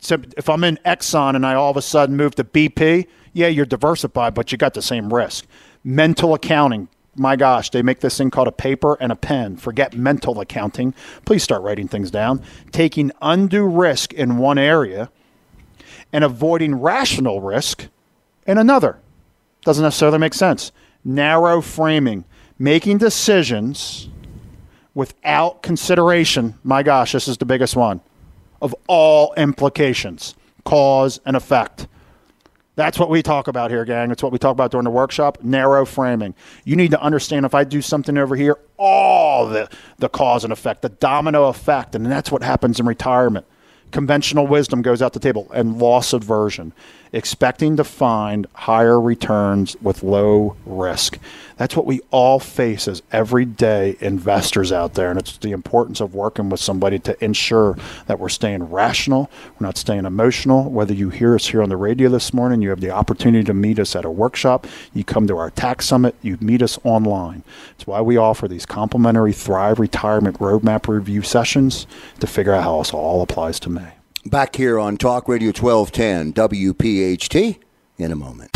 So 0.00 0.18
if 0.36 0.48
I'm 0.48 0.64
in 0.64 0.78
Exxon 0.86 1.36
and 1.36 1.44
I 1.44 1.54
all 1.54 1.70
of 1.70 1.76
a 1.76 1.82
sudden 1.82 2.16
move 2.16 2.34
to 2.36 2.44
BP, 2.44 3.06
yeah, 3.32 3.48
you're 3.48 3.66
diversified, 3.66 4.34
but 4.34 4.52
you 4.52 4.58
got 4.58 4.74
the 4.74 4.82
same 4.82 5.12
risk. 5.12 5.46
Mental 5.84 6.34
accounting, 6.34 6.88
my 7.18 7.36
gosh, 7.36 7.70
they 7.70 7.82
make 7.82 8.00
this 8.00 8.16
thing 8.16 8.30
called 8.30 8.48
a 8.48 8.52
paper 8.52 8.96
and 9.00 9.12
a 9.12 9.16
pen. 9.16 9.56
Forget 9.56 9.96
mental 9.96 10.40
accounting. 10.40 10.94
Please 11.24 11.42
start 11.42 11.62
writing 11.62 11.88
things 11.88 12.10
down. 12.10 12.42
Taking 12.72 13.12
undue 13.20 13.66
risk 13.66 14.12
in 14.12 14.38
one 14.38 14.58
area 14.58 15.10
and 16.12 16.24
avoiding 16.24 16.76
rational 16.76 17.40
risk 17.40 17.88
in 18.46 18.58
another. 18.58 18.98
Doesn't 19.62 19.82
necessarily 19.82 20.18
make 20.18 20.34
sense. 20.34 20.72
Narrow 21.04 21.60
framing, 21.60 22.24
making 22.58 22.98
decisions 22.98 24.08
without 24.94 25.62
consideration. 25.62 26.58
My 26.64 26.82
gosh, 26.82 27.12
this 27.12 27.28
is 27.28 27.38
the 27.38 27.44
biggest 27.44 27.76
one 27.76 28.00
of 28.60 28.74
all 28.88 29.34
implications, 29.34 30.34
cause 30.64 31.20
and 31.24 31.36
effect. 31.36 31.86
That's 32.78 32.96
what 32.96 33.10
we 33.10 33.24
talk 33.24 33.48
about 33.48 33.72
here, 33.72 33.84
gang. 33.84 34.12
It's 34.12 34.22
what 34.22 34.30
we 34.30 34.38
talk 34.38 34.52
about 34.52 34.70
during 34.70 34.84
the 34.84 34.90
workshop. 34.90 35.38
Narrow 35.42 35.84
framing. 35.84 36.32
You 36.64 36.76
need 36.76 36.92
to 36.92 37.02
understand 37.02 37.44
if 37.44 37.52
I 37.52 37.64
do 37.64 37.82
something 37.82 38.16
over 38.16 38.36
here, 38.36 38.56
all 38.76 39.48
the, 39.48 39.68
the 39.98 40.08
cause 40.08 40.44
and 40.44 40.52
effect, 40.52 40.82
the 40.82 40.88
domino 40.88 41.48
effect. 41.48 41.96
And 41.96 42.06
that's 42.06 42.30
what 42.30 42.44
happens 42.44 42.78
in 42.78 42.86
retirement. 42.86 43.46
Conventional 43.90 44.46
wisdom 44.46 44.82
goes 44.82 45.02
out 45.02 45.12
the 45.12 45.18
table 45.18 45.50
and 45.52 45.80
loss 45.80 46.12
aversion, 46.12 46.72
expecting 47.12 47.76
to 47.76 47.84
find 47.84 48.46
higher 48.54 49.00
returns 49.00 49.76
with 49.80 50.02
low 50.02 50.56
risk. 50.66 51.18
That's 51.56 51.74
what 51.74 51.86
we 51.86 52.00
all 52.10 52.38
face 52.38 52.86
as 52.86 53.02
everyday 53.10 53.96
investors 54.00 54.70
out 54.70 54.94
there. 54.94 55.10
And 55.10 55.18
it's 55.18 55.38
the 55.38 55.50
importance 55.50 56.00
of 56.00 56.14
working 56.14 56.48
with 56.50 56.60
somebody 56.60 56.98
to 57.00 57.24
ensure 57.24 57.76
that 58.06 58.20
we're 58.20 58.28
staying 58.28 58.64
rational, 58.64 59.30
we're 59.58 59.66
not 59.66 59.76
staying 59.76 60.04
emotional. 60.04 60.70
Whether 60.70 60.94
you 60.94 61.10
hear 61.10 61.34
us 61.34 61.48
here 61.48 61.62
on 61.62 61.68
the 61.68 61.76
radio 61.76 62.08
this 62.08 62.32
morning, 62.32 62.62
you 62.62 62.70
have 62.70 62.80
the 62.80 62.90
opportunity 62.90 63.44
to 63.44 63.54
meet 63.54 63.78
us 63.78 63.96
at 63.96 64.04
a 64.04 64.10
workshop, 64.10 64.66
you 64.94 65.02
come 65.02 65.26
to 65.26 65.36
our 65.36 65.50
tax 65.50 65.86
summit, 65.86 66.14
you 66.22 66.38
meet 66.40 66.62
us 66.62 66.78
online. 66.84 67.42
It's 67.72 67.86
why 67.86 68.00
we 68.00 68.16
offer 68.16 68.46
these 68.46 68.66
complimentary 68.66 69.32
Thrive 69.32 69.80
Retirement 69.80 70.38
Roadmap 70.38 70.86
review 70.86 71.22
sessions 71.22 71.86
to 72.20 72.26
figure 72.26 72.52
out 72.52 72.64
how 72.64 72.78
this 72.78 72.92
all 72.92 73.22
applies 73.22 73.58
to 73.60 73.70
me. 73.70 73.82
Back 74.28 74.56
here 74.56 74.78
on 74.78 74.98
Talk 74.98 75.26
Radio 75.26 75.52
1210 75.52 76.34
WPHT 76.34 77.58
in 77.96 78.12
a 78.12 78.16
moment. 78.16 78.50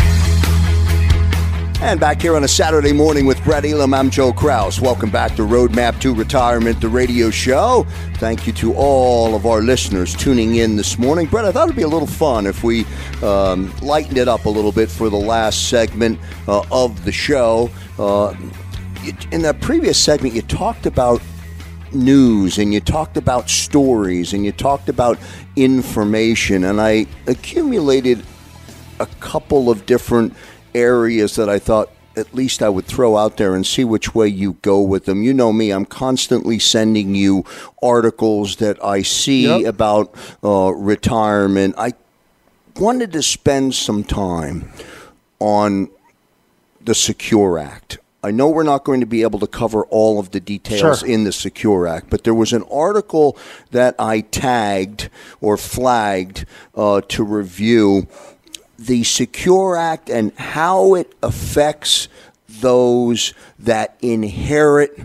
And 1.81 1.99
back 1.99 2.21
here 2.21 2.35
on 2.35 2.43
a 2.43 2.47
Saturday 2.47 2.93
morning 2.93 3.25
with 3.25 3.43
Brett 3.43 3.65
Elam, 3.65 3.91
I'm 3.91 4.11
Joe 4.11 4.31
Kraus. 4.31 4.79
Welcome 4.79 5.09
back 5.09 5.35
to 5.35 5.41
Roadmap 5.41 5.99
to 6.01 6.13
Retirement, 6.13 6.79
the 6.79 6.89
radio 6.89 7.31
show. 7.31 7.87
Thank 8.17 8.45
you 8.45 8.53
to 8.53 8.75
all 8.75 9.33
of 9.33 9.47
our 9.47 9.63
listeners 9.63 10.15
tuning 10.15 10.57
in 10.57 10.75
this 10.75 10.99
morning. 10.99 11.25
Brett, 11.25 11.45
I 11.45 11.51
thought 11.51 11.63
it'd 11.63 11.75
be 11.75 11.81
a 11.81 11.87
little 11.87 12.07
fun 12.07 12.45
if 12.45 12.63
we 12.63 12.85
um, 13.23 13.73
lightened 13.81 14.19
it 14.19 14.27
up 14.27 14.45
a 14.45 14.49
little 14.49 14.71
bit 14.71 14.91
for 14.91 15.09
the 15.09 15.17
last 15.17 15.69
segment 15.69 16.19
uh, 16.47 16.63
of 16.71 17.03
the 17.03 17.11
show. 17.11 17.71
Uh, 17.97 18.35
in 19.31 19.41
that 19.41 19.59
previous 19.59 19.99
segment, 19.99 20.35
you 20.35 20.43
talked 20.43 20.85
about 20.85 21.19
news 21.93 22.57
and 22.57 22.73
you 22.73 22.79
talked 22.79 23.17
about 23.17 23.49
stories 23.49 24.33
and 24.33 24.45
you 24.45 24.51
talked 24.51 24.89
about 24.89 25.17
information, 25.55 26.63
and 26.63 26.81
I 26.81 27.07
accumulated 27.27 28.23
a 28.99 29.05
couple 29.19 29.69
of 29.69 29.85
different 29.85 30.33
areas 30.73 31.35
that 31.35 31.49
I 31.49 31.59
thought 31.59 31.89
at 32.15 32.33
least 32.33 32.61
I 32.61 32.69
would 32.69 32.85
throw 32.85 33.17
out 33.17 33.37
there 33.37 33.55
and 33.55 33.65
see 33.65 33.83
which 33.83 34.13
way 34.13 34.27
you 34.27 34.53
go 34.61 34.81
with 34.81 35.05
them. 35.05 35.23
You 35.23 35.33
know 35.33 35.51
me, 35.51 35.71
I'm 35.71 35.85
constantly 35.85 36.59
sending 36.59 37.15
you 37.15 37.43
articles 37.81 38.57
that 38.57 38.83
I 38.83 39.01
see 39.01 39.47
yep. 39.47 39.65
about 39.65 40.15
uh, 40.43 40.73
retirement. 40.73 41.75
I 41.77 41.93
wanted 42.75 43.11
to 43.13 43.23
spend 43.23 43.73
some 43.73 44.03
time 44.03 44.71
on 45.39 45.89
the 46.81 46.93
Secure 46.93 47.57
Act. 47.57 47.97
I 48.23 48.31
know 48.31 48.47
we're 48.47 48.63
not 48.63 48.85
going 48.85 49.01
to 49.01 49.05
be 49.05 49.21
able 49.23 49.39
to 49.39 49.47
cover 49.47 49.83
all 49.85 50.17
of 50.17 50.31
the 50.31 50.39
details 50.39 50.99
sure. 50.99 51.09
in 51.09 51.25
the 51.25 51.33
Secure 51.33 51.87
Act, 51.87 52.09
but 52.09 52.23
there 52.23 52.33
was 52.33 52.53
an 52.53 52.63
article 52.71 53.37
that 53.71 53.95
I 53.99 54.21
tagged 54.21 55.09
or 55.41 55.57
flagged 55.57 56.45
uh, 56.73 57.01
to 57.09 57.23
review 57.23 58.07
the 58.79 59.03
Secure 59.03 59.75
Act 59.75 60.09
and 60.09 60.33
how 60.35 60.95
it 60.95 61.13
affects 61.21 62.07
those 62.47 63.33
that 63.59 63.97
inherit 64.01 64.97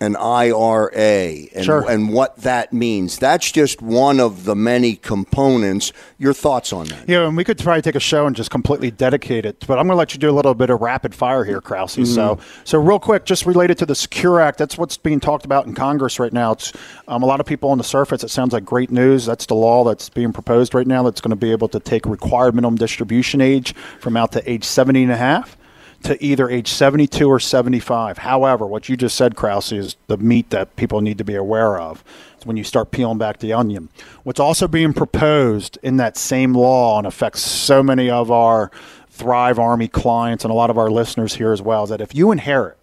an 0.00 0.14
IRA 0.16 1.46
and, 1.54 1.64
sure. 1.64 1.88
and 1.90 2.12
what 2.12 2.36
that 2.38 2.72
means. 2.72 3.18
That's 3.18 3.50
just 3.50 3.80
one 3.80 4.20
of 4.20 4.44
the 4.44 4.54
many 4.54 4.96
components. 4.96 5.92
Your 6.18 6.34
thoughts 6.34 6.72
on 6.72 6.86
that? 6.88 7.08
Yeah, 7.08 7.26
and 7.26 7.36
we 7.36 7.44
could 7.44 7.58
probably 7.58 7.82
take 7.82 7.94
a 7.94 8.00
show 8.00 8.26
and 8.26 8.36
just 8.36 8.50
completely 8.50 8.90
dedicate 8.90 9.46
it, 9.46 9.64
but 9.66 9.78
I'm 9.78 9.86
going 9.86 9.94
to 9.94 9.98
let 9.98 10.12
you 10.12 10.20
do 10.20 10.28
a 10.28 10.32
little 10.32 10.54
bit 10.54 10.68
of 10.68 10.80
rapid 10.80 11.14
fire 11.14 11.44
here, 11.44 11.60
Krause. 11.60 11.96
Mm-hmm. 11.96 12.04
So, 12.04 12.38
so 12.64 12.78
real 12.78 12.98
quick, 12.98 13.24
just 13.24 13.46
related 13.46 13.78
to 13.78 13.86
the 13.86 13.94
Secure 13.94 14.40
Act, 14.40 14.58
that's 14.58 14.76
what's 14.76 14.96
being 14.98 15.20
talked 15.20 15.44
about 15.44 15.66
in 15.66 15.74
Congress 15.74 16.18
right 16.18 16.32
now. 16.32 16.52
It's 16.52 16.72
um, 17.08 17.22
a 17.22 17.26
lot 17.26 17.40
of 17.40 17.46
people 17.46 17.70
on 17.70 17.78
the 17.78 17.84
surface. 17.84 18.22
It 18.22 18.30
sounds 18.30 18.52
like 18.52 18.64
great 18.64 18.90
news. 18.90 19.24
That's 19.24 19.46
the 19.46 19.54
law 19.54 19.84
that's 19.84 20.10
being 20.10 20.32
proposed 20.32 20.74
right 20.74 20.86
now. 20.86 21.02
That's 21.04 21.20
going 21.20 21.30
to 21.30 21.36
be 21.36 21.52
able 21.52 21.68
to 21.68 21.80
take 21.80 22.04
required 22.04 22.54
minimum 22.54 22.76
distribution 22.76 23.40
age 23.40 23.74
from 24.00 24.16
out 24.16 24.32
to 24.32 24.50
age 24.50 24.64
70 24.64 25.04
and 25.04 25.12
a 25.12 25.16
half 25.16 25.56
to 26.02 26.22
either 26.24 26.48
age 26.48 26.68
72 26.68 27.28
or 27.28 27.40
75. 27.40 28.18
However, 28.18 28.66
what 28.66 28.88
you 28.88 28.96
just 28.96 29.16
said, 29.16 29.36
Krause, 29.36 29.72
is 29.72 29.96
the 30.06 30.16
meat 30.16 30.50
that 30.50 30.76
people 30.76 31.00
need 31.00 31.18
to 31.18 31.24
be 31.24 31.34
aware 31.34 31.78
of 31.78 32.04
when 32.44 32.56
you 32.56 32.64
start 32.64 32.92
peeling 32.92 33.18
back 33.18 33.38
the 33.38 33.52
onion. 33.52 33.88
What's 34.22 34.38
also 34.38 34.68
being 34.68 34.92
proposed 34.92 35.78
in 35.82 35.96
that 35.96 36.16
same 36.16 36.54
law 36.54 36.98
and 36.98 37.06
affects 37.06 37.42
so 37.42 37.82
many 37.82 38.08
of 38.08 38.30
our 38.30 38.70
Thrive 39.10 39.58
Army 39.58 39.88
clients 39.88 40.44
and 40.44 40.50
a 40.52 40.54
lot 40.54 40.70
of 40.70 40.78
our 40.78 40.90
listeners 40.90 41.34
here 41.34 41.52
as 41.52 41.60
well 41.60 41.84
is 41.84 41.90
that 41.90 42.00
if 42.00 42.14
you 42.14 42.30
inherit 42.30 42.78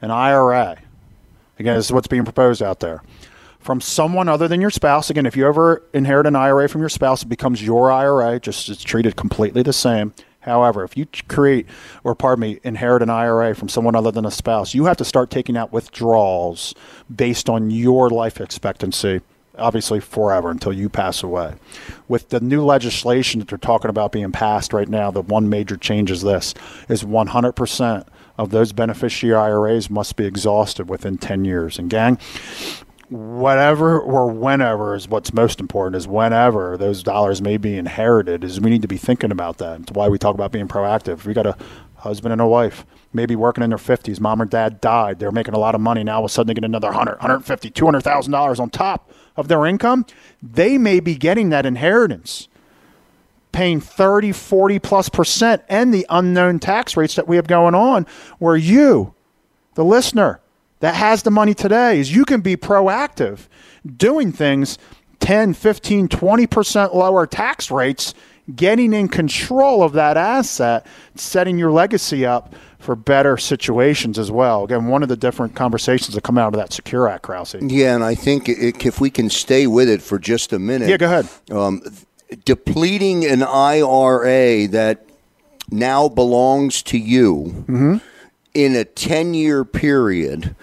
an 0.00 0.10
IRA, 0.10 0.78
again, 1.58 1.76
this 1.76 1.86
is 1.86 1.92
what's 1.92 2.08
being 2.08 2.24
proposed 2.24 2.62
out 2.62 2.80
there, 2.80 3.02
from 3.60 3.80
someone 3.80 4.26
other 4.26 4.48
than 4.48 4.60
your 4.60 4.70
spouse. 4.70 5.10
Again, 5.10 5.26
if 5.26 5.36
you 5.36 5.46
ever 5.46 5.82
inherit 5.92 6.26
an 6.26 6.34
IRA 6.34 6.68
from 6.68 6.80
your 6.80 6.88
spouse, 6.88 7.22
it 7.22 7.28
becomes 7.28 7.62
your 7.62 7.92
IRA, 7.92 8.40
just 8.40 8.70
it's 8.70 8.82
treated 8.82 9.16
completely 9.16 9.62
the 9.62 9.72
same. 9.72 10.14
However, 10.40 10.84
if 10.84 10.96
you 10.96 11.06
create, 11.28 11.66
or 12.02 12.14
pardon 12.14 12.40
me, 12.40 12.60
inherit 12.64 13.02
an 13.02 13.10
IRA 13.10 13.54
from 13.54 13.68
someone 13.68 13.94
other 13.94 14.10
than 14.10 14.24
a 14.24 14.30
spouse, 14.30 14.74
you 14.74 14.86
have 14.86 14.96
to 14.96 15.04
start 15.04 15.30
taking 15.30 15.56
out 15.56 15.72
withdrawals 15.72 16.74
based 17.14 17.48
on 17.50 17.70
your 17.70 18.08
life 18.08 18.40
expectancy, 18.40 19.20
obviously 19.58 20.00
forever 20.00 20.50
until 20.50 20.72
you 20.72 20.88
pass 20.88 21.22
away. 21.22 21.54
With 22.08 22.30
the 22.30 22.40
new 22.40 22.64
legislation 22.64 23.40
that 23.40 23.48
they're 23.48 23.58
talking 23.58 23.90
about 23.90 24.12
being 24.12 24.32
passed 24.32 24.72
right 24.72 24.88
now, 24.88 25.10
the 25.10 25.22
one 25.22 25.50
major 25.50 25.76
change 25.76 26.10
is 26.10 26.22
this: 26.22 26.54
is 26.88 27.04
100% 27.04 28.06
of 28.38 28.50
those 28.50 28.72
beneficiary 28.72 29.36
IRAs 29.36 29.90
must 29.90 30.16
be 30.16 30.24
exhausted 30.24 30.88
within 30.88 31.18
10 31.18 31.44
years. 31.44 31.78
And 31.78 31.90
gang, 31.90 32.18
whatever 33.10 34.00
or 34.00 34.30
whenever 34.30 34.94
is 34.94 35.08
what's 35.08 35.32
most 35.32 35.58
important 35.58 35.96
is 35.96 36.06
whenever 36.06 36.76
those 36.76 37.02
dollars 37.02 37.42
may 37.42 37.56
be 37.56 37.76
inherited 37.76 38.44
is 38.44 38.60
we 38.60 38.70
need 38.70 38.82
to 38.82 38.88
be 38.88 38.96
thinking 38.96 39.32
about 39.32 39.58
that. 39.58 39.80
It's 39.80 39.92
why 39.92 40.08
we 40.08 40.16
talk 40.16 40.34
about 40.34 40.52
being 40.52 40.68
proactive. 40.68 41.24
We 41.24 41.34
got 41.34 41.46
a 41.46 41.56
husband 41.96 42.32
and 42.32 42.40
a 42.40 42.46
wife, 42.46 42.86
maybe 43.12 43.34
working 43.34 43.64
in 43.64 43.70
their 43.70 43.78
50s, 43.78 44.20
mom 44.20 44.40
or 44.40 44.44
dad 44.44 44.80
died, 44.80 45.18
they're 45.18 45.32
making 45.32 45.54
a 45.54 45.58
lot 45.58 45.74
of 45.74 45.80
money, 45.80 46.02
now 46.04 46.14
all 46.16 46.24
of 46.24 46.30
a 46.30 46.32
sudden 46.32 46.46
they 46.48 46.54
get 46.54 46.64
another 46.64 46.86
100, 46.88 47.14
150, 47.14 47.70
200,000 47.70 48.32
dollars 48.32 48.60
on 48.60 48.70
top 48.70 49.10
of 49.36 49.48
their 49.48 49.66
income. 49.66 50.06
They 50.40 50.78
may 50.78 51.00
be 51.00 51.16
getting 51.16 51.50
that 51.50 51.66
inheritance 51.66 52.48
paying 53.52 53.80
30, 53.80 54.30
40 54.32 54.78
plus 54.78 55.08
percent 55.08 55.62
and 55.68 55.92
the 55.92 56.06
unknown 56.08 56.60
tax 56.60 56.96
rates 56.96 57.16
that 57.16 57.26
we 57.26 57.36
have 57.36 57.48
going 57.48 57.74
on 57.74 58.06
where 58.38 58.56
you, 58.56 59.14
the 59.74 59.84
listener, 59.84 60.40
that 60.80 60.94
has 60.94 61.22
the 61.22 61.30
money 61.30 61.54
today 61.54 62.00
is 62.00 62.14
you 62.14 62.24
can 62.24 62.40
be 62.40 62.56
proactive 62.56 63.46
doing 63.96 64.32
things 64.32 64.78
10, 65.20 65.54
15, 65.54 66.08
20% 66.08 66.94
lower 66.94 67.26
tax 67.26 67.70
rates, 67.70 68.14
getting 68.56 68.92
in 68.92 69.06
control 69.08 69.82
of 69.82 69.92
that 69.92 70.16
asset, 70.16 70.86
setting 71.14 71.58
your 71.58 71.70
legacy 71.70 72.26
up 72.26 72.54
for 72.78 72.96
better 72.96 73.36
situations 73.36 74.18
as 74.18 74.30
well. 74.30 74.64
Again, 74.64 74.86
one 74.86 75.02
of 75.02 75.10
the 75.10 75.16
different 75.16 75.54
conversations 75.54 76.14
that 76.14 76.24
come 76.24 76.38
out 76.38 76.54
of 76.54 76.58
that 76.58 76.72
Secure 76.72 77.06
Act, 77.06 77.22
Krause. 77.22 77.54
Yeah, 77.60 77.94
and 77.94 78.02
I 78.02 78.14
think 78.14 78.48
if 78.48 79.00
we 79.00 79.10
can 79.10 79.28
stay 79.28 79.66
with 79.66 79.88
it 79.88 80.00
for 80.00 80.18
just 80.18 80.54
a 80.54 80.58
minute. 80.58 80.88
Yeah, 80.88 80.96
go 80.96 81.06
ahead. 81.06 81.28
Um, 81.50 81.82
depleting 82.46 83.26
an 83.26 83.42
IRA 83.42 84.66
that 84.68 85.04
now 85.70 86.08
belongs 86.08 86.82
to 86.84 86.98
you. 86.98 87.52
Mm-hmm 87.68 87.96
in 88.54 88.74
a 88.74 88.84
10 88.84 89.34
year 89.34 89.64
period 89.64 90.54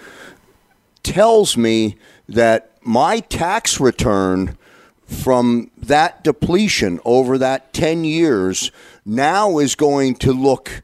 tells 1.04 1.56
me 1.58 1.96
that 2.28 2.72
my 2.82 3.20
tax 3.20 3.80
return 3.80 4.58
from 5.06 5.72
that 5.78 6.24
depletion 6.24 7.00
over 7.06 7.38
that 7.38 7.74
10 7.74 8.04
years 8.04 8.72
now 9.06 9.58
is 9.58 9.76
going 9.76 10.16
to 10.16 10.34
look 10.34 10.84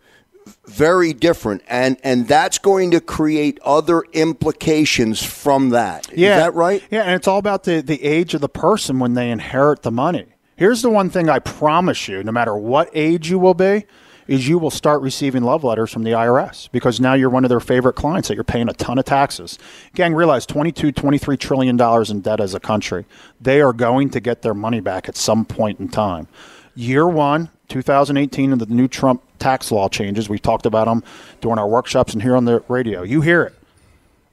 very 0.65 1.11
different 1.11 1.61
and 1.67 1.97
and 2.03 2.27
that's 2.27 2.57
going 2.57 2.91
to 2.91 3.01
create 3.01 3.59
other 3.63 4.01
implications 4.13 5.21
from 5.21 5.69
that. 5.69 6.07
Yeah. 6.15 6.37
is 6.37 6.43
that 6.43 6.53
right? 6.53 6.81
Yeah 6.89 7.03
and 7.03 7.15
it's 7.15 7.27
all 7.27 7.37
about 7.37 7.63
the 7.63 7.81
the 7.81 8.01
age 8.01 8.33
of 8.33 8.41
the 8.41 8.49
person 8.49 8.99
when 8.99 9.13
they 9.13 9.29
inherit 9.29 9.81
the 9.81 9.91
money. 9.91 10.25
Here's 10.55 10.81
the 10.81 10.89
one 10.89 11.09
thing 11.09 11.29
i 11.29 11.39
promise 11.39 12.07
you 12.07 12.23
no 12.23 12.31
matter 12.31 12.55
what 12.55 12.89
age 12.93 13.29
you 13.29 13.39
will 13.39 13.53
be 13.53 13.85
is 14.27 14.47
you 14.47 14.57
will 14.57 14.71
start 14.71 15.01
receiving 15.01 15.43
love 15.43 15.63
letters 15.63 15.91
from 15.91 16.03
the 16.03 16.11
IRS 16.11 16.69
because 16.71 16.99
now 16.99 17.13
you're 17.13 17.29
one 17.29 17.43
of 17.43 17.49
their 17.49 17.59
favorite 17.59 17.93
clients 17.93 18.27
that 18.27 18.35
you're 18.35 18.43
paying 18.43 18.69
a 18.69 18.73
ton 18.73 18.97
of 18.97 19.05
taxes. 19.05 19.57
Gang, 19.95 20.13
realize 20.13 20.45
22, 20.45 20.91
23 20.91 21.37
trillion 21.37 21.77
dollars 21.77 22.09
in 22.09 22.21
debt 22.21 22.39
as 22.39 22.53
a 22.53 22.59
country. 22.59 23.05
They 23.39 23.61
are 23.61 23.73
going 23.73 24.09
to 24.11 24.19
get 24.19 24.41
their 24.41 24.53
money 24.53 24.79
back 24.79 25.09
at 25.09 25.15
some 25.15 25.45
point 25.45 25.79
in 25.79 25.89
time. 25.89 26.27
Year 26.75 27.07
one, 27.07 27.49
2018, 27.67 28.51
and 28.51 28.59
the 28.59 28.65
new 28.65 28.87
Trump 28.87 29.21
tax 29.39 29.71
law 29.71 29.89
changes. 29.89 30.29
We 30.29 30.39
talked 30.39 30.65
about 30.65 30.85
them 30.85 31.03
during 31.41 31.59
our 31.59 31.67
workshops 31.67 32.13
and 32.13 32.21
here 32.21 32.35
on 32.35 32.45
the 32.45 32.63
radio. 32.67 33.03
You 33.03 33.21
hear 33.21 33.43
it 33.43 33.55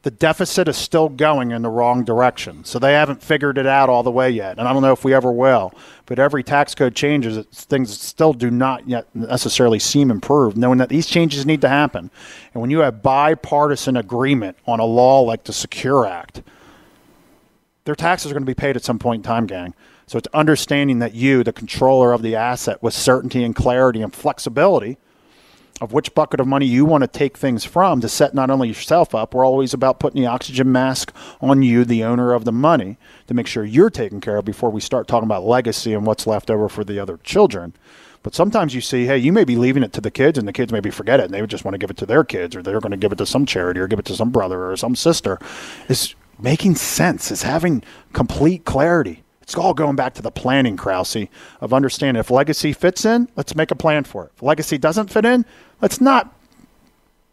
the 0.03 0.11
deficit 0.11 0.66
is 0.66 0.78
still 0.78 1.11
going 1.11 1.51
in 1.51 1.61
the 1.61 1.68
wrong 1.68 2.05
direction. 2.05 2.64
So 2.64 2.78
they 2.78 2.94
haven't 2.94 3.22
figured 3.22 3.59
it 3.59 3.66
out 3.66 3.90
all 3.90 4.03
the 4.03 4.11
way 4.11 4.30
yet. 4.30 4.59
And 4.59 4.66
I 4.66 4.72
don't 4.72 4.80
know 4.80 4.92
if 4.92 5.05
we 5.05 5.12
ever 5.12 5.30
will. 5.30 5.74
But 6.07 6.18
every 6.18 6.42
tax 6.42 6.74
code 6.74 6.94
changes, 6.94 7.44
things 7.46 7.98
still 8.01 8.32
do 8.32 8.51
not 8.51 8.88
yet 8.88 9.07
necessarily 9.14 9.78
seem 9.78 10.11
improved, 10.11 10.57
knowing 10.57 10.78
that 10.78 10.88
these 10.88 11.07
changes 11.07 11.44
need 11.44 11.61
to 11.61 11.68
happen. 11.68 12.11
And 12.55 12.61
when 12.62 12.70
you 12.70 12.78
have 12.78 13.03
bipartisan 13.03 13.96
agreement 13.96 14.57
on 14.66 14.80
a 14.80 14.86
law 14.86 15.20
like 15.20 15.44
the 15.44 15.53
Secure 15.53 16.07
Act, 16.07 16.42
their 17.84 17.94
taxes 17.94 18.30
are 18.30 18.34
going 18.34 18.42
to 18.42 18.46
be 18.46 18.55
paid 18.55 18.76
at 18.76 18.84
some 18.84 18.98
point 18.98 19.20
in 19.20 19.22
time, 19.24 19.46
gang. 19.46 19.74
So 20.07 20.16
it's 20.16 20.28
understanding 20.32 20.98
that 21.01 21.14
you, 21.14 21.44
the 21.44 21.53
controller 21.53 22.12
of 22.12 22.22
the 22.22 22.36
asset, 22.36 22.82
with 22.82 22.94
certainty 22.94 23.44
and 23.44 23.55
clarity 23.55 24.01
and 24.01 24.14
flexibility– 24.14 24.96
of 25.81 25.93
which 25.93 26.14
bucket 26.14 26.41
of 26.41 26.47
money 26.47 26.66
you 26.66 26.85
want 26.85 27.03
to 27.03 27.09
take 27.09 27.39
things 27.39 27.64
from 27.64 28.01
to 28.01 28.09
set 28.09 28.35
not 28.35 28.51
only 28.51 28.68
yourself 28.68 29.14
up, 29.14 29.35
we're 29.35 29.47
always 29.47 29.72
about 29.72 29.99
putting 29.99 30.20
the 30.20 30.28
oxygen 30.28 30.70
mask 30.70 31.14
on 31.41 31.62
you, 31.62 31.85
the 31.85 32.05
owner 32.05 32.33
of 32.33 32.45
the 32.45 32.53
money, 32.53 32.99
to 33.26 33.35
make 33.35 33.47
sure 33.47 33.64
you're 33.64 33.91
taken 33.91 34.20
care 34.20 34.37
of 34.37 34.45
before 34.45 34.70
we 34.70 34.81
start 34.81 35.09
talking 35.09 35.26
about 35.26 35.45
legacy 35.45 35.95
and 35.95 36.07
what's 36.07 36.26
left 36.26 36.51
over 36.51 36.68
for 36.68 36.85
the 36.85 36.99
other 36.99 37.18
children. 37.18 37.72
But 38.22 38.35
sometimes 38.35 38.74
you 38.74 38.83
see, 38.83 39.07
hey, 39.07 39.16
you 39.16 39.33
may 39.33 39.45
be 39.45 39.57
leaving 39.57 39.83
it 39.83 39.95
to 39.95 40.01
the 40.03 40.11
kids, 40.11 40.37
and 40.37 40.47
the 40.47 40.53
kids 40.53 40.72
maybe 40.72 40.91
forget 40.91 41.20
it, 41.20 41.24
and 41.24 41.35
they 41.35 41.41
would 41.41 41.49
just 41.49 41.64
want 41.64 41.74
to 41.74 41.78
give 41.78 41.91
it 41.91 41.97
to 41.99 42.07
their 42.07 42.24
kids, 42.24 42.55
or 42.55 42.62
they're 42.62 42.81
going 42.81 42.91
to 42.91 42.99
give 42.99 43.12
it 43.12 43.18
to 43.18 43.26
some 43.26 43.47
charity, 43.47 43.81
or 43.81 43.87
give 43.87 43.99
it 43.99 44.05
to 44.07 44.14
some 44.14 44.31
brother 44.31 44.70
or 44.70 44.76
some 44.76 44.95
sister. 44.95 45.39
Is 45.89 46.14
making 46.39 46.74
sense. 46.74 47.31
Is 47.31 47.43
having 47.43 47.83
complete 48.12 48.66
clarity 48.66 49.22
It's 49.51 49.59
all 49.59 49.74
going 49.74 49.96
back 49.96 50.14
to 50.14 50.22
the 50.22 50.30
planning, 50.30 50.76
Krause, 50.76 51.26
of 51.61 51.74
understanding 51.74 52.20
if 52.20 52.30
legacy 52.30 52.72
fits 52.72 53.05
in, 53.05 53.28
let's 53.34 53.57
make 53.57 53.72
a 53.72 53.74
plan 53.74 54.05
for 54.05 54.26
it. 54.26 54.32
If 54.36 54.44
legacy 54.44 54.78
doesn't 54.78 55.11
fit 55.11 55.24
in, 55.24 55.44
let's 55.80 56.01
not 56.01 56.32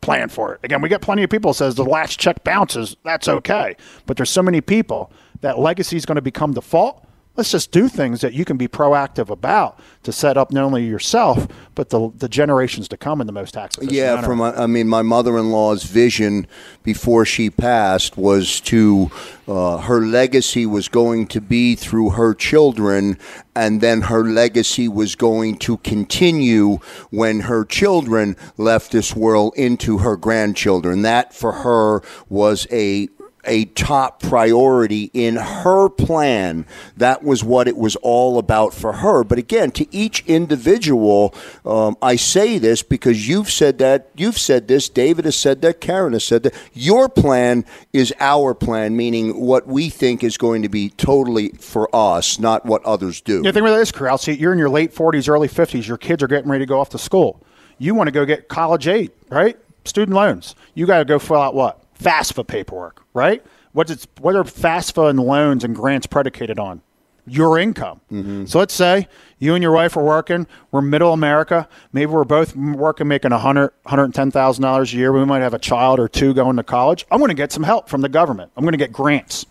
plan 0.01 0.27
for 0.29 0.55
it. 0.55 0.61
Again, 0.63 0.81
we 0.81 0.89
get 0.89 0.99
plenty 1.01 1.21
of 1.21 1.29
people 1.29 1.53
says 1.53 1.75
the 1.75 1.85
last 1.85 2.19
check 2.19 2.43
bounces. 2.43 2.97
That's 3.03 3.27
okay, 3.27 3.75
but 4.07 4.17
there's 4.17 4.31
so 4.31 4.41
many 4.41 4.61
people 4.61 5.11
that 5.41 5.59
legacy 5.59 5.95
is 5.95 6.07
going 6.07 6.15
to 6.15 6.23
become 6.23 6.53
default 6.53 7.06
let's 7.37 7.51
just 7.51 7.71
do 7.71 7.87
things 7.87 8.21
that 8.21 8.33
you 8.33 8.43
can 8.43 8.57
be 8.57 8.67
proactive 8.67 9.29
about 9.29 9.79
to 10.03 10.11
set 10.11 10.37
up 10.37 10.51
not 10.51 10.63
only 10.63 10.85
yourself 10.85 11.47
but 11.75 11.89
the, 11.89 12.11
the 12.17 12.27
generations 12.27 12.87
to 12.87 12.97
come 12.97 13.21
in 13.21 13.27
the 13.27 13.33
most 13.33 13.53
tax 13.53 13.77
efficient 13.77 13.93
yeah 13.93 14.15
manner. 14.15 14.27
from 14.27 14.41
i 14.41 14.65
mean 14.65 14.87
my 14.87 15.01
mother-in-law's 15.01 15.83
vision 15.83 16.47
before 16.83 17.23
she 17.23 17.49
passed 17.49 18.17
was 18.17 18.59
to 18.59 19.09
uh, 19.47 19.77
her 19.77 20.01
legacy 20.01 20.65
was 20.65 20.89
going 20.89 21.25
to 21.25 21.39
be 21.39 21.75
through 21.75 22.09
her 22.09 22.33
children 22.33 23.17
and 23.55 23.79
then 23.79 24.01
her 24.01 24.23
legacy 24.23 24.87
was 24.87 25.15
going 25.15 25.57
to 25.57 25.77
continue 25.77 26.77
when 27.11 27.41
her 27.41 27.63
children 27.63 28.35
left 28.57 28.91
this 28.91 29.15
world 29.15 29.53
into 29.55 29.99
her 29.99 30.17
grandchildren 30.17 31.03
that 31.03 31.33
for 31.33 31.51
her 31.51 32.01
was 32.27 32.67
a 32.71 33.07
a 33.47 33.65
top 33.65 34.21
priority 34.21 35.09
in 35.13 35.37
her 35.37 35.89
plan. 35.89 36.65
That 36.95 37.23
was 37.23 37.43
what 37.43 37.67
it 37.67 37.77
was 37.77 37.95
all 37.97 38.37
about 38.37 38.73
for 38.73 38.93
her. 38.93 39.23
But 39.23 39.39
again, 39.39 39.71
to 39.71 39.95
each 39.95 40.23
individual, 40.25 41.33
um, 41.65 41.97
I 42.01 42.15
say 42.15 42.57
this 42.57 42.83
because 42.83 43.27
you've 43.27 43.49
said 43.49 43.77
that, 43.79 44.09
you've 44.15 44.37
said 44.37 44.67
this, 44.67 44.89
David 44.89 45.25
has 45.25 45.35
said 45.35 45.61
that, 45.61 45.81
Karen 45.81 46.13
has 46.13 46.23
said 46.23 46.43
that. 46.43 46.53
Your 46.73 47.09
plan 47.09 47.65
is 47.93 48.13
our 48.19 48.53
plan, 48.53 48.95
meaning 48.95 49.39
what 49.39 49.67
we 49.67 49.89
think 49.89 50.23
is 50.23 50.37
going 50.37 50.61
to 50.61 50.69
be 50.69 50.89
totally 50.89 51.49
for 51.59 51.93
us, 51.95 52.39
not 52.39 52.65
what 52.65 52.83
others 52.85 53.21
do. 53.21 53.41
Yeah, 53.43 53.51
think 53.51 53.65
about 53.65 53.77
this. 53.77 54.21
See, 54.21 54.33
you're 54.33 54.53
in 54.53 54.59
your 54.59 54.69
late 54.69 54.93
40s, 54.93 55.29
early 55.29 55.47
50s. 55.47 55.87
Your 55.87 55.97
kids 55.97 56.21
are 56.23 56.27
getting 56.27 56.49
ready 56.49 56.63
to 56.63 56.69
go 56.69 56.79
off 56.79 56.89
to 56.89 56.97
school. 56.97 57.41
You 57.77 57.93
want 57.95 58.07
to 58.07 58.11
go 58.11 58.25
get 58.25 58.47
college 58.47 58.87
aid, 58.87 59.11
right? 59.29 59.57
Student 59.85 60.15
loans. 60.15 60.55
You 60.73 60.85
got 60.85 60.99
to 60.99 61.05
go 61.05 61.19
fill 61.19 61.37
out 61.37 61.53
what? 61.53 61.81
FAFSA 61.99 62.47
paperwork, 62.47 63.03
right? 63.13 63.43
What's 63.73 63.91
it's 63.91 64.07
what 64.19 64.35
are 64.35 64.43
FAFSA 64.43 65.09
and 65.09 65.19
loans 65.19 65.63
and 65.63 65.75
grants 65.75 66.07
predicated 66.07 66.59
on? 66.59 66.81
Your 67.29 67.59
income. 67.59 67.99
Mm-hmm. 68.11 68.45
So 68.45 68.59
let's 68.59 68.73
say 68.73 69.07
you 69.37 69.53
and 69.53 69.61
your 69.61 69.73
wife 69.73 69.97
are 69.97 70.03
working. 70.03 70.47
We're 70.71 70.81
middle 70.81 71.11
America. 71.11 71.67
Maybe 71.91 72.05
we're 72.05 72.23
both 72.23 72.55
working, 72.55 73.07
making 73.09 73.33
a 73.33 73.37
hundred, 73.37 73.71
hundred 73.85 74.13
ten 74.13 74.31
thousand 74.31 74.61
dollars 74.61 74.93
a 74.93 74.97
year. 74.97 75.11
We 75.11 75.25
might 75.25 75.41
have 75.41 75.53
a 75.53 75.59
child 75.59 75.99
or 75.99 76.07
two 76.07 76.33
going 76.33 76.55
to 76.55 76.63
college. 76.63 77.05
I'm 77.11 77.19
going 77.19 77.29
to 77.29 77.35
get 77.35 77.51
some 77.51 77.63
help 77.63 77.89
from 77.89 78.01
the 78.01 78.09
government. 78.09 78.51
I'm 78.55 78.63
going 78.63 78.71
to 78.71 78.77
get 78.77 78.93
grants. 78.93 79.45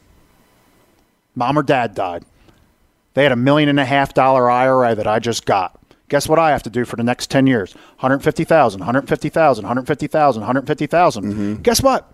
Mom 1.35 1.59
or 1.59 1.63
dad 1.63 1.95
died. 1.95 2.25
They 3.13 3.23
had 3.23 3.33
a 3.33 3.37
million 3.37 3.69
and 3.69 3.79
a 3.79 3.85
half 3.85 4.15
dollar 4.15 4.51
IRA 4.51 4.95
that 4.95 5.07
I 5.07 5.19
just 5.19 5.45
got. 5.45 5.79
Guess 6.09 6.29
what 6.29 6.39
I 6.39 6.51
have 6.51 6.63
to 6.63 6.71
do 6.71 6.85
for 6.85 6.97
the 6.97 7.03
next 7.03 7.31
10 7.31 7.47
years? 7.47 7.75
150,000, 7.75 8.81
150,000, 8.81 9.63
150,000, 9.65 10.41
150,000. 10.41 11.25
Mm-hmm. 11.25 11.55
Guess 11.63 11.83
what? 11.83 12.13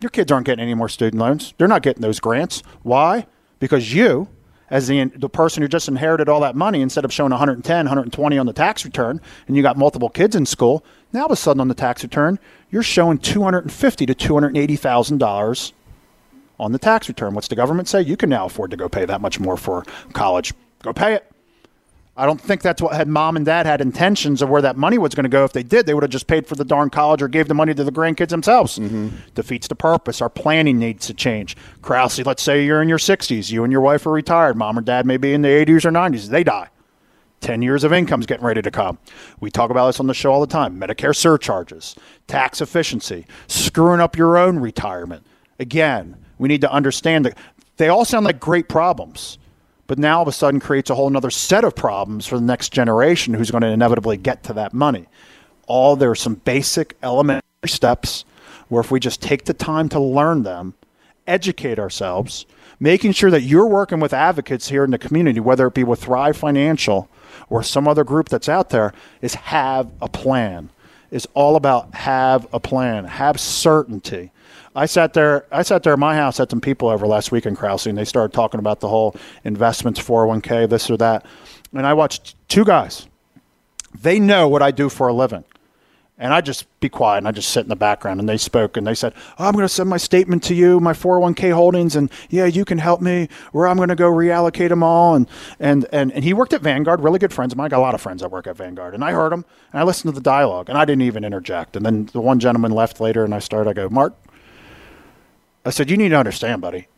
Your 0.00 0.10
kids 0.10 0.30
aren't 0.30 0.46
getting 0.46 0.62
any 0.62 0.74
more 0.74 0.88
student 0.88 1.20
loans. 1.20 1.54
They're 1.58 1.68
not 1.68 1.82
getting 1.82 2.02
those 2.02 2.20
grants. 2.20 2.62
Why? 2.82 3.26
Because 3.58 3.92
you, 3.92 4.28
as 4.70 4.86
the, 4.86 5.04
the 5.16 5.28
person 5.28 5.62
who 5.62 5.68
just 5.68 5.88
inherited 5.88 6.28
all 6.28 6.40
that 6.40 6.54
money, 6.54 6.80
instead 6.80 7.04
of 7.04 7.12
showing 7.12 7.30
110, 7.30 7.76
120 7.86 8.38
on 8.38 8.46
the 8.46 8.52
tax 8.52 8.84
return, 8.84 9.20
and 9.48 9.56
you 9.56 9.62
got 9.62 9.76
multiple 9.76 10.08
kids 10.08 10.36
in 10.36 10.46
school, 10.46 10.84
now 11.12 11.20
all 11.20 11.26
of 11.26 11.32
a 11.32 11.36
sudden 11.36 11.60
on 11.60 11.68
the 11.68 11.74
tax 11.74 12.02
return, 12.02 12.38
you're 12.70 12.82
showing 12.82 13.18
250 13.18 14.06
to 14.06 14.14
280 14.14 14.76
thousand 14.76 15.18
dollars 15.18 15.72
on 16.60 16.72
the 16.72 16.78
tax 16.78 17.08
return. 17.08 17.34
What's 17.34 17.48
the 17.48 17.56
government 17.56 17.88
say? 17.88 18.02
You 18.02 18.16
can 18.16 18.30
now 18.30 18.46
afford 18.46 18.70
to 18.70 18.76
go 18.76 18.88
pay 18.88 19.04
that 19.04 19.20
much 19.20 19.40
more 19.40 19.56
for 19.56 19.84
college. 20.12 20.52
Go 20.82 20.92
pay 20.92 21.14
it. 21.14 21.30
I 22.18 22.26
don't 22.26 22.40
think 22.40 22.62
that's 22.62 22.82
what 22.82 22.94
had 22.94 23.06
mom 23.06 23.36
and 23.36 23.46
dad 23.46 23.64
had 23.64 23.80
intentions 23.80 24.42
of 24.42 24.48
where 24.48 24.60
that 24.60 24.76
money 24.76 24.98
was 24.98 25.14
going 25.14 25.22
to 25.22 25.30
go. 25.30 25.44
If 25.44 25.52
they 25.52 25.62
did, 25.62 25.86
they 25.86 25.94
would 25.94 26.02
have 26.02 26.10
just 26.10 26.26
paid 26.26 26.48
for 26.48 26.56
the 26.56 26.64
darn 26.64 26.90
college 26.90 27.22
or 27.22 27.28
gave 27.28 27.46
the 27.46 27.54
money 27.54 27.74
to 27.74 27.84
the 27.84 27.92
grandkids 27.92 28.30
themselves. 28.30 28.76
Mm-hmm. 28.76 29.10
Defeats 29.36 29.68
the 29.68 29.76
purpose. 29.76 30.20
Our 30.20 30.28
planning 30.28 30.80
needs 30.80 31.06
to 31.06 31.14
change. 31.14 31.56
Krause, 31.80 32.18
let's 32.26 32.42
say 32.42 32.64
you're 32.64 32.82
in 32.82 32.88
your 32.88 32.98
60s. 32.98 33.52
You 33.52 33.62
and 33.62 33.70
your 33.70 33.80
wife 33.82 34.04
are 34.04 34.10
retired. 34.10 34.56
Mom 34.56 34.76
or 34.76 34.82
dad 34.82 35.06
may 35.06 35.16
be 35.16 35.32
in 35.32 35.42
the 35.42 35.48
80s 35.48 35.84
or 35.84 35.92
90s. 35.92 36.28
They 36.28 36.42
die. 36.42 36.70
10 37.40 37.62
years 37.62 37.84
of 37.84 37.92
income's 37.92 38.26
getting 38.26 38.44
ready 38.44 38.62
to 38.62 38.70
come. 38.72 38.98
We 39.38 39.52
talk 39.52 39.70
about 39.70 39.86
this 39.86 40.00
on 40.00 40.08
the 40.08 40.14
show 40.14 40.32
all 40.32 40.40
the 40.40 40.48
time 40.48 40.80
Medicare 40.80 41.14
surcharges, 41.14 41.94
tax 42.26 42.60
efficiency, 42.60 43.26
screwing 43.46 44.00
up 44.00 44.16
your 44.16 44.36
own 44.36 44.58
retirement. 44.58 45.24
Again, 45.60 46.16
we 46.36 46.48
need 46.48 46.62
to 46.62 46.72
understand 46.72 47.26
that 47.26 47.38
they 47.76 47.86
all 47.86 48.04
sound 48.04 48.26
like 48.26 48.40
great 48.40 48.68
problems 48.68 49.38
but 49.88 49.98
now 49.98 50.18
all 50.18 50.22
of 50.22 50.28
a 50.28 50.32
sudden 50.32 50.60
creates 50.60 50.90
a 50.90 50.94
whole 50.94 51.14
other 51.16 51.30
set 51.30 51.64
of 51.64 51.74
problems 51.74 52.26
for 52.26 52.38
the 52.38 52.44
next 52.44 52.72
generation 52.72 53.34
who's 53.34 53.50
going 53.50 53.62
to 53.62 53.68
inevitably 53.68 54.16
get 54.16 54.44
to 54.44 54.52
that 54.52 54.72
money. 54.72 55.06
All 55.66 55.96
there 55.96 56.10
are 56.10 56.14
some 56.14 56.36
basic 56.36 56.96
elementary 57.02 57.42
steps 57.66 58.24
where 58.68 58.82
if 58.82 58.90
we 58.90 59.00
just 59.00 59.22
take 59.22 59.46
the 59.46 59.54
time 59.54 59.88
to 59.88 59.98
learn 59.98 60.42
them, 60.42 60.74
educate 61.26 61.78
ourselves, 61.78 62.46
making 62.78 63.12
sure 63.12 63.30
that 63.30 63.42
you're 63.42 63.66
working 63.66 63.98
with 63.98 64.12
advocates 64.12 64.68
here 64.68 64.84
in 64.84 64.90
the 64.90 64.98
community, 64.98 65.40
whether 65.40 65.66
it 65.66 65.74
be 65.74 65.84
with 65.84 66.02
Thrive 66.02 66.36
Financial 66.36 67.08
or 67.48 67.62
some 67.62 67.88
other 67.88 68.04
group 68.04 68.28
that's 68.28 68.48
out 68.48 68.68
there, 68.68 68.92
is 69.22 69.34
have 69.34 69.90
a 70.02 70.08
plan. 70.08 70.68
It's 71.10 71.26
all 71.32 71.56
about 71.56 71.94
have 71.94 72.46
a 72.52 72.60
plan, 72.60 73.06
have 73.06 73.40
certainty. 73.40 74.32
I 74.78 74.86
sat 74.86 75.12
there. 75.12 75.44
I 75.50 75.62
sat 75.62 75.82
there 75.82 75.92
at 75.92 75.98
my 75.98 76.14
house. 76.14 76.38
Had 76.38 76.50
some 76.50 76.60
people 76.60 76.88
over 76.88 77.06
last 77.06 77.32
week 77.32 77.46
in 77.46 77.56
Krause, 77.56 77.86
and 77.86 77.98
they 77.98 78.04
started 78.04 78.32
talking 78.32 78.60
about 78.60 78.78
the 78.78 78.88
whole 78.88 79.16
investments, 79.42 80.00
401k, 80.00 80.68
this 80.68 80.88
or 80.88 80.96
that. 80.98 81.26
And 81.74 81.84
I 81.84 81.94
watched 81.94 82.36
two 82.48 82.64
guys. 82.64 83.08
They 84.00 84.20
know 84.20 84.46
what 84.46 84.62
I 84.62 84.70
do 84.70 84.88
for 84.88 85.08
a 85.08 85.12
living. 85.12 85.44
And 86.20 86.32
I 86.32 86.40
just 86.40 86.66
be 86.80 86.88
quiet 86.88 87.18
and 87.18 87.28
I 87.28 87.30
just 87.30 87.50
sit 87.50 87.62
in 87.62 87.68
the 87.68 87.76
background. 87.76 88.18
And 88.18 88.28
they 88.28 88.38
spoke 88.38 88.76
and 88.76 88.84
they 88.84 88.94
said, 88.94 89.14
oh, 89.38 89.46
I'm 89.46 89.52
going 89.52 89.64
to 89.64 89.68
send 89.68 89.88
my 89.88 89.98
statement 89.98 90.42
to 90.44 90.54
you, 90.54 90.80
my 90.80 90.92
401k 90.92 91.52
holdings, 91.52 91.94
and 91.94 92.10
yeah, 92.28 92.46
you 92.46 92.64
can 92.64 92.78
help 92.78 93.00
me, 93.00 93.28
or 93.52 93.68
I'm 93.68 93.76
going 93.76 93.88
to 93.88 93.94
go 93.94 94.10
reallocate 94.10 94.68
them 94.68 94.82
all. 94.82 95.14
And, 95.14 95.28
and, 95.60 95.86
and, 95.92 96.12
and 96.12 96.24
he 96.24 96.32
worked 96.32 96.52
at 96.52 96.60
Vanguard, 96.60 97.00
really 97.00 97.20
good 97.20 97.32
friends 97.32 97.52
of 97.52 97.56
mine. 97.56 97.66
I 97.66 97.68
got 97.68 97.78
a 97.78 97.82
lot 97.82 97.94
of 97.94 98.00
friends 98.00 98.22
that 98.22 98.32
work 98.32 98.48
at 98.48 98.56
Vanguard. 98.56 98.94
And 98.94 99.04
I 99.04 99.12
heard 99.12 99.32
him 99.32 99.44
and 99.72 99.80
I 99.80 99.84
listened 99.84 100.12
to 100.12 100.18
the 100.18 100.24
dialogue 100.24 100.68
and 100.68 100.76
I 100.76 100.84
didn't 100.84 101.02
even 101.02 101.24
interject. 101.24 101.76
And 101.76 101.86
then 101.86 102.06
the 102.06 102.20
one 102.20 102.40
gentleman 102.40 102.72
left 102.72 103.00
later 103.00 103.24
and 103.24 103.32
I 103.32 103.38
started, 103.38 103.70
I 103.70 103.72
go, 103.74 103.88
Mark, 103.88 104.16
I 105.64 105.70
said, 105.70 105.90
You 105.90 105.96
need 105.96 106.10
to 106.10 106.16
understand, 106.18 106.62
buddy. 106.62 106.88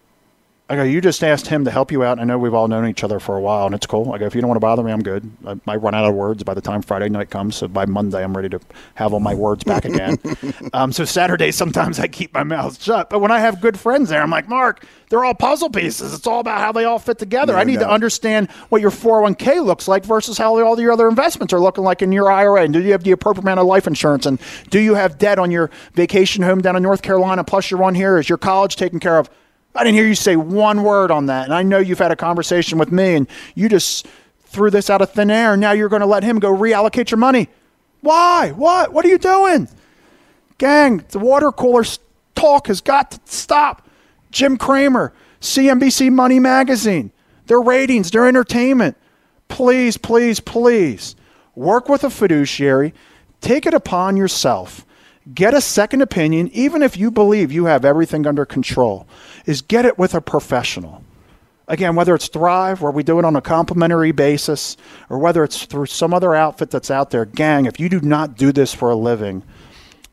I 0.70 0.76
go, 0.76 0.84
you 0.84 1.00
just 1.00 1.24
asked 1.24 1.48
him 1.48 1.64
to 1.64 1.70
help 1.72 1.90
you 1.90 2.04
out. 2.04 2.20
I 2.20 2.24
know 2.24 2.38
we've 2.38 2.54
all 2.54 2.68
known 2.68 2.86
each 2.86 3.02
other 3.02 3.18
for 3.18 3.36
a 3.36 3.40
while, 3.40 3.66
and 3.66 3.74
it's 3.74 3.86
cool. 3.86 4.12
I 4.12 4.18
go, 4.18 4.26
if 4.26 4.36
you 4.36 4.40
don't 4.40 4.46
want 4.46 4.54
to 4.54 4.60
bother 4.60 4.84
me, 4.84 4.92
I'm 4.92 5.02
good. 5.02 5.28
I 5.44 5.56
might 5.66 5.78
run 5.78 5.96
out 5.96 6.04
of 6.04 6.14
words 6.14 6.44
by 6.44 6.54
the 6.54 6.60
time 6.60 6.80
Friday 6.80 7.08
night 7.08 7.28
comes. 7.28 7.56
So 7.56 7.66
by 7.66 7.86
Monday, 7.86 8.22
I'm 8.22 8.36
ready 8.36 8.48
to 8.50 8.60
have 8.94 9.12
all 9.12 9.18
my 9.18 9.34
words 9.34 9.64
back 9.64 9.84
again. 9.84 10.16
um, 10.72 10.92
so 10.92 11.04
Saturday, 11.04 11.50
sometimes 11.50 11.98
I 11.98 12.06
keep 12.06 12.32
my 12.32 12.44
mouth 12.44 12.80
shut. 12.80 13.10
But 13.10 13.18
when 13.18 13.32
I 13.32 13.40
have 13.40 13.60
good 13.60 13.80
friends 13.80 14.10
there, 14.10 14.22
I'm 14.22 14.30
like, 14.30 14.48
Mark, 14.48 14.86
they're 15.08 15.24
all 15.24 15.34
puzzle 15.34 15.70
pieces. 15.70 16.14
It's 16.14 16.28
all 16.28 16.38
about 16.38 16.60
how 16.60 16.70
they 16.70 16.84
all 16.84 17.00
fit 17.00 17.18
together. 17.18 17.54
No 17.54 17.58
I 17.58 17.64
need 17.64 17.80
doubt. 17.80 17.88
to 17.88 17.92
understand 17.92 18.48
what 18.68 18.80
your 18.80 18.92
401k 18.92 19.64
looks 19.64 19.88
like 19.88 20.04
versus 20.04 20.38
how 20.38 20.56
all 20.64 20.80
your 20.80 20.92
other 20.92 21.08
investments 21.08 21.52
are 21.52 21.58
looking 21.58 21.82
like 21.82 22.00
in 22.00 22.12
your 22.12 22.30
IRA. 22.30 22.62
And 22.62 22.72
do 22.72 22.80
you 22.80 22.92
have 22.92 23.02
the 23.02 23.10
appropriate 23.10 23.42
amount 23.42 23.58
of 23.58 23.66
life 23.66 23.88
insurance? 23.88 24.24
And 24.24 24.40
do 24.68 24.78
you 24.78 24.94
have 24.94 25.18
debt 25.18 25.40
on 25.40 25.50
your 25.50 25.68
vacation 25.94 26.44
home 26.44 26.60
down 26.60 26.76
in 26.76 26.84
North 26.84 27.02
Carolina? 27.02 27.42
Plus, 27.42 27.72
your 27.72 27.80
one 27.80 27.96
here 27.96 28.18
is 28.18 28.28
your 28.28 28.38
college 28.38 28.76
taken 28.76 29.00
care 29.00 29.18
of. 29.18 29.28
I 29.74 29.84
didn't 29.84 29.96
hear 29.96 30.06
you 30.06 30.14
say 30.14 30.36
one 30.36 30.82
word 30.82 31.10
on 31.10 31.26
that. 31.26 31.44
And 31.44 31.54
I 31.54 31.62
know 31.62 31.78
you've 31.78 31.98
had 31.98 32.10
a 32.10 32.16
conversation 32.16 32.78
with 32.78 32.90
me 32.90 33.14
and 33.14 33.28
you 33.54 33.68
just 33.68 34.06
threw 34.46 34.70
this 34.70 34.90
out 34.90 35.00
of 35.00 35.12
thin 35.12 35.30
air. 35.30 35.52
And 35.52 35.60
now 35.60 35.72
you're 35.72 35.88
going 35.88 36.00
to 36.00 36.06
let 36.06 36.22
him 36.22 36.38
go 36.38 36.54
reallocate 36.54 37.10
your 37.10 37.18
money. 37.18 37.48
Why? 38.00 38.50
What? 38.50 38.92
What 38.92 39.04
are 39.04 39.08
you 39.08 39.18
doing? 39.18 39.68
Gang, 40.58 41.04
the 41.10 41.18
water 41.18 41.52
cooler 41.52 41.84
talk 42.34 42.66
has 42.66 42.80
got 42.80 43.12
to 43.12 43.20
stop. 43.24 43.86
Jim 44.30 44.56
Cramer, 44.56 45.12
CNBC 45.40 46.10
Money 46.12 46.38
Magazine, 46.38 47.12
their 47.46 47.60
ratings, 47.60 48.10
their 48.10 48.26
entertainment. 48.26 48.96
Please, 49.48 49.96
please, 49.96 50.40
please 50.40 51.16
work 51.54 51.88
with 51.88 52.04
a 52.04 52.10
fiduciary. 52.10 52.94
Take 53.40 53.66
it 53.66 53.74
upon 53.74 54.16
yourself 54.16 54.86
get 55.34 55.54
a 55.54 55.60
second 55.60 56.02
opinion, 56.02 56.50
even 56.52 56.82
if 56.82 56.96
you 56.96 57.10
believe 57.10 57.52
you 57.52 57.66
have 57.66 57.84
everything 57.84 58.26
under 58.26 58.44
control, 58.44 59.06
is 59.46 59.62
get 59.62 59.84
it 59.84 59.98
with 59.98 60.14
a 60.14 60.20
professional. 60.20 61.04
Again, 61.68 61.94
whether 61.94 62.14
it's 62.14 62.28
Thrive, 62.28 62.82
where 62.82 62.90
we 62.90 63.04
do 63.04 63.18
it 63.20 63.24
on 63.24 63.36
a 63.36 63.40
complimentary 63.40 64.10
basis, 64.10 64.76
or 65.08 65.18
whether 65.18 65.44
it's 65.44 65.66
through 65.66 65.86
some 65.86 66.12
other 66.12 66.34
outfit 66.34 66.70
that's 66.70 66.90
out 66.90 67.10
there, 67.10 67.24
gang, 67.24 67.66
if 67.66 67.78
you 67.78 67.88
do 67.88 68.00
not 68.00 68.36
do 68.36 68.50
this 68.50 68.74
for 68.74 68.90
a 68.90 68.96
living, 68.96 69.44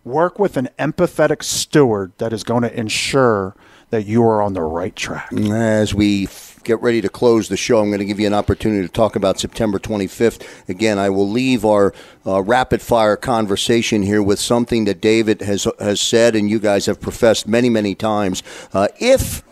work 0.03 0.37
with 0.37 0.55
an 0.55 0.69
empathetic 0.77 1.41
steward 1.43 2.11
that 2.19 2.31
is 2.31 2.43
going 2.43 2.61
to 2.61 2.79
ensure 2.79 3.55
that 3.89 4.05
you 4.05 4.23
are 4.23 4.41
on 4.41 4.53
the 4.53 4.61
right 4.61 4.95
track. 4.95 5.33
As 5.33 5.93
we 5.93 6.27
get 6.67 6.81
ready 6.81 7.01
to 7.01 7.09
close 7.09 7.47
the 7.47 7.57
show, 7.57 7.79
I'm 7.79 7.87
going 7.87 7.99
to 7.99 8.05
give 8.05 8.19
you 8.19 8.27
an 8.27 8.33
opportunity 8.33 8.85
to 8.85 8.91
talk 8.91 9.15
about 9.15 9.39
September 9.39 9.79
25th. 9.79 10.45
Again, 10.69 10.99
I 10.99 11.09
will 11.09 11.27
leave 11.27 11.63
our 11.63 11.93
uh, 12.25 12.41
rapid 12.41 12.81
fire 12.81 13.15
conversation 13.15 14.03
here 14.03 14.21
with 14.21 14.37
something 14.37 14.85
that 14.85 14.99
David 15.01 15.41
has 15.41 15.65
has 15.79 16.01
said, 16.01 16.35
and 16.35 16.49
you 16.49 16.59
guys 16.59 16.85
have 16.85 16.99
professed 16.99 17.47
many, 17.47 17.69
many 17.69 17.95
times. 17.95 18.43
Uh, 18.73 18.89
if 18.99 19.43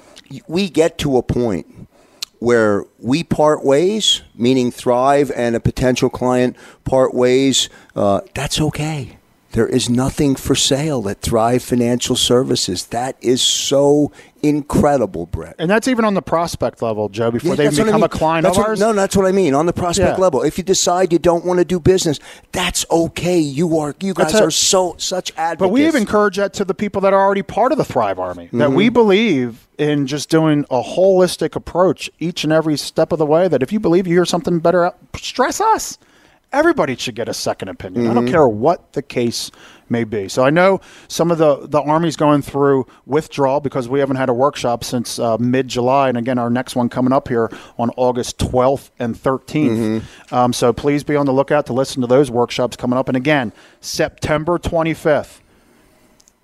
we 0.47 0.69
get 0.69 0.97
to 0.99 1.17
a 1.17 1.23
point 1.23 1.87
where 2.39 2.83
we 2.99 3.23
part 3.23 3.63
ways, 3.63 4.21
meaning 4.35 4.69
Thrive 4.69 5.31
and 5.35 5.55
a 5.55 5.59
potential 5.59 6.09
client 6.09 6.57
part 6.83 7.13
ways, 7.13 7.69
uh, 7.95 8.21
that's 8.33 8.59
okay. 8.59 9.17
There 9.55 9.65
is 9.67 9.89
nothing 9.89 10.35
for 10.35 10.53
sale 10.53 11.07
at 11.07 11.21
Thrive 11.21 11.63
Financial 11.63 12.17
Services. 12.17 12.87
That 12.87 13.15
is 13.21 13.41
so 13.41 14.11
incredible, 14.43 15.27
Brett. 15.27 15.55
And 15.57 15.71
that's 15.71 15.87
even 15.87 16.03
on 16.03 16.13
the 16.13 16.21
prospect 16.21 16.81
level, 16.81 17.07
Joe, 17.07 17.31
before 17.31 17.51
Yeah, 17.51 17.55
they 17.55 17.63
what 17.67 17.73
I 17.79 17.83
become 17.85 18.01
mean. 18.01 18.03
a 18.03 18.09
client 18.09 18.43
That's 18.43 18.57
of 18.57 18.63
what- 18.63 18.69
ours. 18.71 18.79
No, 18.81 18.91
that's 18.91 19.15
what 19.15 19.25
I 19.25 19.31
mean. 19.31 19.53
On 19.55 19.65
the 19.65 19.71
prospect 19.71 20.17
Yeah. 20.17 20.21
level, 20.21 20.41
if 20.43 20.57
you 20.57 20.63
decide 20.65 21.13
you 21.13 21.19
don't 21.19 21.45
want 21.45 21.59
to 21.59 21.65
do 21.65 21.79
business, 21.79 22.19
that's 22.51 22.85
okay. 22.91 23.39
You 23.39 23.79
are 23.79 23.95
you 24.01 24.13
guys 24.13 24.35
are 24.35 24.51
so 24.51 24.95
such 24.97 25.31
advocates. 25.37 25.59
But 25.59 25.69
we 25.69 25.87
even 25.87 26.01
encourage 26.01 26.35
that 26.35 26.53
to 26.55 26.65
the 26.65 26.73
people 26.73 26.99
that 27.01 27.13
are 27.13 27.21
already 27.25 27.41
part 27.41 27.71
of 27.71 27.77
the 27.77 27.85
Thrive 27.85 28.19
Army. 28.19 28.49
That 28.51 28.67
Mm-hmm. 28.67 28.75
we 28.75 28.89
believe 28.89 29.67
in 29.77 30.05
just 30.05 30.29
doing 30.29 30.65
a 30.69 30.81
holistic 30.81 31.55
approach 31.55 32.09
each 32.19 32.43
and 32.43 32.51
every 32.51 32.75
step 32.77 33.13
of 33.13 33.19
the 33.19 33.25
way. 33.25 33.47
That 33.47 33.63
if 33.63 33.71
you 33.71 33.79
believe 33.79 34.05
you 34.05 34.15
hear 34.15 34.25
something 34.25 34.59
better, 34.59 34.83
out, 34.83 34.97
stress 35.15 35.61
us. 35.61 35.97
Everybody 36.55 36.95
should 36.95 37.15
get 37.15 37.27
a 37.27 37.33
second 37.33 37.67
opinion. 37.69 38.05
I 38.05 38.09
Mm-hmm. 38.09 38.15
don't 38.15 38.31
care 38.31 38.47
what 38.47 38.93
the 38.93 39.01
case 39.01 39.51
may 39.89 40.05
be. 40.05 40.29
So 40.29 40.43
I 40.43 40.49
know 40.49 40.79
some 41.09 41.29
of 41.29 41.37
the 41.37 41.67
the 41.67 41.81
army's 41.81 42.15
going 42.15 42.41
through 42.41 42.87
withdrawal 43.05 43.59
because 43.59 43.89
we 43.89 43.99
haven't 43.99 44.15
had 44.15 44.29
a 44.29 44.33
workshop 44.33 44.83
since 44.83 45.19
uh, 45.19 45.37
mid 45.37 45.67
July, 45.67 46.07
and 46.09 46.17
again 46.17 46.39
our 46.39 46.49
next 46.49 46.75
one 46.75 46.87
coming 46.87 47.11
up 47.11 47.27
here 47.27 47.51
on 47.77 47.91
August 47.97 48.37
12th 48.39 48.89
and 48.99 49.15
13th. 49.15 49.41
Mm-hmm. 50.01 50.33
Um, 50.35 50.53
so 50.53 50.71
please 50.71 51.03
be 51.03 51.15
on 51.17 51.25
the 51.25 51.33
lookout 51.33 51.65
to 51.67 51.73
listen 51.73 52.01
to 52.01 52.07
those 52.07 52.31
workshops 52.31 52.77
coming 52.77 52.97
up. 52.97 53.09
And 53.09 53.17
again, 53.17 53.51
September 53.81 54.57
25th 54.57 55.41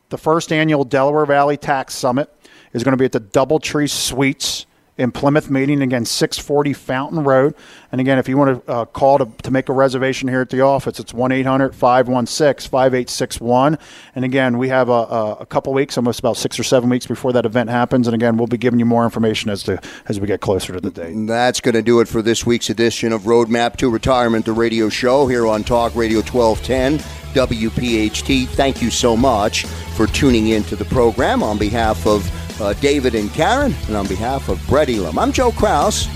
the 0.10 0.18
first 0.18 0.52
annual 0.52 0.84
Delaware 0.84 1.26
Valley 1.26 1.56
Tax 1.56 1.94
Summit 1.96 2.30
is 2.74 2.84
going 2.84 2.92
to 2.92 2.98
be 2.98 3.06
at 3.06 3.14
the 3.14 3.22
Doubletree 3.22 3.90
Suites 3.90 4.66
in 5.02 5.12
Plymouth 5.12 5.50
Meeting, 5.50 5.82
again, 5.82 6.06
640 6.06 6.74
Fountain 6.74 7.24
Road. 7.24 7.56
And 7.92 8.00
again, 8.00 8.20
if 8.20 8.30
you 8.30 8.38
want 8.38 8.64
to 8.64 8.72
uh, 8.72 8.86
call 8.86 9.18
to, 9.18 9.26
to 9.42 9.50
make 9.50 9.68
a 9.68 9.74
reservation 9.74 10.30
here 10.30 10.42
at 10.42 10.52
the 10.52 10.62
office, 10.62 11.00
it's 11.00 11.12
1 11.12 11.32
800 11.32 11.74
516 11.74 12.70
5861. 12.70 13.80
And 14.14 14.24
again, 14.24 14.60
we 14.60 14.70
have 14.70 14.90
a, 14.90 15.38
a, 15.40 15.46
couple 15.48 15.74
weeks, 15.74 15.98
almost 15.98 16.20
about 16.20 16.38
six 16.38 16.60
or 16.60 16.64
seven 16.64 16.88
weeks 16.88 17.08
before 17.08 17.34
that 17.34 17.48
event 17.48 17.72
happens. 17.72 18.08
And 18.08 18.14
again, 18.14 18.38
we'll 18.38 18.46
be 18.46 18.60
giving 18.60 18.80
you 18.80 18.86
more 18.86 19.04
information 19.04 19.50
as 19.50 19.64
to 19.64 19.82
as 20.08 20.20
we 20.20 20.28
get 20.28 20.40
closer 20.40 20.72
to 20.74 20.80
the 20.80 20.92
date. 20.92 21.16
That's 21.26 21.60
going 21.60 21.74
to 21.74 21.82
do 21.82 22.00
it 22.00 22.08
for 22.08 22.22
this 22.22 22.46
week's 22.46 22.70
edition 22.70 23.12
of 23.12 23.24
Roadmap 23.24 23.78
to 23.78 23.90
Retirement, 23.90 24.46
the 24.46 24.54
radio 24.54 24.88
show 24.88 25.26
here 25.26 25.48
on 25.48 25.64
Talk 25.64 25.96
Radio 25.96 26.20
1210 26.20 27.00
WPHT. 27.34 28.48
Thank 28.50 28.82
you 28.84 28.92
so 28.92 29.18
much 29.18 29.66
for 29.96 30.06
tuning 30.06 30.50
in 30.50 30.64
to 30.66 30.76
the 30.76 30.86
program 30.86 31.42
on 31.42 31.58
behalf 31.58 32.06
of 32.06 32.30
uh, 32.60 32.74
David 32.74 33.16
and 33.16 33.32
Karen 33.34 33.74
and 33.88 33.96
on 33.96 34.08
behalf 34.08 34.50
of 34.50 34.66
Brett 34.68 34.90
Elam. 34.90 35.18
I'm 35.18 35.32
Joe 35.32 35.52
Kraus. 35.52 36.08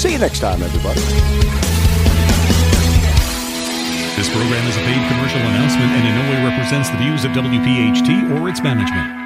See 0.00 0.12
you 0.12 0.18
next 0.18 0.40
time, 0.40 0.62
everybody. 0.62 1.00
This 4.16 4.28
program 4.28 4.66
is 4.66 4.76
a 4.76 4.80
paid 4.80 5.08
commercial 5.08 5.40
announcement 5.40 5.90
and 5.92 6.06
in 6.06 6.14
no 6.14 6.30
way 6.30 6.50
represents 6.50 6.90
the 6.90 6.98
views 6.98 7.24
of 7.24 7.32
WPHT 7.32 8.38
or 8.38 8.48
its 8.48 8.62
management. 8.62 9.19